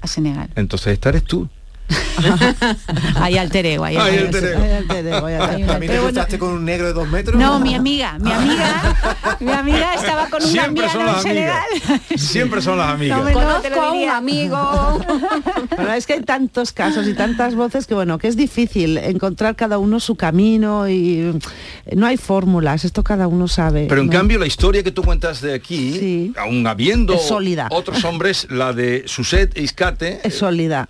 a 0.00 0.06
Senegal. 0.06 0.50
Entonces 0.56 0.92
esta 0.94 1.10
eres 1.10 1.24
tú. 1.24 1.48
Ahí 3.16 3.36
alter 3.38 3.66
ego, 3.66 3.84
ahí 3.84 3.96
Ahí 3.96 4.18
alter 4.18 4.44
ego. 4.44 4.62
alter 4.62 4.74
ego. 4.74 4.76
Ay, 4.76 4.86
te 4.88 5.02
digo, 5.02 5.28
ya 5.28 5.38
está. 5.38 5.50
Hay 5.54 5.62
una- 5.62 5.74
¿A 5.74 5.78
mí 5.78 5.86
te 5.86 5.92
pero 5.92 6.02
bueno, 6.02 6.14
cruzaste 6.14 6.38
con 6.38 6.48
un 6.52 6.64
negro 6.64 6.86
de 6.86 6.92
dos 6.92 7.08
metros? 7.08 7.36
No, 7.40 7.58
mi 7.60 7.74
amiga, 7.74 8.18
mi 8.18 8.32
amiga, 8.32 8.96
mi 9.40 9.52
amiga 9.52 9.94
estaba 9.94 10.26
con 10.28 10.42
un 10.42 10.48
Siempre 10.48 10.88
son 10.88 11.06
las 11.06 11.24
amigas. 11.24 11.64
Siempre 12.16 12.62
son 12.62 12.78
las 12.78 12.90
amigas. 12.90 13.18
No 13.24 13.32
Conozco 13.32 13.80
a 13.80 13.92
un 13.92 14.08
amigo. 14.08 15.00
Pero 15.76 15.92
es 15.92 16.06
que 16.06 16.14
hay 16.14 16.22
tantos 16.22 16.72
casos 16.72 17.06
y 17.06 17.14
tantas 17.14 17.54
voces 17.54 17.86
que 17.86 17.94
bueno, 17.94 18.18
que 18.18 18.28
es 18.28 18.36
difícil 18.36 18.98
encontrar 18.98 19.56
cada 19.56 19.78
uno 19.78 20.00
su 20.00 20.16
camino 20.16 20.88
y 20.88 21.38
no 21.94 22.06
hay 22.06 22.16
fórmulas, 22.16 22.84
esto 22.84 23.02
cada 23.02 23.26
uno 23.28 23.48
sabe. 23.48 23.86
Pero 23.88 24.00
en 24.02 24.06
¿no? 24.08 24.12
cambio 24.12 24.38
la 24.38 24.46
historia 24.46 24.82
que 24.82 24.90
tú 24.90 25.02
cuentas 25.02 25.40
de 25.40 25.54
aquí, 25.54 25.92
Sí. 25.98 26.32
aún 26.38 26.66
habiendo 26.66 27.16
otros 27.70 28.04
hombres, 28.04 28.46
la 28.50 28.72
de 28.72 29.04
Suset 29.06 29.56
e 29.56 29.62
Iscate, 29.62 30.20
es 30.22 30.34
sólida. 30.34 30.88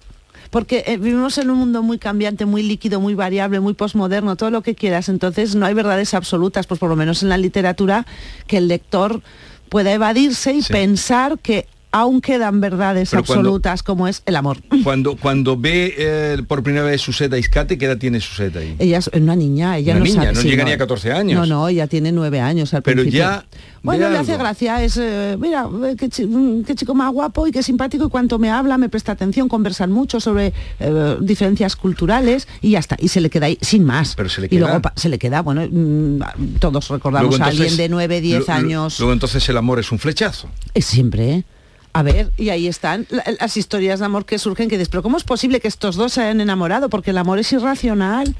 Porque 0.50 0.82
eh, 0.86 0.96
vivimos 0.96 1.38
en 1.38 1.48
un 1.50 1.58
mundo 1.58 1.82
muy 1.82 1.98
cambiante, 1.98 2.44
muy 2.44 2.62
líquido, 2.62 3.00
muy 3.00 3.14
variable, 3.14 3.60
muy 3.60 3.74
posmoderno, 3.74 4.34
todo 4.36 4.50
lo 4.50 4.62
que 4.62 4.74
quieras. 4.74 5.08
Entonces 5.08 5.54
no 5.54 5.64
hay 5.66 5.74
verdades 5.74 6.12
absolutas, 6.14 6.66
pues 6.66 6.80
por 6.80 6.90
lo 6.90 6.96
menos 6.96 7.22
en 7.22 7.28
la 7.28 7.38
literatura, 7.38 8.04
que 8.48 8.56
el 8.58 8.66
lector 8.68 9.22
pueda 9.68 9.92
evadirse 9.92 10.52
y 10.52 10.62
Sí. 10.62 10.72
pensar 10.72 11.38
que 11.38 11.68
aún 11.92 12.20
quedan 12.20 12.60
verdades 12.60 13.10
Pero 13.10 13.24
cuando- 13.24 13.40
absolutas 13.40 13.82
como 13.82 14.06
es 14.08 14.22
el 14.26 14.36
amor. 14.36 14.58
cuando, 14.84 15.16
cuando 15.16 15.56
ve 15.56 15.94
eh, 15.98 16.42
por 16.46 16.62
primera 16.62 16.84
vez 16.84 17.00
Suset 17.00 17.32
a 17.32 17.38
Iscate, 17.38 17.78
¿qué 17.78 17.86
edad 17.86 17.98
tiene 17.98 18.20
Suset 18.20 18.54
ahí? 18.56 18.76
Ella 18.78 18.98
es 18.98 19.10
una 19.12 19.34
niña, 19.36 19.76
ella 19.78 19.92
Una 19.92 19.98
no 20.00 20.04
niña, 20.04 20.20
sabe- 20.22 20.32
no 20.34 20.40
sí, 20.40 20.48
llega 20.48 20.64
ni 20.64 20.72
a 20.72 20.78
14 20.78 21.12
años. 21.12 21.40
No, 21.40 21.46
no, 21.46 21.68
ella 21.68 21.86
tiene 21.86 22.12
nueve 22.12 22.40
años 22.40 22.72
al 22.74 22.82
Pero 22.82 23.02
principio. 23.02 23.20
ya 23.20 23.44
Bueno, 23.82 24.10
le 24.10 24.18
hace 24.18 24.36
gracia, 24.36 24.82
es, 24.84 24.96
eh, 24.98 25.36
mira, 25.40 25.66
eh, 25.88 25.96
qué, 25.98 26.08
chi- 26.08 26.26
mm, 26.26 26.64
qué 26.64 26.74
chico 26.74 26.94
más 26.94 27.10
guapo 27.12 27.46
y 27.46 27.50
qué 27.52 27.62
simpático 27.62 28.04
y 28.04 28.08
cuanto 28.10 28.38
me 28.38 28.50
habla, 28.50 28.76
me 28.78 28.88
presta 28.88 29.12
atención, 29.12 29.48
conversan 29.48 29.90
mucho 29.90 30.20
sobre 30.20 30.52
eh, 30.80 31.16
diferencias 31.20 31.76
culturales 31.76 32.46
y 32.60 32.72
ya 32.72 32.78
está, 32.78 32.96
y 33.00 33.08
se 33.08 33.20
le 33.20 33.30
queda 33.30 33.46
ahí 33.46 33.58
sin 33.62 33.84
más. 33.84 34.14
Pero 34.16 34.28
se 34.28 34.40
le 34.42 34.46
Y 34.46 34.50
queda. 34.50 34.60
luego 34.60 34.82
pa- 34.82 34.92
se 34.96 35.08
le 35.08 35.18
queda, 35.18 35.40
bueno, 35.42 35.62
mm, 35.70 36.58
todos 36.60 36.88
recordamos 36.88 37.30
Luego, 37.30 37.44
a 37.44 37.48
alguien 37.48 37.76
de 37.76 37.88
9, 37.88 38.20
10 38.20 38.40
lu- 38.40 38.44
lu- 38.46 38.52
años. 38.52 38.98
Luego 39.00 39.12
entonces 39.12 39.48
el 39.48 39.56
amor 39.56 39.80
es 39.80 39.90
un 39.92 39.98
flechazo. 39.98 40.48
Es 40.74 40.84
siempre, 40.84 41.30
¿eh? 41.32 41.44
A 41.92 42.04
ver, 42.04 42.30
y 42.36 42.50
ahí 42.50 42.68
están 42.68 43.04
la- 43.10 43.24
las 43.40 43.56
historias 43.56 43.98
de 43.98 44.06
amor 44.06 44.24
que 44.24 44.38
surgen 44.38 44.68
que 44.68 44.76
dices, 44.78 44.88
pero 44.88 45.02
¿cómo 45.02 45.16
es 45.16 45.24
posible 45.24 45.58
que 45.60 45.66
estos 45.66 45.96
dos 45.96 46.12
se 46.12 46.22
hayan 46.22 46.40
enamorado? 46.40 46.88
Porque 46.88 47.10
el 47.10 47.18
amor 47.18 47.40
es 47.40 47.52
irracional. 47.52 48.32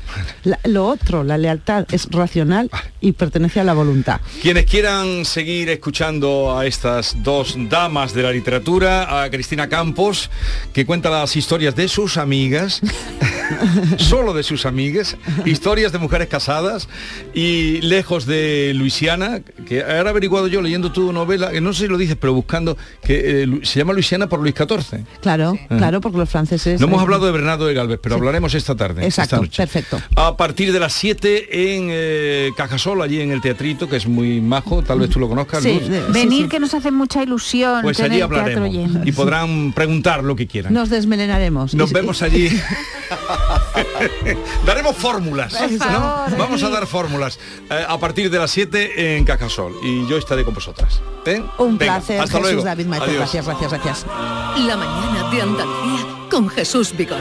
Lo 0.65 0.87
otro, 0.87 1.25
la 1.25 1.37
lealtad, 1.37 1.85
es 1.91 2.07
racional 2.11 2.71
y 3.01 3.11
pertenece 3.13 3.59
a 3.59 3.65
la 3.65 3.73
voluntad. 3.75 4.21
Quienes 4.41 4.67
quieran 4.67 5.25
seguir 5.25 5.69
escuchando 5.69 6.57
a 6.57 6.65
estas 6.65 7.17
dos 7.25 7.57
damas 7.69 8.15
de 8.15 8.23
la 8.23 8.31
literatura, 8.31 9.23
a 9.25 9.29
Cristina 9.31 9.69
Campos, 9.69 10.31
que 10.73 10.87
cuenta 10.87 11.11
las 11.11 11.35
historias 11.35 11.75
de 11.75 11.89
sus 11.89 12.19
amigas, 12.19 12.81
solo 13.99 14.33
de 14.33 14.43
sus 14.45 14.65
amigas, 14.65 15.17
historias 15.45 15.91
de 15.93 15.99
mujeres 15.99 16.29
casadas 16.29 16.89
y 17.35 17.81
lejos 17.81 18.27
de 18.27 18.73
Luisiana, 18.77 19.41
que 19.67 19.83
ahora 19.83 20.11
averiguado 20.11 20.47
yo 20.47 20.63
leyendo 20.63 20.93
tu 20.93 21.13
novela, 21.13 21.51
que 21.51 21.61
no 21.61 21.73
sé 21.73 21.83
si 21.85 21.89
lo 21.89 21.99
dices, 21.99 22.17
pero 22.21 22.33
buscando, 22.33 22.77
que 23.03 23.40
eh, 23.40 23.40
se 23.63 23.79
llama 23.79 23.93
Luisiana 23.93 24.29
por 24.29 24.41
Luis 24.41 24.55
XIV. 24.57 25.05
Claro, 25.21 25.59
claro, 25.69 26.01
porque 26.01 26.19
los 26.19 26.29
franceses... 26.29 26.81
No 26.81 26.87
hemos 26.87 27.01
hablado 27.03 27.27
de 27.27 27.33
Bernardo 27.33 27.67
de 27.67 27.75
Galvez, 27.75 27.99
pero 28.03 28.17
hablaremos 28.17 28.55
esta 28.55 28.75
tarde. 28.75 29.05
Exacto, 29.05 29.37
esta 29.37 29.45
noche. 29.47 29.63
perfecto. 29.63 30.01
A 30.17 30.37
partir 30.37 30.73
de 30.73 30.81
las 30.81 30.93
7 30.95 31.77
en 31.77 31.89
eh, 31.91 32.51
Cajasol, 32.57 33.03
allí 33.03 33.21
en 33.21 33.31
el 33.31 33.41
teatrito, 33.41 33.89
que 33.89 33.97
es 33.97 34.07
muy 34.07 34.41
majo, 34.41 34.83
tal 34.83 35.01
vez 35.01 35.11
tú 35.11 35.19
lo 35.21 35.29
conozcas. 35.29 35.63
Sí, 35.63 35.75
Luz. 35.81 35.89
de- 35.89 36.01
venir 36.13 36.49
que 36.49 36.59
nos 36.61 36.75
hace 36.75 36.91
mucha 36.91 37.23
ilusión 37.23 37.83
Pues 37.83 37.97
tener 37.97 38.13
allí 38.13 38.21
hablaremos 38.21 38.71
lleno. 38.71 39.01
y 39.05 39.13
podrán 39.13 39.73
preguntar 39.73 40.23
lo 40.25 40.37
que 40.37 40.47
quieran. 40.47 40.73
Nos 40.73 40.91
desmelenaremos. 40.91 41.75
Nos 41.75 41.91
Y- 41.91 41.95
vemos 41.95 42.23
allí. 42.23 42.49
Daremos 44.67 44.97
fórmulas. 44.97 45.55
Vamos 46.39 46.63
a 46.63 46.69
dar 46.71 46.87
fórmulas 46.87 47.39
eh, 47.71 47.85
a 47.87 47.99
partir 47.99 48.31
de 48.31 48.39
las 48.39 48.51
7 48.51 49.17
en 49.17 49.25
Cajasol. 49.25 49.75
Y 49.83 50.09
yo 50.09 50.17
estaré 50.17 50.45
con 50.45 50.55
vosotras. 50.55 51.01
¿eh? 51.27 51.43
Un 51.59 51.77
Venga, 51.79 51.97
placer, 51.97 52.21
hasta 52.21 52.39
Jesús 52.39 52.43
luego. 52.53 52.63
David. 52.65 52.87
Gracias, 53.33 53.47
gracias, 53.47 53.71
gracias. 53.85 54.07
La 54.67 54.77
mañana 54.77 55.31
de 55.31 55.43
Andalucía 55.43 56.29
con 56.29 56.49
Jesús 56.49 56.93
Vigorra. 56.97 57.21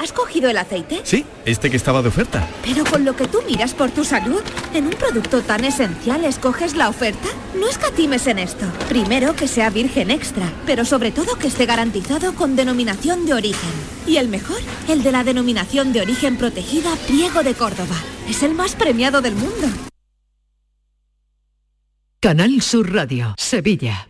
¿Has 0.00 0.14
cogido 0.14 0.48
el 0.48 0.56
aceite? 0.56 1.02
Sí, 1.04 1.26
este 1.44 1.70
que 1.70 1.76
estaba 1.76 2.00
de 2.00 2.08
oferta. 2.08 2.48
Pero 2.62 2.84
con 2.86 3.04
lo 3.04 3.14
que 3.14 3.28
tú 3.28 3.42
miras 3.46 3.74
por 3.74 3.90
tu 3.90 4.02
salud, 4.02 4.40
en 4.72 4.86
un 4.86 4.94
producto 4.94 5.42
tan 5.42 5.62
esencial 5.62 6.24
escoges 6.24 6.74
la 6.74 6.88
oferta. 6.88 7.28
No 7.54 7.68
escatimes 7.68 8.26
en 8.26 8.38
esto. 8.38 8.64
Primero 8.88 9.36
que 9.36 9.46
sea 9.46 9.68
virgen 9.68 10.10
extra, 10.10 10.50
pero 10.64 10.86
sobre 10.86 11.12
todo 11.12 11.36
que 11.36 11.48
esté 11.48 11.66
garantizado 11.66 12.34
con 12.34 12.56
denominación 12.56 13.26
de 13.26 13.34
origen. 13.34 13.70
Y 14.06 14.16
el 14.16 14.28
mejor, 14.28 14.60
el 14.88 15.02
de 15.02 15.12
la 15.12 15.22
denominación 15.22 15.92
de 15.92 16.00
origen 16.00 16.38
protegida 16.38 16.96
Priego 17.06 17.42
de 17.42 17.52
Córdoba. 17.52 17.96
Es 18.26 18.42
el 18.42 18.54
más 18.54 18.76
premiado 18.76 19.20
del 19.20 19.34
mundo. 19.34 19.66
Canal 22.20 22.62
Sur 22.62 22.90
Radio, 22.90 23.34
Sevilla. 23.36 24.09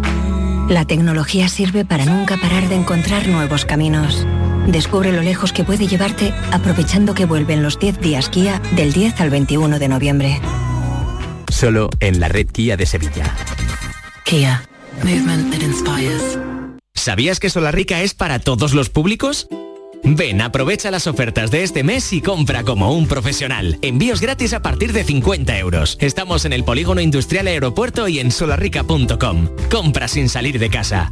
La 0.71 0.85
tecnología 0.85 1.49
sirve 1.49 1.83
para 1.83 2.05
nunca 2.05 2.37
parar 2.37 2.69
de 2.69 2.75
encontrar 2.75 3.27
nuevos 3.27 3.65
caminos. 3.65 4.25
Descubre 4.67 5.11
lo 5.11 5.21
lejos 5.21 5.51
que 5.51 5.65
puede 5.65 5.85
llevarte 5.85 6.33
aprovechando 6.53 7.13
que 7.13 7.25
vuelven 7.25 7.61
los 7.61 7.77
10 7.77 7.99
días 7.99 8.29
Kia 8.29 8.61
del 8.77 8.93
10 8.93 9.19
al 9.19 9.29
21 9.29 9.79
de 9.79 9.89
noviembre. 9.89 10.41
Solo 11.49 11.89
en 11.99 12.21
la 12.21 12.29
red 12.29 12.47
Kia 12.47 12.77
de 12.77 12.85
Sevilla. 12.85 13.35
Kia. 14.23 14.63
Movement 15.03 15.51
that 15.51 15.61
inspires. 15.61 16.39
¿Sabías 16.93 17.41
que 17.41 17.49
Solarrica 17.49 18.01
es 18.01 18.13
para 18.13 18.39
todos 18.39 18.73
los 18.73 18.89
públicos? 18.89 19.49
Ven, 20.03 20.41
aprovecha 20.41 20.91
las 20.91 21.07
ofertas 21.07 21.51
de 21.51 21.63
este 21.63 21.83
mes 21.83 22.11
y 22.13 22.21
compra 22.21 22.63
como 22.63 22.93
un 22.93 23.07
profesional. 23.07 23.77
Envíos 23.81 24.21
gratis 24.21 24.53
a 24.53 24.61
partir 24.61 24.93
de 24.93 25.03
50 25.03 25.57
euros. 25.59 25.97
Estamos 25.99 26.45
en 26.45 26.53
el 26.53 26.63
Polígono 26.63 27.01
Industrial 27.01 27.47
Aeropuerto 27.47 28.07
y 28.07 28.19
en 28.19 28.31
solarrica.com. 28.31 29.49
Compra 29.69 30.07
sin 30.07 30.29
salir 30.29 30.59
de 30.59 30.69
casa. 30.69 31.11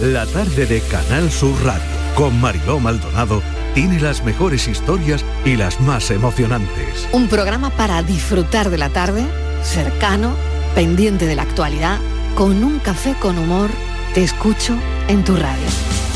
La 0.00 0.26
tarde 0.26 0.66
de 0.66 0.80
Canal 0.82 1.28
Sur 1.30 1.60
Radio 1.64 1.98
con 2.14 2.40
Mariló 2.40 2.78
Maldonado 2.80 3.42
tiene 3.74 4.00
las 4.00 4.24
mejores 4.24 4.68
historias 4.68 5.24
y 5.44 5.56
las 5.56 5.80
más 5.80 6.10
emocionantes. 6.10 7.08
Un 7.12 7.28
programa 7.28 7.70
para 7.70 8.02
disfrutar 8.02 8.70
de 8.70 8.78
la 8.78 8.90
tarde, 8.90 9.24
cercano, 9.62 10.34
pendiente 10.74 11.26
de 11.26 11.36
la 11.36 11.42
actualidad, 11.42 11.98
con 12.38 12.62
un 12.62 12.78
café 12.78 13.16
con 13.18 13.36
humor. 13.36 13.68
Te 14.14 14.22
escucho 14.22 14.76
en 15.08 15.24
tu 15.24 15.34
radio. 15.34 15.66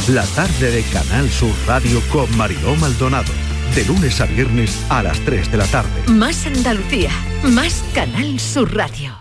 La 0.06 0.24
tarde 0.24 0.70
de 0.70 0.84
Canal 0.84 1.28
Sur 1.28 1.50
Radio 1.66 2.00
con 2.12 2.36
Mariló 2.36 2.76
Maldonado. 2.76 3.32
De 3.74 3.84
lunes 3.84 4.20
a 4.20 4.26
viernes 4.26 4.86
a 4.88 5.02
las 5.02 5.18
3 5.24 5.50
de 5.50 5.58
la 5.58 5.66
tarde. 5.66 5.90
Más 6.06 6.46
Andalucía, 6.46 7.10
más 7.42 7.82
Canal 7.92 8.38
Sur 8.38 8.72
Radio. 8.72 9.18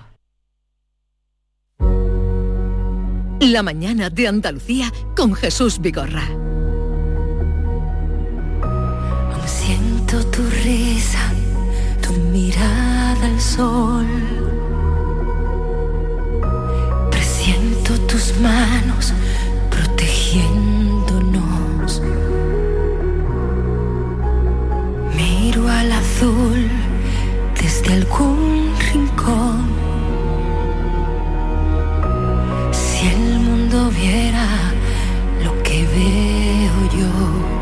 La 3.40 3.64
mañana 3.64 4.12
de 4.12 4.28
Andalucía 4.28 4.94
con 5.18 5.34
Jesús 5.34 5.82
Vigorra. 5.82 6.28
Aún 8.62 9.48
siento 9.48 10.24
tu 10.28 10.44
risa, 10.64 11.34
tu 12.04 12.14
mirada 12.32 13.26
al 13.26 13.42
sol. 13.42 14.71
Manos 18.40 19.14
protegiéndonos. 19.70 22.02
Miro 25.16 25.68
al 25.68 25.92
azul 25.92 26.70
desde 27.60 27.94
algún 27.94 28.72
rincón. 28.92 29.66
Si 32.72 33.08
el 33.08 33.40
mundo 33.40 33.90
viera 33.90 34.46
lo 35.44 35.52
que 35.64 35.88
veo 35.96 36.78
yo. 37.00 37.61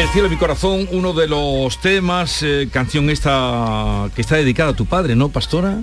Del 0.00 0.08
cielo 0.08 0.28
de 0.30 0.34
mi 0.34 0.38
corazón, 0.40 0.88
uno 0.92 1.12
de 1.12 1.28
los 1.28 1.78
temas, 1.78 2.42
eh, 2.42 2.70
canción 2.72 3.10
esta 3.10 4.08
que 4.14 4.22
está 4.22 4.36
dedicada 4.36 4.70
a 4.70 4.72
tu 4.74 4.86
padre, 4.86 5.14
¿no, 5.14 5.28
Pastora? 5.28 5.82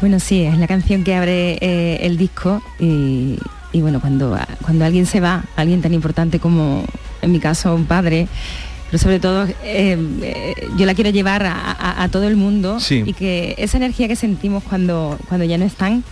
Bueno, 0.00 0.18
sí, 0.18 0.40
es 0.44 0.56
la 0.56 0.66
canción 0.66 1.04
que 1.04 1.14
abre 1.14 1.58
eh, 1.60 1.98
el 2.06 2.16
disco 2.16 2.62
y, 2.80 3.38
y 3.70 3.82
bueno, 3.82 4.00
cuando, 4.00 4.34
cuando 4.62 4.86
alguien 4.86 5.04
se 5.04 5.20
va, 5.20 5.44
alguien 5.56 5.82
tan 5.82 5.92
importante 5.92 6.38
como 6.40 6.86
en 7.20 7.32
mi 7.32 7.38
caso 7.38 7.74
un 7.74 7.84
padre, 7.84 8.28
pero 8.90 8.98
sobre 9.02 9.20
todo 9.20 9.44
eh, 9.44 9.54
eh, 10.22 10.54
yo 10.78 10.86
la 10.86 10.94
quiero 10.94 11.10
llevar 11.10 11.44
a, 11.44 11.52
a- 11.52 12.02
a 12.04 12.08
todo 12.08 12.26
el 12.26 12.36
mundo 12.36 12.80
Sí. 12.80 13.02
y 13.04 13.12
que 13.12 13.54
esa 13.58 13.76
energía 13.76 14.08
que 14.08 14.16
sentimos 14.16 14.64
cuando, 14.64 15.18
cuando 15.28 15.44
ya 15.44 15.58
no 15.58 15.66
están, 15.66 16.02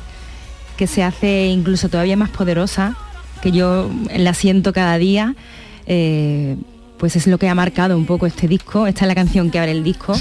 que 0.77 0.87
se 0.87 1.03
hace 1.03 1.47
incluso 1.47 1.89
todavía 1.89 2.19
más 2.19 2.29
poderosa, 2.29 2.95
que 3.41 3.53
yo 3.53 3.91
la 4.15 4.35
siento 4.35 4.75
cada 4.75 4.99
día, 4.99 5.35
eh, 5.87 6.57
pues 7.01 7.17
es 7.17 7.27
lo 7.27 7.39
que 7.39 7.49
ha 7.49 7.55
marcado 7.55 7.97
un 7.97 8.05
poco 8.07 8.27
este 8.27 8.47
disco, 8.47 8.87
esta 8.87 9.05
es 9.05 9.09
la 9.09 9.15
canción 9.15 9.51
que 9.51 9.59
abre 9.59 9.73
el 9.73 9.83
disco, 9.83 10.15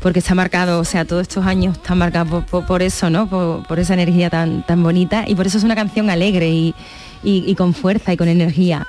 porque 0.00 0.18
está 0.20 0.34
marcado, 0.34 0.80
o 0.80 0.84
sea, 0.84 1.04
todos 1.04 1.22
estos 1.22 1.44
años 1.46 1.76
están 1.76 1.98
marcados 1.98 2.28
por, 2.30 2.44
por- 2.46 2.66
por 2.66 2.82
eso, 2.82 3.10
¿no? 3.10 3.28
Por, 3.28 3.66
por 3.66 3.78
esa 3.78 3.92
energía 3.94 4.30
tan, 4.30 4.64
tan 4.66 4.82
bonita 4.82 5.24
y 5.28 5.34
por 5.36 5.46
eso 5.46 5.58
es 5.58 5.64
una 5.64 5.74
canción 5.76 6.08
alegre 6.10 6.48
y, 6.48 6.74
y- 7.24 7.44
y 7.46 7.54
con 7.54 7.74
fuerza 7.74 8.12
y 8.12 8.16
con 8.16 8.28
energía. 8.28 8.86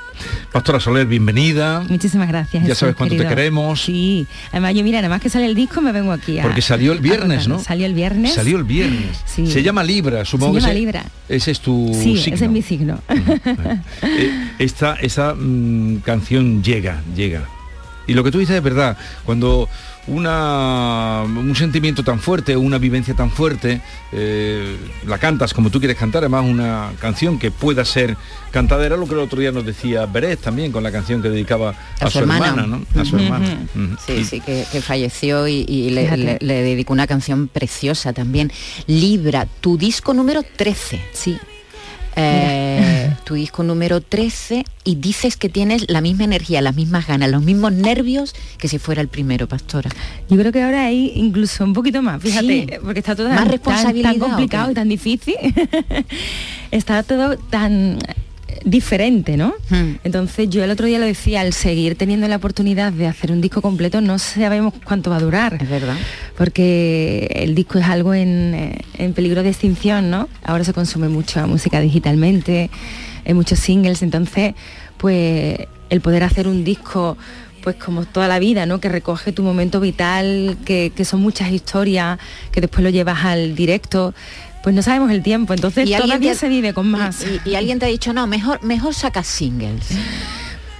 Pastora 0.51 0.79
Soler, 0.79 1.05
bienvenida. 1.07 1.83
Muchísimas 1.89 2.27
gracias. 2.27 2.63
Ya 2.63 2.67
Jesús, 2.69 2.79
sabes 2.79 2.95
cuánto 2.95 3.15
te 3.17 3.27
queremos. 3.27 3.83
Sí, 3.83 4.25
además 4.51 4.73
yo 4.75 4.83
mira, 4.83 4.99
nada 4.99 5.09
más 5.09 5.21
que 5.21 5.29
sale 5.29 5.45
el 5.45 5.55
disco 5.55 5.81
me 5.81 5.91
vengo 5.91 6.11
aquí 6.11 6.39
a... 6.39 6.43
Porque 6.43 6.61
salió 6.61 6.93
el 6.93 6.99
viernes, 6.99 7.47
¿no? 7.47 7.59
Salió 7.59 7.85
el 7.85 7.93
viernes. 7.93 8.33
Salió 8.33 8.57
el 8.57 8.63
viernes. 8.63 9.17
Sí. 9.25 9.47
Se 9.47 9.61
llama 9.63 9.83
Libra, 9.83 10.23
supongo 10.23 10.55
Se 10.55 10.61
llama 10.61 10.73
Libra. 10.73 11.03
ese 11.27 11.51
es 11.51 11.59
tu 11.59 11.91
Sí, 11.93 12.17
signo. 12.17 12.35
ese 12.35 12.45
es 12.45 12.51
mi 12.51 12.61
signo. 12.61 12.99
Eh, 14.03 14.49
esta 14.59 14.95
esa 14.95 15.33
mm, 15.35 15.97
canción 15.99 16.63
llega, 16.63 17.01
llega. 17.15 17.43
Y 18.07 18.13
lo 18.13 18.23
que 18.23 18.31
tú 18.31 18.37
dices 18.39 18.55
es 18.55 18.63
verdad, 18.63 18.97
cuando 19.25 19.67
una, 20.07 21.23
un 21.25 21.55
sentimiento 21.55 22.03
tan 22.03 22.19
fuerte, 22.19 22.55
una 22.55 22.77
vivencia 22.77 23.13
tan 23.15 23.31
fuerte, 23.31 23.81
eh, 24.11 24.77
la 25.07 25.17
cantas 25.17 25.53
como 25.53 25.69
tú 25.69 25.79
quieres 25.79 25.97
cantar, 25.97 26.23
además 26.23 26.45
una 26.45 26.91
canción 26.99 27.39
que 27.39 27.51
pueda 27.51 27.83
ser 27.85 28.15
cantada, 28.51 28.85
era 28.85 28.97
lo 28.97 29.07
que 29.07 29.13
el 29.13 29.19
otro 29.19 29.39
día 29.39 29.51
nos 29.51 29.65
decía 29.65 30.05
Beret 30.05 30.39
también 30.39 30.71
con 30.71 30.83
la 30.83 30.91
canción 30.91 31.21
que 31.21 31.29
dedicaba 31.29 31.73
a, 31.99 32.09
su 32.09 32.19
hermana, 32.19 32.65
¿no? 32.67 32.85
A 32.99 33.03
su 33.05 33.17
hermana. 33.17 33.57
Sí, 34.05 34.13
Y- 34.13 34.23
sí, 34.25 34.39
que, 34.41 34.65
que 34.71 34.81
falleció 34.81 35.47
y, 35.47 35.65
y 35.67 35.89
le, 35.89 36.03
Fíjate. 36.03 36.17
le- 36.23 36.37
le 36.41 36.61
dedicó 36.63 36.93
una 36.93 37.07
canción 37.07 37.47
preciosa 37.47 38.13
también. 38.13 38.51
Libra, 38.87 39.47
tu 39.61 39.77
disco 39.77 40.13
número 40.13 40.43
13. 40.43 41.01
Sí. 41.13 41.37
Eh, 42.17 42.94
tu 43.23 43.35
disco 43.35 43.63
número 43.63 44.01
13 44.01 44.65
y 44.83 44.95
dices 44.95 45.37
que 45.37 45.49
tienes 45.49 45.85
la 45.89 46.01
misma 46.01 46.23
energía, 46.25 46.61
las 46.61 46.75
mismas 46.75 47.07
ganas, 47.07 47.29
los 47.31 47.41
mismos 47.43 47.71
nervios 47.73 48.35
que 48.57 48.67
si 48.67 48.77
fuera 48.79 49.01
el 49.01 49.07
primero, 49.07 49.47
Pastora. 49.47 49.89
Yo 50.29 50.37
creo 50.37 50.51
que 50.51 50.61
ahora 50.61 50.85
hay 50.85 51.11
incluso 51.15 51.63
un 51.63 51.73
poquito 51.73 52.01
más, 52.01 52.21
fíjate, 52.21 52.45
Sí. 52.45 52.67
porque 52.83 52.99
está 52.99 53.15
todo 53.15 53.29
Más 53.29 53.39
tan, 53.39 53.49
responsabilidad, 53.49 54.11
tan 54.13 54.21
¿o 54.21 54.25
complicado 54.27 54.71
y 54.71 54.73
tan 54.73 54.89
difícil. 54.89 55.35
está 56.71 57.03
todo 57.03 57.37
tan 57.37 57.99
diferente, 58.63 59.37
¿no? 59.37 59.53
Hmm. 59.69 59.95
Entonces 60.03 60.49
yo 60.49 60.63
el 60.63 60.71
otro 60.71 60.87
día 60.87 60.99
lo 60.99 61.05
decía, 61.05 61.41
al 61.41 61.53
seguir 61.53 61.95
teniendo 61.95 62.27
la 62.27 62.37
oportunidad 62.37 62.93
de 62.93 63.07
hacer 63.07 63.31
un 63.31 63.41
disco 63.41 63.61
completo, 63.61 64.01
no 64.01 64.19
sabemos 64.19 64.73
cuánto 64.83 65.09
va 65.09 65.17
a 65.17 65.19
durar. 65.19 65.57
Es 65.61 65.69
verdad. 65.69 65.95
Porque 66.37 67.27
el 67.35 67.55
disco 67.55 67.79
es 67.79 67.85
algo 67.85 68.13
en, 68.13 68.75
en 68.97 69.13
peligro 69.13 69.43
de 69.43 69.49
extinción, 69.49 70.09
¿no? 70.09 70.29
Ahora 70.43 70.63
se 70.63 70.73
consume 70.73 71.09
mucha 71.09 71.45
música 71.47 71.79
digitalmente, 71.79 72.69
hay 73.25 73.33
muchos 73.33 73.59
singles, 73.59 74.01
entonces, 74.01 74.53
pues 74.97 75.57
el 75.89 76.01
poder 76.01 76.23
hacer 76.23 76.47
un 76.47 76.63
disco 76.63 77.17
pues 77.65 77.77
como 77.77 78.05
toda 78.05 78.27
la 78.27 78.37
vida, 78.37 78.67
¿no? 78.67 78.79
Que 78.79 78.89
recoge 78.89 79.31
tu 79.31 79.41
momento 79.41 79.79
vital, 79.79 80.55
que, 80.65 80.91
que 80.95 81.03
son 81.03 81.21
muchas 81.21 81.51
historias, 81.51 82.19
que 82.51 82.61
después 82.61 82.83
lo 82.83 82.91
llevas 82.91 83.25
al 83.25 83.55
directo, 83.55 84.13
pues 84.65 84.75
no 84.75 84.81
sabemos 84.81 85.11
el 85.11 85.21
tiempo, 85.21 85.53
entonces 85.53 85.83
alguien 85.83 86.01
todavía 86.01 86.31
te- 86.33 86.39
se 86.39 86.49
vive 86.49 86.73
con 86.73 86.89
más. 86.89 87.23
Y, 87.45 87.51
y 87.51 87.55
alguien 87.55 87.77
te 87.77 87.85
ha 87.85 87.87
dicho, 87.87 88.13
no, 88.13 88.25
mejor, 88.25 88.63
mejor 88.63 88.95
sacas 88.95 89.27
singles. 89.27 89.85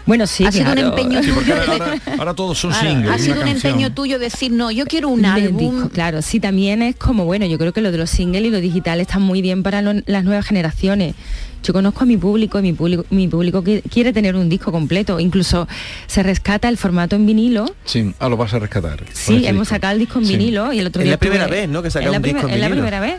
Bueno, 0.07 0.25
sí, 0.27 0.43
ha 0.45 0.51
sido 0.51 0.71
un 0.71 0.77
empeño 0.79 1.21
Sí, 1.23 1.31
tuyo. 1.31 1.55
ahora- 1.67 1.97
ahora 2.19 2.33
todos 2.33 2.57
son 2.59 2.71
Claro, 2.71 2.89
singles, 2.89 3.11
Ha 3.11 3.17
sido 3.19 3.36
un 3.41 3.47
canción. 3.47 3.73
empeño 3.73 3.93
tuyo 3.93 4.17
decir, 4.19 4.51
no, 4.51 4.71
yo 4.71 4.86
quiero 4.86 5.09
un 5.09 5.23
álbum. 5.25 5.57
disco, 5.75 5.89
claro, 5.89 6.21
sí, 6.23 6.39
también 6.39 6.81
es 6.81 6.95
como, 6.95 7.25
bueno, 7.25 7.45
yo 7.45 7.57
creo 7.59 7.73
que 7.73 7.81
lo 7.81 7.91
de 7.91 7.97
los 7.99 8.09
singles 8.09 8.43
y 8.43 8.49
lo 8.49 8.59
digital 8.59 8.99
están 8.99 9.21
muy 9.21 9.41
bien 9.43 9.61
para 9.63 9.81
lo- 9.83 10.01
las 10.07 10.23
nuevas 10.23 10.45
generaciones. 10.47 11.13
Yo 11.63 11.73
conozco 11.73 12.03
a 12.03 12.05
mi 12.05 12.17
público 12.17 12.59
y 12.59 12.61
mi 12.63 12.73
público, 12.73 13.05
mi 13.09 13.27
público 13.27 13.63
qui- 13.63 13.81
quiere 13.89 14.13
tener 14.13 14.36
un 14.36 14.49
disco 14.49 14.71
completo. 14.71 15.19
Incluso 15.19 15.67
se 16.05 16.21
rescata 16.21 16.69
el 16.69 16.77
formato 16.77 17.15
en 17.15 17.25
vinilo. 17.25 17.65
Sí, 17.86 18.13
ah, 18.19 18.29
lo 18.29 18.38
vas 18.38 18.53
a 18.53 18.59
rescatar. 18.59 19.03
Sí, 19.13 19.36
este 19.38 19.47
hemos 19.49 19.61
disco. 19.61 19.75
sacado 19.75 19.93
el 19.93 19.99
disco 19.99 20.19
en 20.19 20.25
Sí. 20.27 20.38
vinilo 20.38 20.71
y 20.73 20.77
el 20.79 20.86
otro 20.88 21.01
Es 21.01 21.05
día 21.05 21.13
la 21.13 21.19
primera 21.19 21.47
vez, 21.47 21.67
¿no? 21.69 21.81
que 21.83 21.89
saca 21.91 22.05
es 22.05 22.11
la 22.11 22.17
un 22.17 22.23
disco 22.23 22.47
en 22.47 22.53
Es 22.53 22.59
la 22.59 22.67
vinilo. 22.67 22.83
primera 22.86 22.99
vez. 22.99 23.15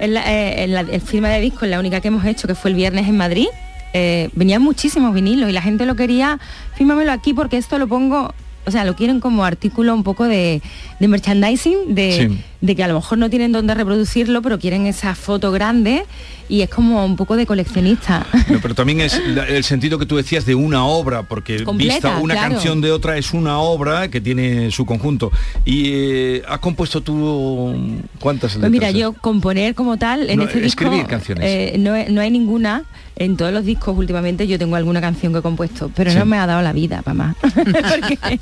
La, 0.00 0.32
eh, 0.32 0.64
en 0.64 0.72
la- 0.74 0.80
el 0.80 1.00
firma 1.00 1.28
de 1.28 1.40
disco 1.40 1.64
es 1.64 1.70
la 1.70 1.78
única 1.80 2.00
que 2.00 2.08
hemos 2.08 2.24
hecho, 2.24 2.46
que 2.46 2.54
fue 2.54 2.70
el 2.70 2.76
viernes 2.76 3.08
en 3.08 3.16
Madrid. 3.16 3.46
Eh, 3.94 4.28
venían 4.34 4.62
muchísimos 4.62 5.14
vinilos 5.14 5.48
y 5.48 5.52
la 5.52 5.62
gente 5.62 5.86
lo 5.86 5.96
quería, 5.96 6.38
fírmamelo 6.76 7.10
aquí 7.10 7.32
porque 7.34 7.56
esto 7.56 7.78
lo 7.78 7.88
pongo, 7.88 8.34
o 8.66 8.70
sea, 8.70 8.84
lo 8.84 8.94
quieren 8.94 9.18
como 9.18 9.44
artículo 9.44 9.94
un 9.94 10.02
poco 10.04 10.24
de, 10.24 10.60
merchandising, 11.00 11.94
de. 11.94 12.30
De 12.60 12.74
que 12.74 12.82
a 12.82 12.88
lo 12.88 12.94
mejor 12.94 13.18
no 13.18 13.30
tienen 13.30 13.52
dónde 13.52 13.74
reproducirlo, 13.74 14.42
pero 14.42 14.58
quieren 14.58 14.86
esa 14.86 15.14
foto 15.14 15.52
grande 15.52 16.04
y 16.48 16.62
es 16.62 16.70
como 16.70 17.04
un 17.04 17.14
poco 17.16 17.36
de 17.36 17.46
coleccionista. 17.46 18.26
No, 18.48 18.58
pero 18.60 18.74
también 18.74 19.00
es 19.00 19.20
el 19.48 19.62
sentido 19.64 19.98
que 19.98 20.06
tú 20.06 20.16
decías 20.16 20.44
de 20.46 20.54
una 20.54 20.84
obra, 20.84 21.22
porque 21.22 21.62
Completa, 21.62 21.92
vista 21.94 22.18
una 22.18 22.34
claro. 22.34 22.54
canción 22.54 22.80
de 22.80 22.90
otra 22.90 23.16
es 23.18 23.32
una 23.32 23.58
obra 23.60 24.08
que 24.08 24.20
tiene 24.20 24.70
su 24.70 24.86
conjunto. 24.86 25.30
¿Y 25.64 25.90
eh, 25.92 26.42
has 26.48 26.58
compuesto 26.58 27.00
tú 27.02 28.00
cuántas 28.18 28.56
Pues 28.56 28.70
mira, 28.70 28.90
yo 28.90 29.12
componer 29.12 29.74
como 29.74 29.96
tal 29.98 30.28
en 30.30 30.38
No, 30.38 30.44
este 30.44 30.60
disco 30.60 30.84
escribir 30.84 31.06
canciones. 31.06 31.44
eh, 31.46 31.76
no, 31.78 31.92
no 32.12 32.20
hay 32.20 32.30
ninguna. 32.30 32.84
En 33.20 33.36
todos 33.36 33.52
los 33.52 33.64
discos 33.64 33.98
últimamente 33.98 34.46
yo 34.46 34.60
tengo 34.60 34.76
alguna 34.76 35.00
canción 35.00 35.32
que 35.32 35.40
he 35.40 35.42
compuesto, 35.42 35.90
pero 35.96 36.12
Sí. 36.12 36.16
no 36.18 36.24
me 36.24 36.38
ha 36.38 36.46
dado 36.46 36.62
la 36.62 36.72
vida 36.72 37.02
para 37.02 37.14
más. 37.14 37.36
Porque, 37.42 38.38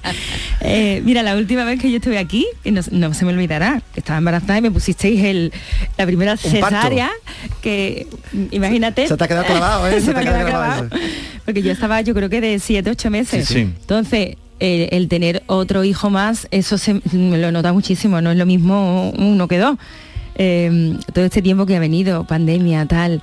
eh, 0.61 1.01
mira, 1.03 1.23
la 1.23 1.35
última 1.35 1.65
vez 1.65 1.81
que 1.81 1.91
yo 1.91 1.97
estuve 1.97 2.19
aquí, 2.19 2.47
y 2.63 2.73
no, 2.73 2.83
no 2.91 3.15
se 3.15 3.25
me 3.25 3.33
olvidará, 3.33 3.81
que 3.95 4.01
estaba 4.07 4.19
embarazada 4.19 4.59
y 4.59 4.63
me 4.63 4.71
pusisteis 4.71 5.21
el, 5.25 5.53
la 5.99 6.07
primera 6.07 6.37
cesárea, 6.37 7.11
que 7.61 8.07
imagínate. 8.53 9.09
Se 9.09 9.17
te 9.17 9.25
ha 9.25 9.27
quedado 9.27 9.45
clavado, 9.47 9.89
¿eh? 9.89 10.01
se 10.05 10.15
me 10.15 10.21
ha 10.21 10.23
quedado 10.23 10.47
clavado. 10.47 10.89
Porque 11.45 11.61
yo 11.61 11.73
estaba, 11.73 12.01
yo 12.03 12.15
creo 12.15 12.29
que 12.31 12.41
de 12.41 12.61
7, 12.61 12.89
8 12.89 13.11
meses. 13.11 13.49
Sí, 13.49 13.55
sí. 13.55 13.61
Entonces, 13.63 14.37
el 14.61 15.09
tener 15.09 15.43
otro 15.49 15.83
hijo 15.83 16.09
más, 16.09 16.47
eso 16.53 16.79
se 16.79 16.95
me 17.13 17.37
lo 17.37 17.51
nota 17.51 17.73
muchísimo, 17.73 18.21
no 18.21 18.31
es 18.31 18.37
lo 18.39 18.47
mismo 18.47 19.11
uno 19.19 19.49
que 19.49 19.59
dos. 19.59 19.77
Eh, 20.37 20.97
todo 21.13 21.25
este 21.25 21.43
tiempo 21.43 21.67
que 21.67 21.75
ha 21.75 21.81
venido, 21.81 22.25
pandemia, 22.25 22.87
tal. 22.87 23.21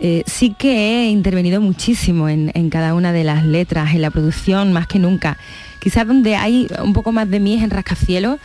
eh, 0.00 0.22
sí 0.26 0.54
que 0.58 1.02
he 1.04 1.10
intervenido 1.10 1.60
muchísimo 1.60 2.30
en, 2.30 2.50
en 2.54 2.70
cada 2.70 2.94
una 2.94 3.12
de 3.12 3.22
las 3.24 3.44
letras, 3.44 3.94
en 3.94 4.00
la 4.00 4.10
producción, 4.10 4.72
más 4.72 4.86
que 4.86 4.98
nunca. 4.98 5.36
Quizás 5.80 6.06
donde 6.06 6.36
hay 6.36 6.68
un 6.82 6.94
poco 6.94 7.12
más 7.12 7.28
de 7.28 7.38
mí 7.38 7.54
es 7.56 7.62
en 7.62 7.70
Rascacielos, 7.70 8.38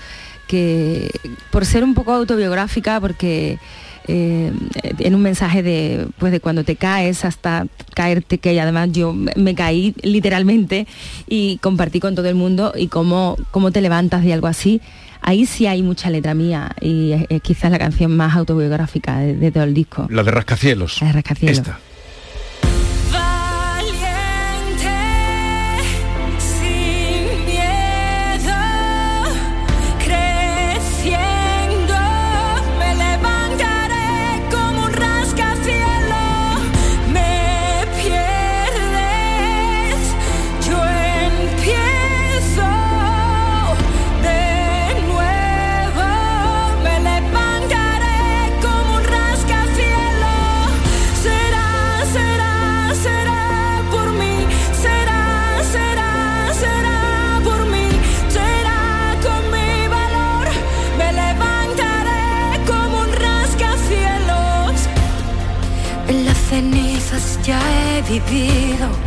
que 0.48 1.10
por 1.52 1.66
ser 1.66 1.84
un 1.84 1.94
poco 1.94 2.14
autobiográfica, 2.14 3.00
porque 3.02 3.60
eh, 4.08 4.52
en 5.00 5.16
un 5.16 5.22
mensaje 5.22 5.62
de 5.64 6.08
pues 6.18 6.32
de 6.32 6.40
cuando 6.40 6.64
te 6.64 6.76
caes 6.78 7.26
hasta 7.26 7.68
caerte 7.94 8.38
que 8.38 8.60
además 8.62 8.90
yo 8.94 9.14
me- 9.14 9.54
caí 9.56 9.94
literalmente 10.02 10.88
y 11.28 11.58
compartí 11.58 12.00
con 12.00 12.16
todo 12.16 12.28
el 12.30 12.36
mundo 12.36 12.74
y 12.76 12.88
cómo, 12.88 13.36
cómo 13.52 13.72
te 13.72 13.82
levantas 13.82 14.24
de 14.24 14.32
algo 14.34 14.48
así 14.48 14.80
ahí 15.22 15.46
sí 15.46 15.68
hay 15.68 15.82
mucha 15.84 16.10
letra 16.10 16.34
mía 16.36 16.72
y 16.80 17.12
es, 17.12 17.26
es 17.28 17.42
quizás 17.42 17.70
la 17.70 17.80
canción 17.80 18.16
más 18.16 18.34
autobiográfica 18.38 19.18
de, 19.20 19.36
de 19.36 19.52
todo 19.52 19.64
el 19.66 19.74
disco 19.74 20.08
La 20.10 20.24
de 20.24 20.32
Rascacielos. 20.32 21.02
La 21.02 21.08
de 21.08 21.14
Rascacielos. 21.14 21.58
Esta. 21.58 21.80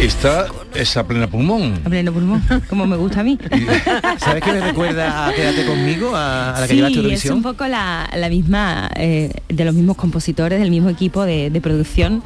Vivido. 0.00 0.08
Esta 0.08 0.46
es 0.74 0.96
a 0.96 1.06
plena 1.06 1.26
pulmón. 1.28 1.80
A 1.84 1.88
pleno 1.88 2.12
pulmón, 2.12 2.42
como 2.68 2.86
me 2.86 2.96
gusta 2.96 3.20
a 3.20 3.22
mí. 3.22 3.38
¿Sabes 4.18 4.42
qué 4.42 4.52
me 4.52 4.60
recuerda 4.60 5.28
a 5.28 5.32
Quédate 5.32 5.66
conmigo, 5.66 6.14
a, 6.14 6.56
a 6.56 6.60
la 6.60 6.66
que 6.68 6.74
sí, 6.74 6.76
llevaste 6.76 7.14
es 7.14 7.30
un 7.30 7.42
poco 7.42 7.66
la, 7.66 8.08
la 8.16 8.28
misma, 8.28 8.90
eh, 8.96 9.30
de 9.48 9.64
los 9.64 9.74
mismos 9.74 9.96
compositores, 9.96 10.58
del 10.60 10.70
mismo 10.70 10.88
equipo 10.88 11.24
de, 11.24 11.50
de 11.50 11.60
producción. 11.60 12.22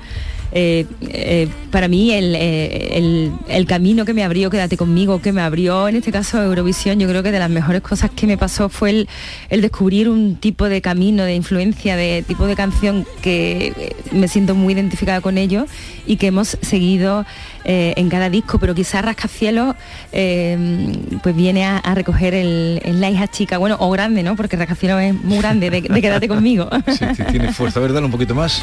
Eh, 0.57 0.87
eh, 1.01 1.49
para 1.73 1.89
mí 1.89 2.13
el, 2.13 2.37
eh, 2.37 2.97
el- 2.97 3.33
el 3.49 3.67
camino 3.67 4.05
que 4.05 4.15
me 4.15 4.23
abrió, 4.23 4.51
quédate 4.51 4.77
conmigo, 4.77 5.21
que 5.21 5.33
me 5.33 5.41
abrió 5.43 5.89
en 5.89 5.97
este 5.97 6.13
caso 6.13 6.41
Eurovisión, 6.41 7.01
yo 7.01 7.09
creo 7.09 7.25
que 7.25 7.33
de 7.33 7.41
las 7.41 7.51
mejores 7.51 7.83
cosas 7.83 8.13
que 8.15 8.29
me 8.29 8.39
pasó 8.39 8.69
fue 8.69 8.91
el, 8.91 9.09
el 9.51 9.61
descubrir 9.63 10.09
un 10.09 10.37
tipo 10.37 10.69
de 10.69 10.81
camino, 10.81 11.25
de 11.25 11.35
influencia, 11.35 11.97
de 11.97 12.23
tipo 12.27 12.47
de 12.47 12.55
canción 12.55 13.05
que 13.21 13.95
me 14.13 14.29
siento 14.29 14.55
muy 14.55 14.75
identificada 14.75 15.21
con 15.21 15.39
ello 15.39 15.67
y 16.07 16.17
que 16.19 16.29
hemos 16.29 16.57
seguido 16.63 17.27
en 17.65 18.09
cada 18.11 18.29
disco, 18.31 18.59
pero 18.59 18.75
quizás 18.75 19.03
Rascacielos 19.05 19.75
pues 20.13 21.35
viene 21.35 21.65
a, 21.65 21.81
recoger 21.95 22.35
el, 22.35 22.81
el 22.85 23.01
la 23.01 23.11
hija 23.11 23.27
chica, 23.27 23.59
bueno, 23.59 23.77
o 23.81 23.91
grande, 23.91 24.23
¿no? 24.23 24.37
Porque 24.37 24.57
Rascacielos 24.57 25.01
es 25.03 25.15
muy 25.15 25.39
grande, 25.39 25.71
de, 25.71 25.83
quédate 25.83 26.29
conmigo. 26.29 26.69
Sí, 26.97 27.07
tiene 27.31 27.53
fuerza. 27.53 27.81
A 27.81 27.83
ver, 27.83 27.93
dale 27.93 28.07
un 28.07 28.13
poquito 28.13 28.35
más. 28.35 28.63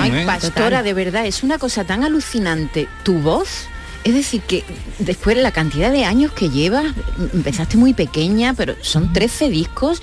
Ay, 0.00 0.10
¿eh? 0.14 0.24
Pastora, 0.26 0.82
de 0.82 0.94
verdad, 0.94 1.26
es 1.26 1.42
una 1.42 1.58
cosa 1.58 1.84
tan 1.84 2.04
alucinante. 2.04 2.88
Tu 3.02 3.14
voz, 3.20 3.66
es 4.04 4.14
decir, 4.14 4.40
que 4.42 4.64
después 4.98 5.36
de 5.36 5.42
la 5.42 5.50
cantidad 5.52 5.90
de 5.90 6.04
años 6.04 6.32
que 6.32 6.48
llevas, 6.50 6.86
empezaste 7.34 7.76
muy 7.76 7.92
pequeña, 7.94 8.54
pero 8.54 8.74
son 8.82 9.12
13 9.12 9.48
discos 9.50 10.02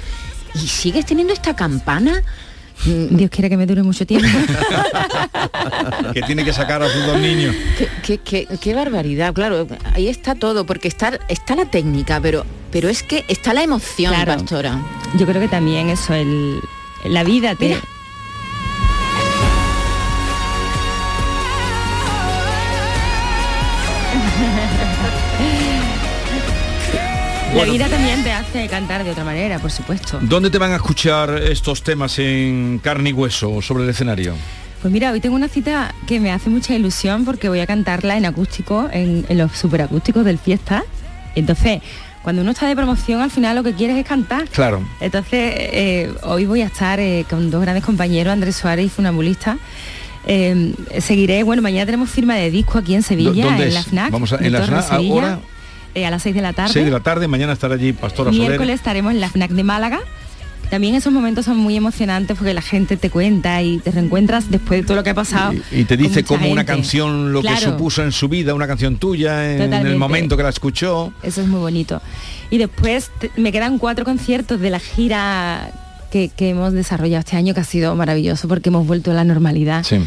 y 0.55 0.59
sigues 0.67 1.05
teniendo 1.05 1.33
esta 1.33 1.55
campana. 1.55 2.21
Dios 2.85 3.29
quiera 3.29 3.47
que 3.47 3.55
me 3.55 3.65
dure 3.65 3.81
mucho 3.81 4.05
tiempo. 4.05 4.27
que 6.13 6.21
tiene 6.23 6.43
que 6.43 6.51
sacar 6.53 6.81
a 6.83 6.89
sus 6.91 7.05
dos 7.05 7.17
niños. 7.19 7.55
Qué, 7.77 7.87
qué- 8.03 8.17
qué- 8.19 8.47
qué 8.59 8.73
barbaridad, 8.73 9.33
claro, 9.33 9.67
ahí 9.93 10.07
está 10.09 10.35
todo, 10.35 10.65
porque 10.65 10.87
está, 10.87 11.17
está 11.29 11.55
la 11.55 11.65
técnica, 11.65 12.19
pero, 12.21 12.45
pero 12.71 12.89
es 12.89 13.03
que 13.03 13.23
está 13.29 13.53
la 13.53 13.63
emoción, 13.63 14.13
Claro. 14.13 14.33
Pastora. 14.35 14.81
Yo 15.17 15.25
creo 15.25 15.41
que 15.41 15.47
también 15.47 15.89
eso, 15.89 16.13
el, 16.13 16.59
la 17.05 17.23
vida 17.23 17.55
te... 17.55 17.77
Bueno. 27.53 27.71
vida 27.73 27.87
también 27.87 28.23
te 28.23 28.31
hace 28.31 28.67
cantar 28.67 29.03
de 29.03 29.11
otra 29.11 29.23
manera, 29.23 29.59
por 29.59 29.69
supuesto. 29.71 30.19
¿Dónde 30.21 30.49
te 30.49 30.57
van 30.57 30.71
a 30.71 30.75
escuchar 30.77 31.29
estos 31.43 31.83
temas 31.83 32.17
en 32.19 32.79
carne 32.83 33.11
y 33.11 33.13
hueso 33.13 33.61
sobre 33.61 33.83
el 33.83 33.89
escenario? 33.89 34.33
Pues 34.81 34.91
mira, 34.91 35.11
hoy 35.11 35.19
tengo 35.21 35.35
una 35.35 35.47
cita 35.47 35.93
que 36.07 36.19
me 36.19 36.31
hace 36.31 36.49
mucha 36.49 36.73
ilusión 36.75 37.25
porque 37.25 37.49
voy 37.49 37.59
a 37.59 37.67
cantarla 37.67 38.17
en 38.17 38.25
acústico, 38.25 38.89
en, 38.91 39.25
en 39.29 39.37
los 39.37 39.51
superacústicos 39.53 40.25
del 40.25 40.39
fiesta. 40.39 40.83
Entonces, 41.35 41.81
cuando 42.23 42.41
uno 42.41 42.51
está 42.51 42.67
de 42.67 42.75
promoción, 42.75 43.21
al 43.21 43.29
final 43.31 43.55
lo 43.55 43.63
que 43.63 43.73
quieres 43.73 43.97
es 43.97 44.05
cantar. 44.05 44.47
Claro. 44.49 44.81
Entonces, 44.99 45.53
eh, 45.55 46.11
hoy 46.23 46.45
voy 46.45 46.61
a 46.61 46.65
estar 46.65 46.99
eh, 46.99 47.25
con 47.29 47.49
dos 47.51 47.61
grandes 47.61 47.83
compañeros, 47.83 48.33
Andrés 48.33 48.55
Suárez 48.55 48.87
y 48.87 48.89
Funambulista. 48.89 49.57
Eh, 50.25 50.73
seguiré, 50.99 51.43
bueno, 51.43 51.61
mañana 51.61 51.85
tenemos 51.85 52.09
firma 52.09 52.35
de 52.35 52.49
disco 52.49 52.77
aquí 52.79 52.95
en 52.95 53.03
Sevilla, 53.03 53.45
¿Dónde 53.45 53.67
en 53.67 53.73
la 53.73 53.83
FNAC. 53.83 54.11
Vamos 54.11 54.33
a- 54.33 54.37
en 54.37 54.51
la 54.51 54.63
FNAC, 54.63 54.89
Sevilla, 54.89 55.13
ahora- 55.13 55.39
eh, 55.95 56.05
a 56.05 56.11
las 56.11 56.23
6 56.23 56.35
de 56.35 56.41
la 56.41 56.53
tarde. 56.53 56.73
6 56.73 56.85
de 56.85 56.91
la 56.91 56.99
tarde, 57.01 57.27
mañana 57.27 57.53
estará 57.53 57.75
allí 57.75 57.93
Pastora 57.93 58.31
Miércoles 58.31 58.57
Soler. 58.59 58.75
estaremos 58.75 59.13
en 59.13 59.21
la 59.21 59.29
FNAC 59.29 59.51
de 59.51 59.63
Málaga. 59.63 59.99
También 60.69 60.95
esos 60.95 61.13
momentos 61.13 61.45
son 61.45 61.57
muy 61.57 61.75
emocionantes 61.75 62.35
porque 62.35 62.53
la 62.53 62.61
gente 62.63 62.97
te 62.97 63.11
cuenta 63.11 63.61
y 63.61 63.77
te 63.77 63.91
reencuentras 63.91 64.49
después 64.49 64.81
de 64.81 64.87
todo 64.87 64.95
lo 64.95 65.03
que 65.03 65.11
ha 65.11 65.13
pasado. 65.13 65.53
Y 65.71 65.83
te 65.83 65.95
dice 65.97 66.23
como 66.23 66.49
una 66.49 66.65
canción 66.65 67.31
lo 67.31 67.41
que 67.43 67.55
supuso 67.57 68.01
en 68.03 68.11
su 68.11 68.27
vida, 68.27 68.55
una 68.55 68.65
canción 68.65 68.95
tuya, 68.97 69.55
en 69.55 69.71
el 69.73 69.97
momento 69.97 70.35
que 70.35 70.41
la 70.43 70.49
escuchó. 70.49 71.13
Eso 71.21 71.41
es 71.41 71.47
muy 71.47 71.59
bonito. 71.59 72.01
Y 72.49 72.57
después 72.57 73.11
te- 73.19 73.29
me 73.37 73.51
quedan 73.51 73.77
cuatro 73.77 74.03
conciertos 74.03 74.59
de 74.61 74.69
la 74.71 74.79
gira 74.79 75.69
que, 76.11 76.29
que 76.35 76.49
hemos 76.49 76.73
desarrollado 76.73 77.19
este 77.19 77.37
año, 77.37 77.53
que 77.53 77.59
ha 77.59 77.63
sido 77.65 77.93
maravilloso 77.95 78.47
porque 78.47 78.69
hemos 78.69 78.87
vuelto 78.87 79.11
a 79.11 79.13
la 79.13 79.23
normalidad. 79.25 79.83
Sí. 79.83 79.97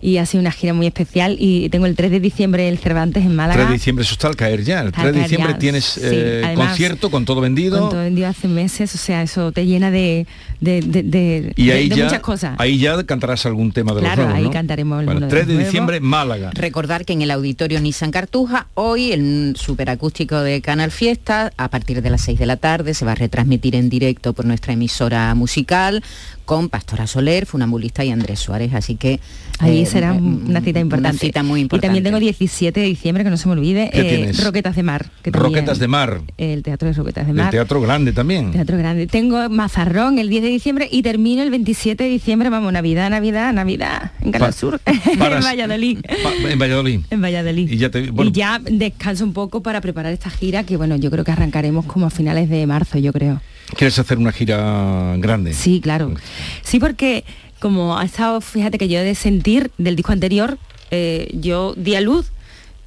Y 0.00 0.18
ha 0.18 0.26
sido 0.26 0.40
una 0.40 0.52
gira 0.52 0.72
muy 0.74 0.86
especial 0.86 1.36
y 1.38 1.68
tengo 1.70 1.86
el 1.86 1.96
3 1.96 2.10
de 2.10 2.20
diciembre 2.20 2.68
el 2.68 2.78
Cervantes 2.78 3.24
en 3.24 3.34
Málaga. 3.34 3.54
3 3.60 3.68
de 3.68 3.72
diciembre, 3.74 4.04
eso 4.04 4.12
está 4.14 4.28
al 4.28 4.36
caer 4.36 4.62
ya. 4.64 4.80
El 4.80 4.86
Al 4.88 4.92
3 4.92 5.12
de 5.14 5.20
diciembre 5.20 5.52
ya, 5.54 5.58
tienes 5.58 5.84
sí. 5.84 6.00
eh, 6.02 6.42
Además, 6.44 6.68
concierto 6.68 7.10
con 7.10 7.24
todo 7.24 7.40
vendido. 7.40 7.80
Con 7.80 7.90
todo 7.90 8.00
vendido 8.02 8.28
hace 8.28 8.48
meses, 8.48 8.94
o 8.94 8.98
sea, 8.98 9.22
eso 9.22 9.52
te 9.52 9.66
llena 9.66 9.90
de, 9.90 10.26
de, 10.60 10.80
de- 10.82 11.02
de- 11.02 11.52
y 11.56 11.66
de- 11.66 11.72
ahí 11.72 11.88
de 11.88 11.96
ya, 11.96 12.04
muchas 12.04 12.20
cosas. 12.20 12.54
ahí 12.58 12.78
ya 12.78 13.02
cantarás 13.04 13.46
algún 13.46 13.72
tema 13.72 13.94
de 13.94 14.00
Claro, 14.00 14.22
los 14.22 14.24
nuevos, 14.26 14.38
ahí 14.38 14.44
¿no? 14.44 14.50
cantaremos 14.50 15.04
Bueno, 15.04 15.20
de 15.20 15.26
3 15.28 15.46
los 15.48 15.56
de 15.58 15.64
diciembre, 15.64 16.00
Málaga. 16.00 16.50
Recordar 16.54 17.04
que 17.04 17.12
en 17.14 17.22
el 17.22 17.30
auditorio 17.30 17.80
Nissan 17.80 18.10
Cartuja, 18.10 18.66
hoy 18.74 19.12
el 19.12 19.54
superacústico 19.56 20.40
de 20.40 20.60
Canal 20.60 20.90
Fiesta, 20.90 21.52
a 21.56 21.68
partir 21.68 22.02
de 22.02 22.10
las 22.10 22.20
6 22.22 22.38
de 22.38 22.46
la 22.46 22.56
tarde, 22.56 22.94
se 22.94 23.04
va 23.04 23.12
a 23.12 23.14
retransmitir 23.16 23.74
en 23.74 23.88
directo 23.88 24.32
por 24.32 24.44
nuestra 24.44 24.72
emisora 24.72 25.34
musical 25.34 26.02
con 26.46 26.70
Pastora 26.70 27.06
Soler, 27.06 27.44
Funambulista 27.44 28.02
y 28.04 28.10
Andrés 28.10 28.38
Suárez. 28.40 28.72
Así 28.72 28.96
que 28.96 29.20
Ahí 29.58 29.82
eh, 29.82 29.86
será 29.86 30.14
eh, 30.14 30.18
una 30.18 30.60
cita 30.60 30.80
importante. 30.80 31.16
Una 31.16 31.18
cita 31.18 31.42
muy 31.42 31.60
importante. 31.62 31.86
Y 31.86 31.88
también 31.88 32.04
tengo 32.04 32.18
17 32.20 32.78
de 32.80 32.86
diciembre, 32.86 33.24
que 33.24 33.30
no 33.30 33.36
se 33.36 33.46
me 33.48 33.52
olvide, 33.54 33.90
¿Qué 33.92 34.00
eh, 34.00 34.16
tienes? 34.16 34.44
Roquetas 34.44 34.76
de 34.76 34.82
Mar. 34.82 35.06
que 35.22 35.30
también- 35.32 35.52
Roquetas 35.54 35.78
de 35.78 35.88
Mar. 35.88 36.20
El 36.38 36.62
Teatro 36.62 36.88
de 36.88 36.94
Roquetas 36.94 37.24
de 37.26 37.30
El 37.32 37.36
Mar. 37.36 37.50
teatro 37.50 37.80
grande 37.80 38.12
también. 38.12 38.52
Teatro 38.52 38.78
Grande. 38.78 39.06
Tengo 39.06 39.48
Mazarrón 39.48 40.18
el 40.18 40.28
10 40.28 40.42
de 40.44 40.48
diciembre 40.48 40.88
y 40.90 41.02
termino 41.02 41.42
el 41.42 41.50
27 41.50 42.04
de 42.04 42.10
diciembre, 42.10 42.48
vamos, 42.48 42.72
Navidad, 42.72 43.10
Navidad, 43.10 43.52
Navidad, 43.52 44.12
en 44.22 44.30
Canal 44.32 44.54
Sur, 44.54 44.78
para- 45.18 45.38
en 45.38 45.42
Valladolid. 45.44 45.98
Pa- 46.22 46.50
en 46.50 46.58
Valladolid. 46.58 47.00
En 47.10 47.22
Valladolid. 47.22 47.70
Y 47.70 47.76
ya 47.78 47.90
te, 47.90 48.10
bueno, 48.10 48.30
y 48.30 48.34
ya 48.34 48.60
descanso 48.62 49.24
un 49.24 49.32
poco 49.32 49.62
para 49.62 49.80
preparar 49.80 50.12
esta 50.12 50.30
gira 50.30 50.62
que 50.64 50.76
bueno, 50.76 50.96
yo 50.96 51.10
creo 51.10 51.24
que 51.24 51.32
arrancaremos 51.32 51.86
como 51.86 52.06
a 52.06 52.10
finales 52.10 52.48
de 52.48 52.66
marzo, 52.66 52.98
yo 52.98 53.12
creo. 53.12 53.40
¿quieres 53.76 53.98
hacer 53.98 54.16
una 54.18 54.30
gira 54.30 55.16
grande? 55.18 55.52
Sí, 55.52 55.80
claro. 55.80 56.14
Sí, 56.62 56.78
porque 56.80 57.24
como 57.60 57.98
ha 57.98 58.04
estado, 58.04 58.40
fíjate 58.40 58.78
que 58.78 58.88
yo 58.88 59.00
de 59.00 59.14
sentir 59.14 59.70
del 59.78 59.96
disco 59.96 60.12
anterior, 60.12 60.58
eh, 60.90 61.28
yo 61.32 61.74
di 61.76 61.94
a 61.96 62.00
luz 62.00 62.30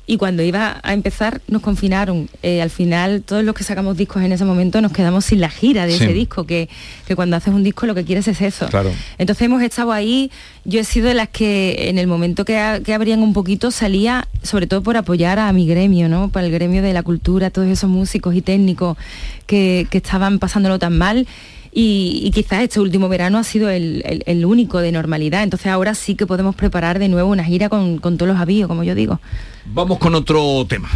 y 0.06 0.18
cuando 0.18 0.41
iba 0.41 0.80
a 0.82 0.93
empezar 0.93 1.39
nos 1.47 1.62
confinaron. 1.62 2.30
Eh, 2.41 2.64
al 2.64 2.72
final 2.72 3.22
todos 3.22 3.43
los 3.43 3.54
que 3.54 3.64
sacamos 3.64 3.95
discos 3.95 4.24
en 4.24 4.32
ese 4.32 4.43
momento 4.43 4.82
nos 4.82 4.91
quedamos 4.91 5.26
sin 5.26 5.39
la 5.39 5.50
gira 5.50 5.86
de 5.86 5.95
Sí. 5.97 6.04
ese 6.04 6.14
disco, 6.14 6.45
que, 6.47 6.68
que 7.06 7.16
cuando 7.16 7.36
haces 7.36 7.54
un 7.54 7.64
disco 7.64 7.86
lo 7.86 7.93
que 7.93 8.04
quieres 8.06 8.28
es 8.28 8.41
eso. 8.41 8.66
Claro. 8.70 8.91
Entonces 9.20 9.43
hemos 9.45 9.62
estado 9.62 9.91
ahí, 9.91 10.32
yo 10.66 10.80
he 10.80 10.84
sido 10.84 11.10
de 11.10 11.14
las 11.14 11.30
que 11.30 11.89
en 11.89 12.00
el 12.00 12.08
momento 12.08 12.43
que, 12.43 12.58
a- 12.58 12.80
que 12.80 12.95
abrían 12.95 13.22
un 13.22 13.34
poquito 13.34 13.70
salía, 13.70 14.28
sobre 14.41 14.66
todo 14.66 14.82
por 14.82 14.97
apoyar 14.97 15.38
a 15.38 15.54
mi 15.54 15.68
gremio, 15.68 16.10
¿no? 16.10 16.30
Para 16.30 16.47
el 16.47 16.52
gremio 16.54 16.82
de 16.82 16.93
la 16.93 17.04
cultura, 17.04 17.52
todos 17.52 17.68
esos 17.68 17.89
músicos 17.89 18.34
y 18.34 18.41
técnicos 18.41 18.97
que, 19.45 19.86
que 19.91 19.97
estaban 20.00 20.39
pasándolo 20.39 20.80
tan 20.80 20.97
mal. 20.97 21.28
Y, 21.72 22.22
y 22.26 22.32
quizás 22.32 22.63
este 22.63 22.80
último 22.80 23.09
verano 23.09 23.38
ha 23.38 23.43
sido 23.43 23.70
el, 23.70 24.01
el- 24.05 24.24
el 24.26 24.45
único 24.45 24.80
de 24.80 24.91
normalidad. 24.91 25.43
Entonces 25.43 25.67
ahora 25.67 25.93
sí 25.95 26.15
que 26.15 26.26
podemos 26.26 26.55
preparar 26.55 26.99
de 26.99 27.09
nuevo 27.09 27.30
una 27.30 27.43
gira 27.43 27.70
con, 27.70 27.97
con 27.99 28.17
todos 28.17 28.32
los 28.32 28.39
avíos, 28.41 28.67
como 28.67 28.84
yo 28.84 28.95
digo. 28.95 29.20
Vamos 29.65 29.99
con 29.99 30.15
otro 30.15 30.65
tema. 30.67 30.89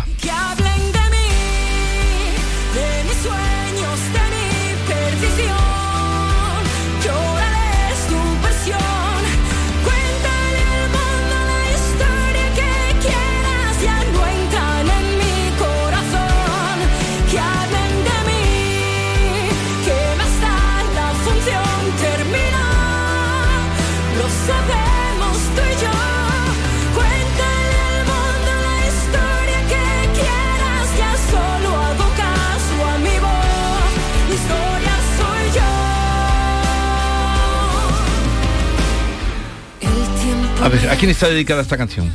A 40.63 40.69
ver, 40.69 40.89
¿a 40.89 40.95
quién 40.95 41.11
está 41.11 41.27
dedicada 41.27 41.61
esta 41.61 41.77
canción? 41.77 42.09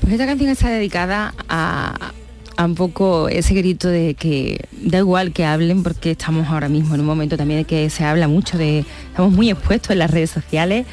Pues 0.00 0.12
esta 0.12 0.26
canción 0.26 0.50
está 0.50 0.68
dedicada 0.68 1.32
a, 1.48 2.12
un 2.58 2.74
poco 2.74 3.28
ese 3.28 3.54
grito 3.54 3.88
de 3.88 4.14
que 4.14 4.64
da 4.72 4.98
igual 4.98 5.32
que 5.32 5.44
hablen 5.44 5.82
porque 5.84 6.10
estamos 6.12 6.48
ahora 6.48 6.68
mismo 6.68 6.94
en 6.94 7.00
un 7.02 7.06
momento 7.06 7.36
también 7.36 7.64
que 7.64 7.88
se 7.90 8.02
habla 8.04 8.26
mucho 8.26 8.58
de, 8.58 8.80
estamos 9.10 9.32
muy 9.32 9.50
expuestos 9.50 9.90
en 9.90 10.00
las 10.00 10.10
redes 10.10 10.30
sociales 10.30 10.86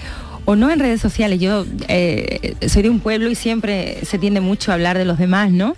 o 0.46 0.56
no 0.56 0.70
en 0.70 0.80
redes 0.80 1.02
sociales. 1.02 1.40
Yo 1.40 1.66
eh, 1.88 2.56
soy 2.68 2.84
de 2.84 2.90
un 2.90 3.00
pueblo 3.00 3.30
y 3.32 3.36
siempre 3.36 3.98
se 4.06 4.20
tiende 4.20 4.40
mucho 4.40 4.72
a 4.72 4.76
hablar 4.76 4.98
de 4.98 5.06
los 5.06 5.18
demás, 5.18 5.52
¿no? 5.52 5.76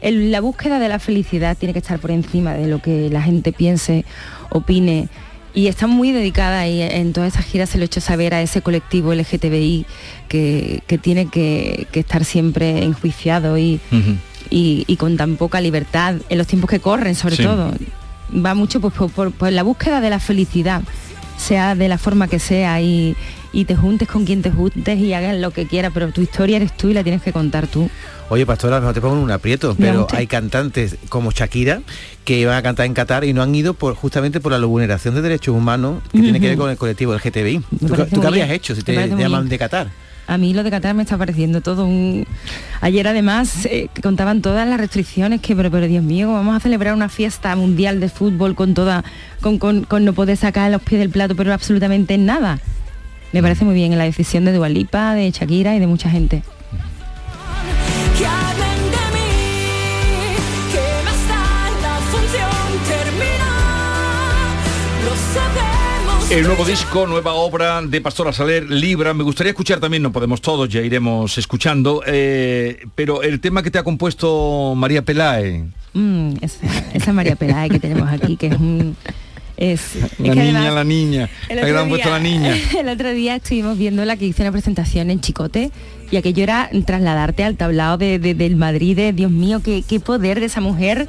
El- 0.00 0.30
la 0.30 0.40
búsqueda 0.40 0.78
de 0.78 0.88
la 0.88 0.98
felicidad 1.00 1.56
tiene 1.56 1.72
que 1.74 1.80
estar 1.80 1.98
por 1.98 2.10
encima 2.10 2.54
de 2.54 2.66
lo 2.66 2.80
que 2.80 3.10
la 3.10 3.20
gente 3.22 3.52
piense, 3.52 4.04
opine. 4.50 5.08
Y 5.54 5.68
está 5.68 5.86
muy 5.86 6.10
dedicada 6.10 6.66
y 6.66 6.82
en 6.82 7.12
todas 7.12 7.28
estas 7.28 7.46
giras 7.46 7.70
se 7.70 7.78
lo 7.78 7.84
he 7.84 7.86
hecho 7.86 8.00
saber 8.00 8.34
a 8.34 8.42
ese 8.42 8.60
colectivo 8.60 9.14
LGTBI 9.14 9.86
que, 10.28 10.82
que 10.88 10.98
tiene 10.98 11.26
que, 11.28 11.86
que 11.92 12.00
estar 12.00 12.24
siempre 12.24 12.82
enjuiciado 12.82 13.56
y, 13.56 13.78
y, 14.50 14.82
y 14.88 14.96
con 14.96 15.16
tan 15.16 15.36
poca 15.36 15.60
libertad 15.60 16.16
en 16.28 16.38
los 16.38 16.48
tiempos 16.48 16.68
que 16.68 16.80
corren 16.80 17.14
sobre 17.14 17.36
Sí. 17.36 17.44
todo. 17.44 17.72
Va 18.34 18.54
mucho 18.54 18.80
pues, 18.80 18.92
por, 18.94 19.10
por- 19.12 19.30
por 19.32 19.52
la 19.52 19.62
búsqueda 19.62 20.00
de 20.00 20.10
la 20.10 20.18
felicidad, 20.18 20.82
sea 21.38 21.76
de 21.76 21.88
la 21.88 21.98
forma 21.98 22.26
que 22.26 22.40
sea 22.40 22.80
y, 22.80 23.14
y 23.52 23.64
te 23.64 23.76
juntes 23.76 24.08
con 24.08 24.24
quien 24.24 24.42
te 24.42 24.50
juntes 24.50 24.98
y 24.98 25.12
hagas 25.14 25.36
lo 25.36 25.52
que 25.52 25.66
quieras, 25.66 25.92
pero 25.94 26.10
tu 26.10 26.20
historia 26.20 26.56
eres 26.56 26.76
tú 26.76 26.88
y 26.88 26.94
la 26.94 27.04
tienes 27.04 27.22
que 27.22 27.32
contar 27.32 27.68
tú. 27.68 27.88
Oye, 28.30 28.46
Pastora, 28.46 28.76
a 28.76 28.78
lo 28.80 28.84
mejor 28.84 28.94
te 28.94 29.00
pongo 29.00 29.20
un 29.20 29.30
aprieto, 29.30 29.76
pero 29.78 30.06
hay 30.12 30.26
cantantes 30.26 30.96
como 31.10 31.30
Shakira 31.30 31.82
que 32.24 32.38
iban 32.38 32.56
a 32.56 32.62
cantar 32.62 32.86
en 32.86 32.94
Qatar 32.94 33.24
y 33.24 33.32
no 33.34 33.42
han 33.42 33.54
ido 33.54 33.74
por 33.74 33.94
justamente 33.94 34.40
por 34.40 34.50
la 34.52 34.58
vulneración 34.66 35.14
de 35.14 35.22
derechos 35.22 35.54
humanos 35.54 36.02
que 36.10 36.20
tiene 36.20 36.40
que 36.40 36.48
ver 36.48 36.56
con 36.58 36.70
el 36.70 36.76
colectivo 36.78 37.14
LGTBI. 37.14 37.60
¿Tú, 37.86 37.86
tú 38.10 38.20
qué 38.20 38.26
habrías 38.26 38.50
hecho 38.50 38.74
si 38.74 38.82
te 38.82 38.94
llaman 39.18 39.48
de 39.48 39.58
Qatar? 39.58 39.88
A 40.26 40.38
mí 40.38 40.54
lo 40.54 40.62
de 40.64 40.70
Qatar 40.70 40.94
me 40.94 41.02
está 41.02 41.18
pareciendo 41.18 41.60
todo 41.60 41.84
un... 41.84 42.26
Ayer 42.80 43.06
además 43.06 43.66
eh, 43.66 43.88
contaban 44.02 44.40
todas 44.40 44.66
las 44.66 44.80
restricciones 44.80 45.42
que, 45.42 45.54
pero, 45.54 45.70
pero 45.70 45.86
Dios 45.86 46.02
mío, 46.02 46.32
vamos 46.32 46.56
a 46.56 46.60
celebrar 46.60 46.94
una 46.94 47.10
fiesta 47.10 47.54
mundial 47.56 48.00
de 48.00 48.08
fútbol 48.08 48.54
con 48.54 48.72
toda, 48.72 49.04
con, 49.42 49.58
con- 49.58 49.84
con 49.84 50.02
no 50.06 50.14
poder 50.14 50.38
sacar 50.38 50.70
los 50.70 50.80
pies 50.80 50.98
del 50.98 51.10
plato, 51.10 51.36
pero 51.36 51.52
absolutamente 51.52 52.16
nada. 52.16 52.58
Me 53.34 53.42
parece 53.42 53.66
muy 53.66 53.74
bien 53.74 53.96
la 53.98 54.04
decisión 54.04 54.46
de 54.46 54.52
Dualipa, 54.52 55.12
de 55.14 55.30
Shakira 55.30 55.76
y 55.76 55.78
de 55.78 55.86
mucha 55.86 56.08
gente. 56.08 56.42
El 66.34 66.42
nuevo 66.42 66.64
disco, 66.64 67.06
nueva 67.06 67.34
obra 67.34 67.80
de 67.80 68.00
Pastora 68.00 68.32
Saler, 68.32 68.68
Libra. 68.68 69.14
Me 69.14 69.22
gustaría 69.22 69.50
escuchar 69.50 69.78
también, 69.78 70.02
no 70.02 70.10
podemos 70.10 70.40
todos, 70.40 70.68
ya 70.68 70.80
iremos 70.80 71.38
escuchando, 71.38 72.02
eh, 72.04 72.86
pero 72.96 73.22
el 73.22 73.38
tema 73.38 73.62
que 73.62 73.70
te 73.70 73.78
ha 73.78 73.84
compuesto 73.84 74.74
María 74.74 75.02
Pelae. 75.02 75.64
Mm, 75.92 76.32
esa, 76.40 76.66
esa 76.92 77.12
María 77.12 77.36
Peláez 77.36 77.70
que 77.70 77.78
tenemos 77.78 78.10
aquí, 78.10 78.36
que 78.36 78.48
es 78.48 78.58
un... 78.58 78.96
Es, 79.56 79.96
es 79.96 80.02
La 80.18 80.34
que 80.34 80.40
niña, 80.40 80.58
además- 80.60 80.74
la 80.74 80.84
niña. 80.84 81.28
El 81.48 81.58
otro 81.58 81.84
día- 81.96 82.06
la 82.10 82.18
niña. 82.18 82.54
El 82.78 82.88
otro 82.88 83.10
día 83.12 83.36
estuvimos 83.36 83.78
viendo 83.78 84.04
la 84.04 84.16
que 84.16 84.26
hizo 84.26 84.42
una 84.42 84.50
presentación 84.52 85.10
en 85.10 85.20
Chicote 85.20 85.70
y 86.10 86.16
aquello 86.16 86.42
era 86.42 86.70
trasladarte 86.84 87.44
al 87.44 87.56
tablado 87.56 87.96
de, 87.98 88.18
de- 88.18 88.34
del 88.34 88.56
Madrid, 88.56 88.96
de, 88.96 89.12
Dios 89.12 89.30
mío, 89.30 89.60
qué, 89.64 89.82
qué 89.88 90.00
poder 90.00 90.40
de 90.40 90.46
esa 90.46 90.60
mujer. 90.60 91.06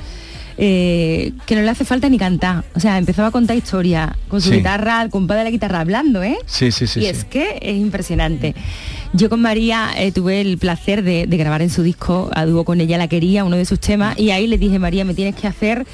eh, 0.58 1.34
que 1.46 1.54
no 1.56 1.62
le 1.64 1.70
hace 1.70 1.84
falta 1.84 2.08
ni 2.08 2.18
cantar. 2.18 2.64
O 2.76 2.80
sea, 2.80 2.98
empezaba 2.98 3.28
a 3.28 3.32
contar 3.32 3.58
historia 3.58 4.16
con 4.30 4.40
su 4.42 4.52
Sí. 4.52 4.56
guitarra, 4.58 5.02
al 5.02 5.10
compás 5.10 5.38
de 5.38 5.44
la 5.44 5.50
guitarra 5.50 5.82
hablando, 5.82 6.24
¿eh? 6.24 6.38
Sí, 6.46 6.72
sí, 6.72 6.88
sí. 6.88 7.02
y 7.02 7.04
sí. 7.04 7.10
es 7.10 7.26
que 7.26 7.60
es 7.62 7.76
impresionante. 7.76 8.56
Yo 9.12 9.30
con 9.30 9.42
María 9.42 9.90
eh, 9.98 10.14
tuve 10.14 10.40
el 10.40 10.58
placer 10.58 11.04
de, 11.04 11.26
de 11.28 11.36
grabar 11.38 11.62
en 11.62 11.70
su 11.70 11.84
disco, 11.84 12.30
a 12.34 12.46
dúo 12.46 12.64
con 12.64 12.80
ella 12.80 12.98
la 12.98 13.10
quería, 13.10 13.44
uno 13.44 13.58
de 13.58 13.66
sus 13.66 13.82
temas, 13.82 14.18
y 14.18 14.32
ahí 14.32 14.48
le 14.48 14.58
dije, 14.58 14.80
María, 14.80 15.04
me 15.04 15.14
tienes 15.14 15.36
que 15.36 15.46
hacer 15.48 15.86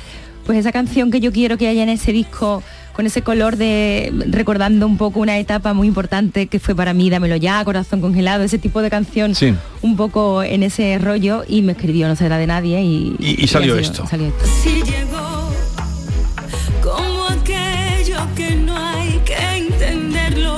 pues 0.46 0.58
esa 0.58 0.72
canción 0.72 1.12
que 1.12 1.20
yo 1.20 1.32
quiero 1.32 1.58
que 1.58 1.68
haya 1.68 1.84
en 1.84 1.90
ese 1.90 2.12
disco, 2.12 2.64
con 2.94 3.06
ese 3.06 3.22
color 3.22 3.56
de 3.56 4.12
recordando 4.30 4.86
un 4.86 4.98
poco 4.98 5.20
una 5.22 5.38
etapa 5.40 5.74
muy 5.74 5.88
importante 5.88 6.48
que 6.48 6.60
fue 6.60 6.76
para 6.76 6.94
mí, 6.94 7.10
Dámelo 7.10 7.36
ya, 7.38 7.64
Corazón 7.64 8.02
congelado, 8.02 8.44
ese 8.44 8.58
tipo 8.58 8.82
de 8.82 8.90
canción, 8.90 9.34
Sí. 9.36 9.54
un 9.82 9.96
poco 9.96 10.44
en 10.44 10.64
ese 10.64 10.98
rollo, 11.00 11.44
y 11.48 11.62
me 11.62 11.72
escribió 11.72 12.08
No 12.08 12.16
será 12.16 12.38
de 12.38 12.48
nadie 12.48 12.82
y, 12.82 13.16
Y- 13.20 13.44
y 13.44 13.48
salió 13.48 13.78
esto. 13.78 14.06
salió 14.08 14.28
esto. 14.28 14.46
Si 14.62 14.82
llegó 14.84 15.50
como 16.84 17.24
aquello 17.28 18.20
que 18.36 18.56
no 18.56 18.76
hay 18.76 19.20
que 19.26 19.36
entenderlo, 19.58 20.58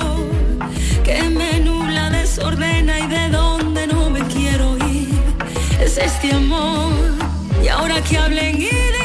que 1.04 1.22
me 1.28 1.60
nubla, 1.60 2.10
desordena 2.10 2.98
y 2.98 3.06
de 3.06 3.28
donde 3.30 3.86
no 3.86 4.10
me 4.10 4.20
quiero 4.22 4.76
ir. 4.88 5.08
Es 5.80 5.98
este 5.98 6.32
amor 6.34 6.92
y 7.62 7.68
ahora 7.68 8.00
que 8.02 8.16
hablen 8.18 8.56
y 8.56 8.60
digan, 8.64 9.03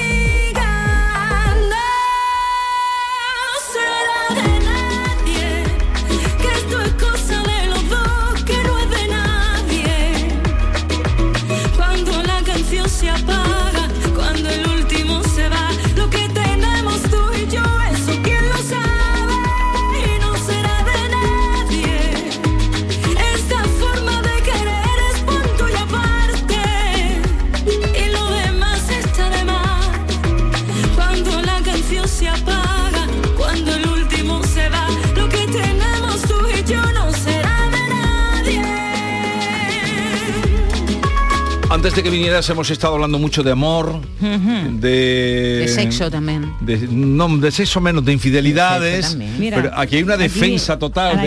Antes 41.89 42.03
de 42.03 42.03
que 42.03 42.15
vinieras 42.15 42.47
hemos 42.51 42.69
estado 42.69 42.93
hablando 42.93 43.17
mucho 43.17 43.41
de 43.41 43.49
amor, 43.51 43.99
de... 44.21 45.57
De 45.61 45.67
sexo 45.67 46.11
también. 46.11 46.53
de- 46.61 46.77
no, 46.87 47.35
de 47.39 47.49
sexo 47.51 47.81
menos, 47.81 48.05
de 48.05 48.13
infidelidades. 48.13 49.15
Mira, 49.15 49.57
pero 49.57 49.71
aquí 49.75 49.95
hay 49.95 50.03
una 50.03 50.15
defensa 50.15 50.77
total 50.77 51.19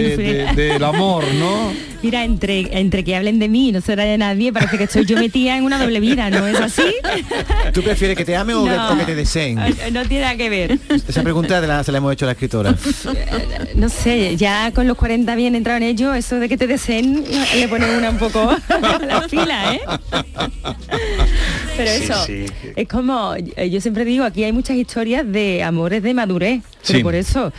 del 0.54 0.84
amor, 0.84 1.24
¿no? 1.34 1.72
Mira, 2.02 2.24
entre, 2.24 2.78
entre 2.78 3.04
que 3.04 3.14
hablen 3.14 3.38
de 3.38 3.48
mí 3.48 3.68
y 3.68 3.72
no 3.72 3.80
será 3.80 4.04
de 4.04 4.18
nadie, 4.18 4.52
parece 4.52 4.76
que 4.76 4.84
estoy 4.84 5.04
yo 5.06 5.16
metida 5.16 5.56
en 5.56 5.64
una 5.64 5.78
doble 5.80 6.00
vida, 6.00 6.30
¿no 6.30 6.46
es 6.46 6.58
así? 6.60 6.82
¿Tú 7.72 7.82
prefieres 7.82 8.16
que 8.16 8.24
te 8.24 8.34
amen 8.36 8.56
o, 8.56 8.64
que, 8.64 8.70
No. 8.70 8.92
o 8.92 8.98
que 8.98 9.04
te 9.04 9.14
deseen? 9.14 9.54
No 9.92 10.04
tiene 10.06 10.22
nada 10.22 10.36
que 10.36 10.50
ver. 10.50 10.78
Esa 11.08 11.22
pregunta 11.22 11.60
de 11.60 11.66
la- 11.68 11.84
se 11.84 11.92
la 11.92 11.98
hemos 11.98 12.12
hecho 12.12 12.24
a 12.24 12.28
la 12.28 12.32
escritora. 12.32 12.74
No 13.76 13.88
sé, 13.88 14.36
ya 14.36 14.72
con 14.72 14.88
los 14.88 14.96
40 14.96 15.34
bien 15.36 15.54
entrado 15.54 15.76
en 15.76 15.84
ello, 15.84 16.12
eso 16.14 16.36
de 16.40 16.48
que 16.48 16.56
te 16.56 16.66
deseen 16.66 17.24
le 17.56 17.68
pone 17.68 17.96
una 17.96 18.10
un 18.10 18.18
poco 18.18 18.50
a 18.50 18.98
la 19.06 19.28
fila, 19.28 19.74
¿eh? 19.74 19.80
Pero 21.76 21.90
eso, 21.90 22.26
sí. 22.26 22.44
es 22.76 22.88
como, 22.88 23.34
eh, 23.34 23.70
yo 23.70 23.80
siempre 23.80 24.04
digo, 24.04 24.24
aquí 24.24 24.44
hay 24.44 24.52
muchas 24.52 24.76
historias 24.76 25.24
de 25.30 25.62
amores 25.62 26.02
de 26.02 26.14
madurez, 26.14 26.62
pero 26.86 26.98
Sí. 26.98 27.02
por 27.02 27.14
eso, 27.14 27.52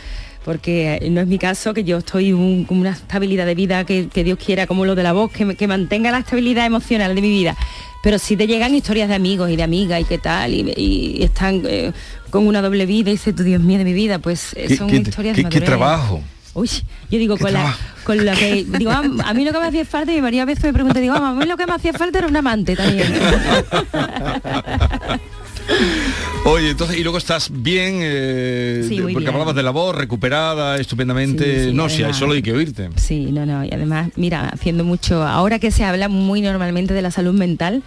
porque 0.44 0.98
eh, 1.00 1.10
no 1.10 1.20
es 1.20 1.26
mi 1.26 1.38
caso, 1.38 1.72
que 1.74 1.84
yo 1.84 1.98
estoy 1.98 2.32
un- 2.32 2.64
con 2.64 2.78
una 2.78 2.90
estabilidad 2.90 3.46
de 3.46 3.54
vida 3.54 3.84
que, 3.84 4.08
que 4.08 4.22
Dios 4.24 4.38
quiera, 4.44 4.66
como 4.66 4.84
lo 4.84 4.94
de 4.94 5.02
la 5.02 5.12
voz, 5.12 5.30
que, 5.32 5.44
me- 5.44 5.54
que 5.56 5.66
mantenga 5.66 6.10
la 6.10 6.18
estabilidad 6.18 6.66
emocional 6.66 7.14
de 7.14 7.20
mi 7.22 7.28
vida. 7.30 7.56
Pero 8.02 8.18
sí 8.18 8.36
te 8.36 8.46
llegan 8.46 8.74
historias 8.74 9.08
de 9.08 9.14
amigos 9.14 9.50
y 9.50 9.56
de 9.56 9.62
amigas 9.62 10.00
y 10.00 10.04
qué 10.04 10.18
tal, 10.18 10.52
y, 10.52 10.72
y 10.76 11.22
están 11.22 11.62
eh, 11.64 11.92
con 12.30 12.46
una 12.46 12.60
doble 12.60 12.84
vida 12.84 13.08
y 13.10 13.14
dices, 13.14 13.34
tú 13.34 13.42
Dios 13.42 13.62
mío 13.62 13.78
de 13.78 13.84
mi 13.84 13.94
vida, 13.94 14.18
pues 14.18 14.52
eh, 14.54 14.66
¿Qué, 14.68 14.76
son 14.76 14.88
qué- 14.90 14.96
historias 14.98 15.34
qué- 15.36 15.42
de 15.44 15.48
qué 15.48 15.60
trabajo? 15.62 16.20
Uy, 16.52 16.68
yo 17.10 17.18
digo, 17.18 17.36
con, 17.36 17.52
la, 17.52 17.76
con 18.04 18.24
lo 18.24 18.32
que 18.34 18.64
digo, 18.78 18.90
"Ah, 18.92 19.02
a 19.24 19.34
mí 19.34 19.44
lo 19.44 19.52
que 19.52 19.58
me 19.58 19.66
hacía 19.66 19.84
falta, 19.84 20.12
y 20.12 20.20
varias 20.20 20.46
veces 20.46 20.62
me 20.64 20.72
pregunté, 20.72 21.00
digo, 21.00 21.14
"Ah, 21.16 21.30
a 21.30 21.32
mí 21.34 21.46
lo 21.46 21.56
que 21.56 21.66
me 21.66 21.72
hacía 21.72 21.92
falta 21.94 22.18
era 22.18 22.28
un 22.28 22.36
amante 22.36 22.76
también. 22.76 23.12
Oye, 26.46 26.70
entonces, 26.70 26.98
y 26.98 27.02
luego 27.02 27.16
estás 27.16 27.48
bien, 27.50 28.00
eh, 28.02 28.84
Sí, 28.86 28.96
de- 28.96 29.02
muy 29.02 29.12
porque 29.14 29.24
bien. 29.24 29.34
hablabas 29.34 29.54
de 29.56 29.62
la 29.62 29.70
voz, 29.70 29.96
recuperada 29.96 30.76
estupendamente. 30.76 31.60
Sí, 31.64 31.70
sí, 31.70 31.74
no, 31.74 31.88
si 31.88 32.02
hay 32.02 32.12
solo 32.12 32.34
hay 32.34 32.42
que 32.42 32.52
oírte. 32.52 32.90
Sí, 32.96 33.30
no, 33.32 33.46
no, 33.46 33.64
y 33.64 33.70
además, 33.72 34.10
mira, 34.16 34.50
haciendo 34.50 34.84
mucho, 34.84 35.22
ahora 35.26 35.58
que 35.58 35.70
se 35.70 35.84
habla 35.84 36.08
muy 36.08 36.42
normalmente 36.42 36.92
de 36.92 37.00
la 37.00 37.10
salud 37.10 37.32
mental, 37.32 37.82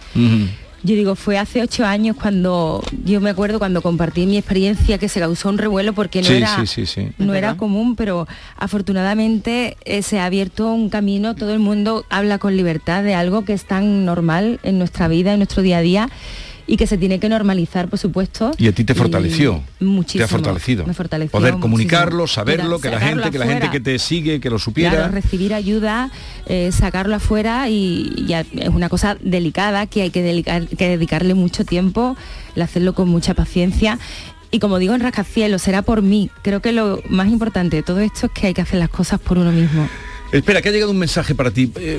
yo 0.82 0.94
digo, 0.94 1.14
fue 1.14 1.38
hace 1.38 1.62
ocho 1.62 1.84
años 1.86 2.16
cuando, 2.20 2.82
yo 3.04 3.20
me 3.20 3.30
acuerdo 3.30 3.58
cuando 3.60 3.80
compartí 3.80 4.26
mi 4.26 4.38
experiencia 4.38 4.98
que 4.98 5.08
se 5.08 5.20
causó 5.20 5.48
un 5.50 5.58
revuelo 5.58 5.92
porque 5.92 6.20
no 6.22 6.28
Sí, 6.28 6.34
era... 6.34 6.56
sí, 6.56 6.66
sí, 6.66 6.86
sí. 6.86 7.08
No 7.18 7.34
era 7.34 7.56
común, 7.56 7.94
pero 7.94 8.26
afortunadamente 8.56 9.76
eh, 9.84 10.02
se 10.02 10.18
ha 10.18 10.24
abierto 10.26 10.72
un 10.72 10.88
camino, 10.88 11.34
todo 11.36 11.52
el 11.52 11.58
mundo 11.60 12.04
habla 12.10 12.38
con 12.38 12.56
libertad 12.56 13.02
de 13.04 13.14
algo 13.14 13.44
que 13.44 13.52
es 13.52 13.64
tan 13.66 14.04
normal 14.04 14.58
en 14.64 14.78
nuestra 14.78 15.06
vida, 15.08 15.32
en 15.32 15.38
nuestro 15.38 15.62
día 15.62 15.78
a 15.78 15.82
día. 15.82 16.08
Y 16.68 16.76
que 16.76 16.86
se 16.86 16.98
tiene 16.98 17.18
que 17.18 17.28
normalizar, 17.28 17.88
por 17.88 17.98
supuesto. 17.98 18.52
Y 18.58 18.68
a 18.68 18.72
ti 18.72 18.84
te 18.84 18.94
fortaleció. 18.94 19.62
Muchísimo. 19.80 20.20
Te 20.20 20.24
ha 20.24 20.28
fortalecido. 20.28 20.86
Me 20.86 20.94
fortaleció 20.94 21.32
Poder 21.32 21.54
muchísimo. 21.54 21.62
comunicarlo, 21.62 22.26
saberlo, 22.26 22.78
que 22.78 22.90
la 22.90 23.00
gente, 23.00 23.30
que 23.30 23.38
la 23.38 23.46
gente 23.46 23.70
que 23.70 23.80
te 23.80 23.98
sigue, 23.98 24.38
que 24.38 24.50
lo 24.50 24.58
supiera. 24.58 24.90
Claro, 24.92 25.12
recibir 25.12 25.54
ayuda, 25.54 26.10
eh, 26.46 26.70
sacarlo 26.70 27.16
afuera 27.16 27.68
y, 27.70 28.12
y 28.28 28.32
es 28.34 28.68
una 28.68 28.88
cosa 28.88 29.16
delicada 29.20 29.86
que 29.86 30.02
hay 30.02 30.10
que, 30.10 30.22
delicar- 30.22 30.68
que 30.68 30.88
dedicarle 30.90 31.34
mucho 31.34 31.64
tiempo, 31.64 32.16
el 32.54 32.62
hacerlo 32.62 32.92
con 32.92 33.08
mucha 33.08 33.34
paciencia. 33.34 33.98
Y 34.50 34.60
como 34.60 34.78
digo 34.78 34.94
en 34.94 35.00
Rascacielos, 35.00 35.62
será 35.62 35.82
por 35.82 36.02
mí. 36.02 36.30
Creo 36.42 36.60
que 36.62 36.72
lo 36.72 37.02
más 37.08 37.28
importante 37.28 37.76
de 37.76 37.82
todo 37.82 38.00
esto 38.00 38.26
es 38.26 38.32
que 38.32 38.46
hay 38.48 38.54
que 38.54 38.62
hacer 38.62 38.78
las 38.78 38.88
cosas 38.90 39.20
por 39.20 39.38
uno 39.38 39.52
mismo. 39.52 39.88
Espera, 40.32 40.60
que 40.60 40.68
ha 40.68 40.72
llegado 40.72 40.90
un 40.90 40.98
mensaje 40.98 41.34
para 41.34 41.50
ti. 41.50 41.72
Eh, 41.76 41.98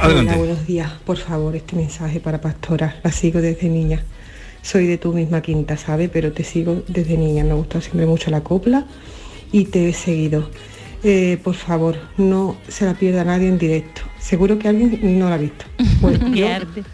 adelante. 0.00 0.32
Hola, 0.32 0.38
buenos 0.38 0.66
días. 0.66 0.92
Por 1.04 1.16
favor, 1.16 1.56
este 1.56 1.74
mensaje 1.74 2.20
para 2.20 2.40
Pastora. 2.40 3.00
La 3.02 3.10
sigo 3.10 3.40
desde 3.40 3.68
niña. 3.68 4.04
Soy 4.62 4.86
de 4.86 4.96
tu 4.96 5.12
misma 5.12 5.42
quinta, 5.42 5.76
¿sabe? 5.76 6.08
Pero 6.08 6.32
te 6.32 6.44
sigo 6.44 6.84
desde 6.86 7.16
niña. 7.16 7.42
Me 7.42 7.50
ha 7.50 7.54
gustado 7.54 7.80
siempre 7.80 8.06
mucho 8.06 8.30
la 8.30 8.42
copla 8.42 8.86
y 9.50 9.64
te 9.64 9.88
he 9.88 9.92
seguido. 9.92 10.50
Eh, 11.04 11.38
por 11.42 11.54
favor, 11.54 11.96
no 12.16 12.56
se 12.68 12.84
la 12.84 12.94
pierda 12.94 13.24
nadie 13.24 13.48
en 13.48 13.58
directo. 13.58 14.02
Seguro 14.18 14.58
que 14.58 14.68
alguien 14.68 15.18
no 15.18 15.28
la 15.28 15.36
ha 15.36 15.38
visto. 15.38 15.64
Pues 16.00 16.20
yo, 16.32 16.46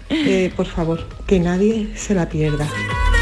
eh, 0.08 0.50
por 0.56 0.64
favor, 0.66 1.06
que 1.26 1.38
nadie 1.38 1.90
se 1.94 2.14
la 2.14 2.26
pierda. 2.26 2.66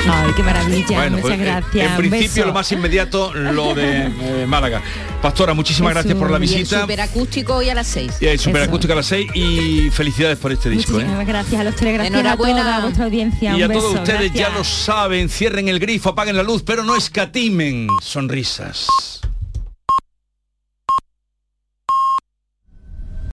Ay, 0.09 0.31
qué 0.37 0.43
maravilla. 0.43 0.87
Bueno, 0.97 1.17
Muchas 1.17 1.23
pues, 1.23 1.41
eh, 1.41 1.45
gracias. 1.45 1.91
En 1.91 1.97
principio 1.97 2.47
lo 2.47 2.53
más 2.53 2.71
inmediato, 2.73 3.33
lo 3.35 3.75
de 3.75 4.07
eh, 4.07 4.47
Málaga. 4.47 4.81
Pastora, 5.21 5.55
muchísimas 5.55 5.93
gracias 5.93 6.15
por 6.17 6.29
la 6.31 6.39
Y 6.39 6.43
el 6.43 6.49
visita. 6.49 6.81
superacústico 6.83 7.57
hoy 7.57 7.69
a 7.71 7.75
las 7.75 7.87
6. 7.89 8.13
Y 8.21 8.27
el 8.27 8.39
superacústico 8.39 8.93
a 8.93 8.97
las 8.97 9.07
6 9.07 9.31
y 9.35 9.91
felicidades 9.91 10.39
por 10.39 10.53
este 10.53 10.71
disco. 10.71 10.93
¿eh? 10.93 11.05
Muchísimas 11.05 11.27
gracias 11.27 11.61
a 11.61 11.65
los 11.65 11.77
tres, 11.77 11.95
gracias 11.95 12.15
Enhorabuena. 12.19 12.61
a 12.61 12.65
toda 12.65 12.81
vuestra 12.81 13.05
audiencia. 13.05 13.57
Y 13.57 13.63
a 13.63 13.69
todos 13.69 13.95
ustedes 13.95 14.33
ya 14.33 14.51
lo 14.51 14.65
saben, 14.65 15.29
cierren 15.29 15.69
el 15.69 15.79
grifo, 15.79 16.11
apaguen 16.11 16.37
la 16.37 16.43
luz, 16.43 16.63
pero 16.63 16.85
no 16.85 16.97
escatimen 16.97 17.89
sonrisas. 18.01 18.89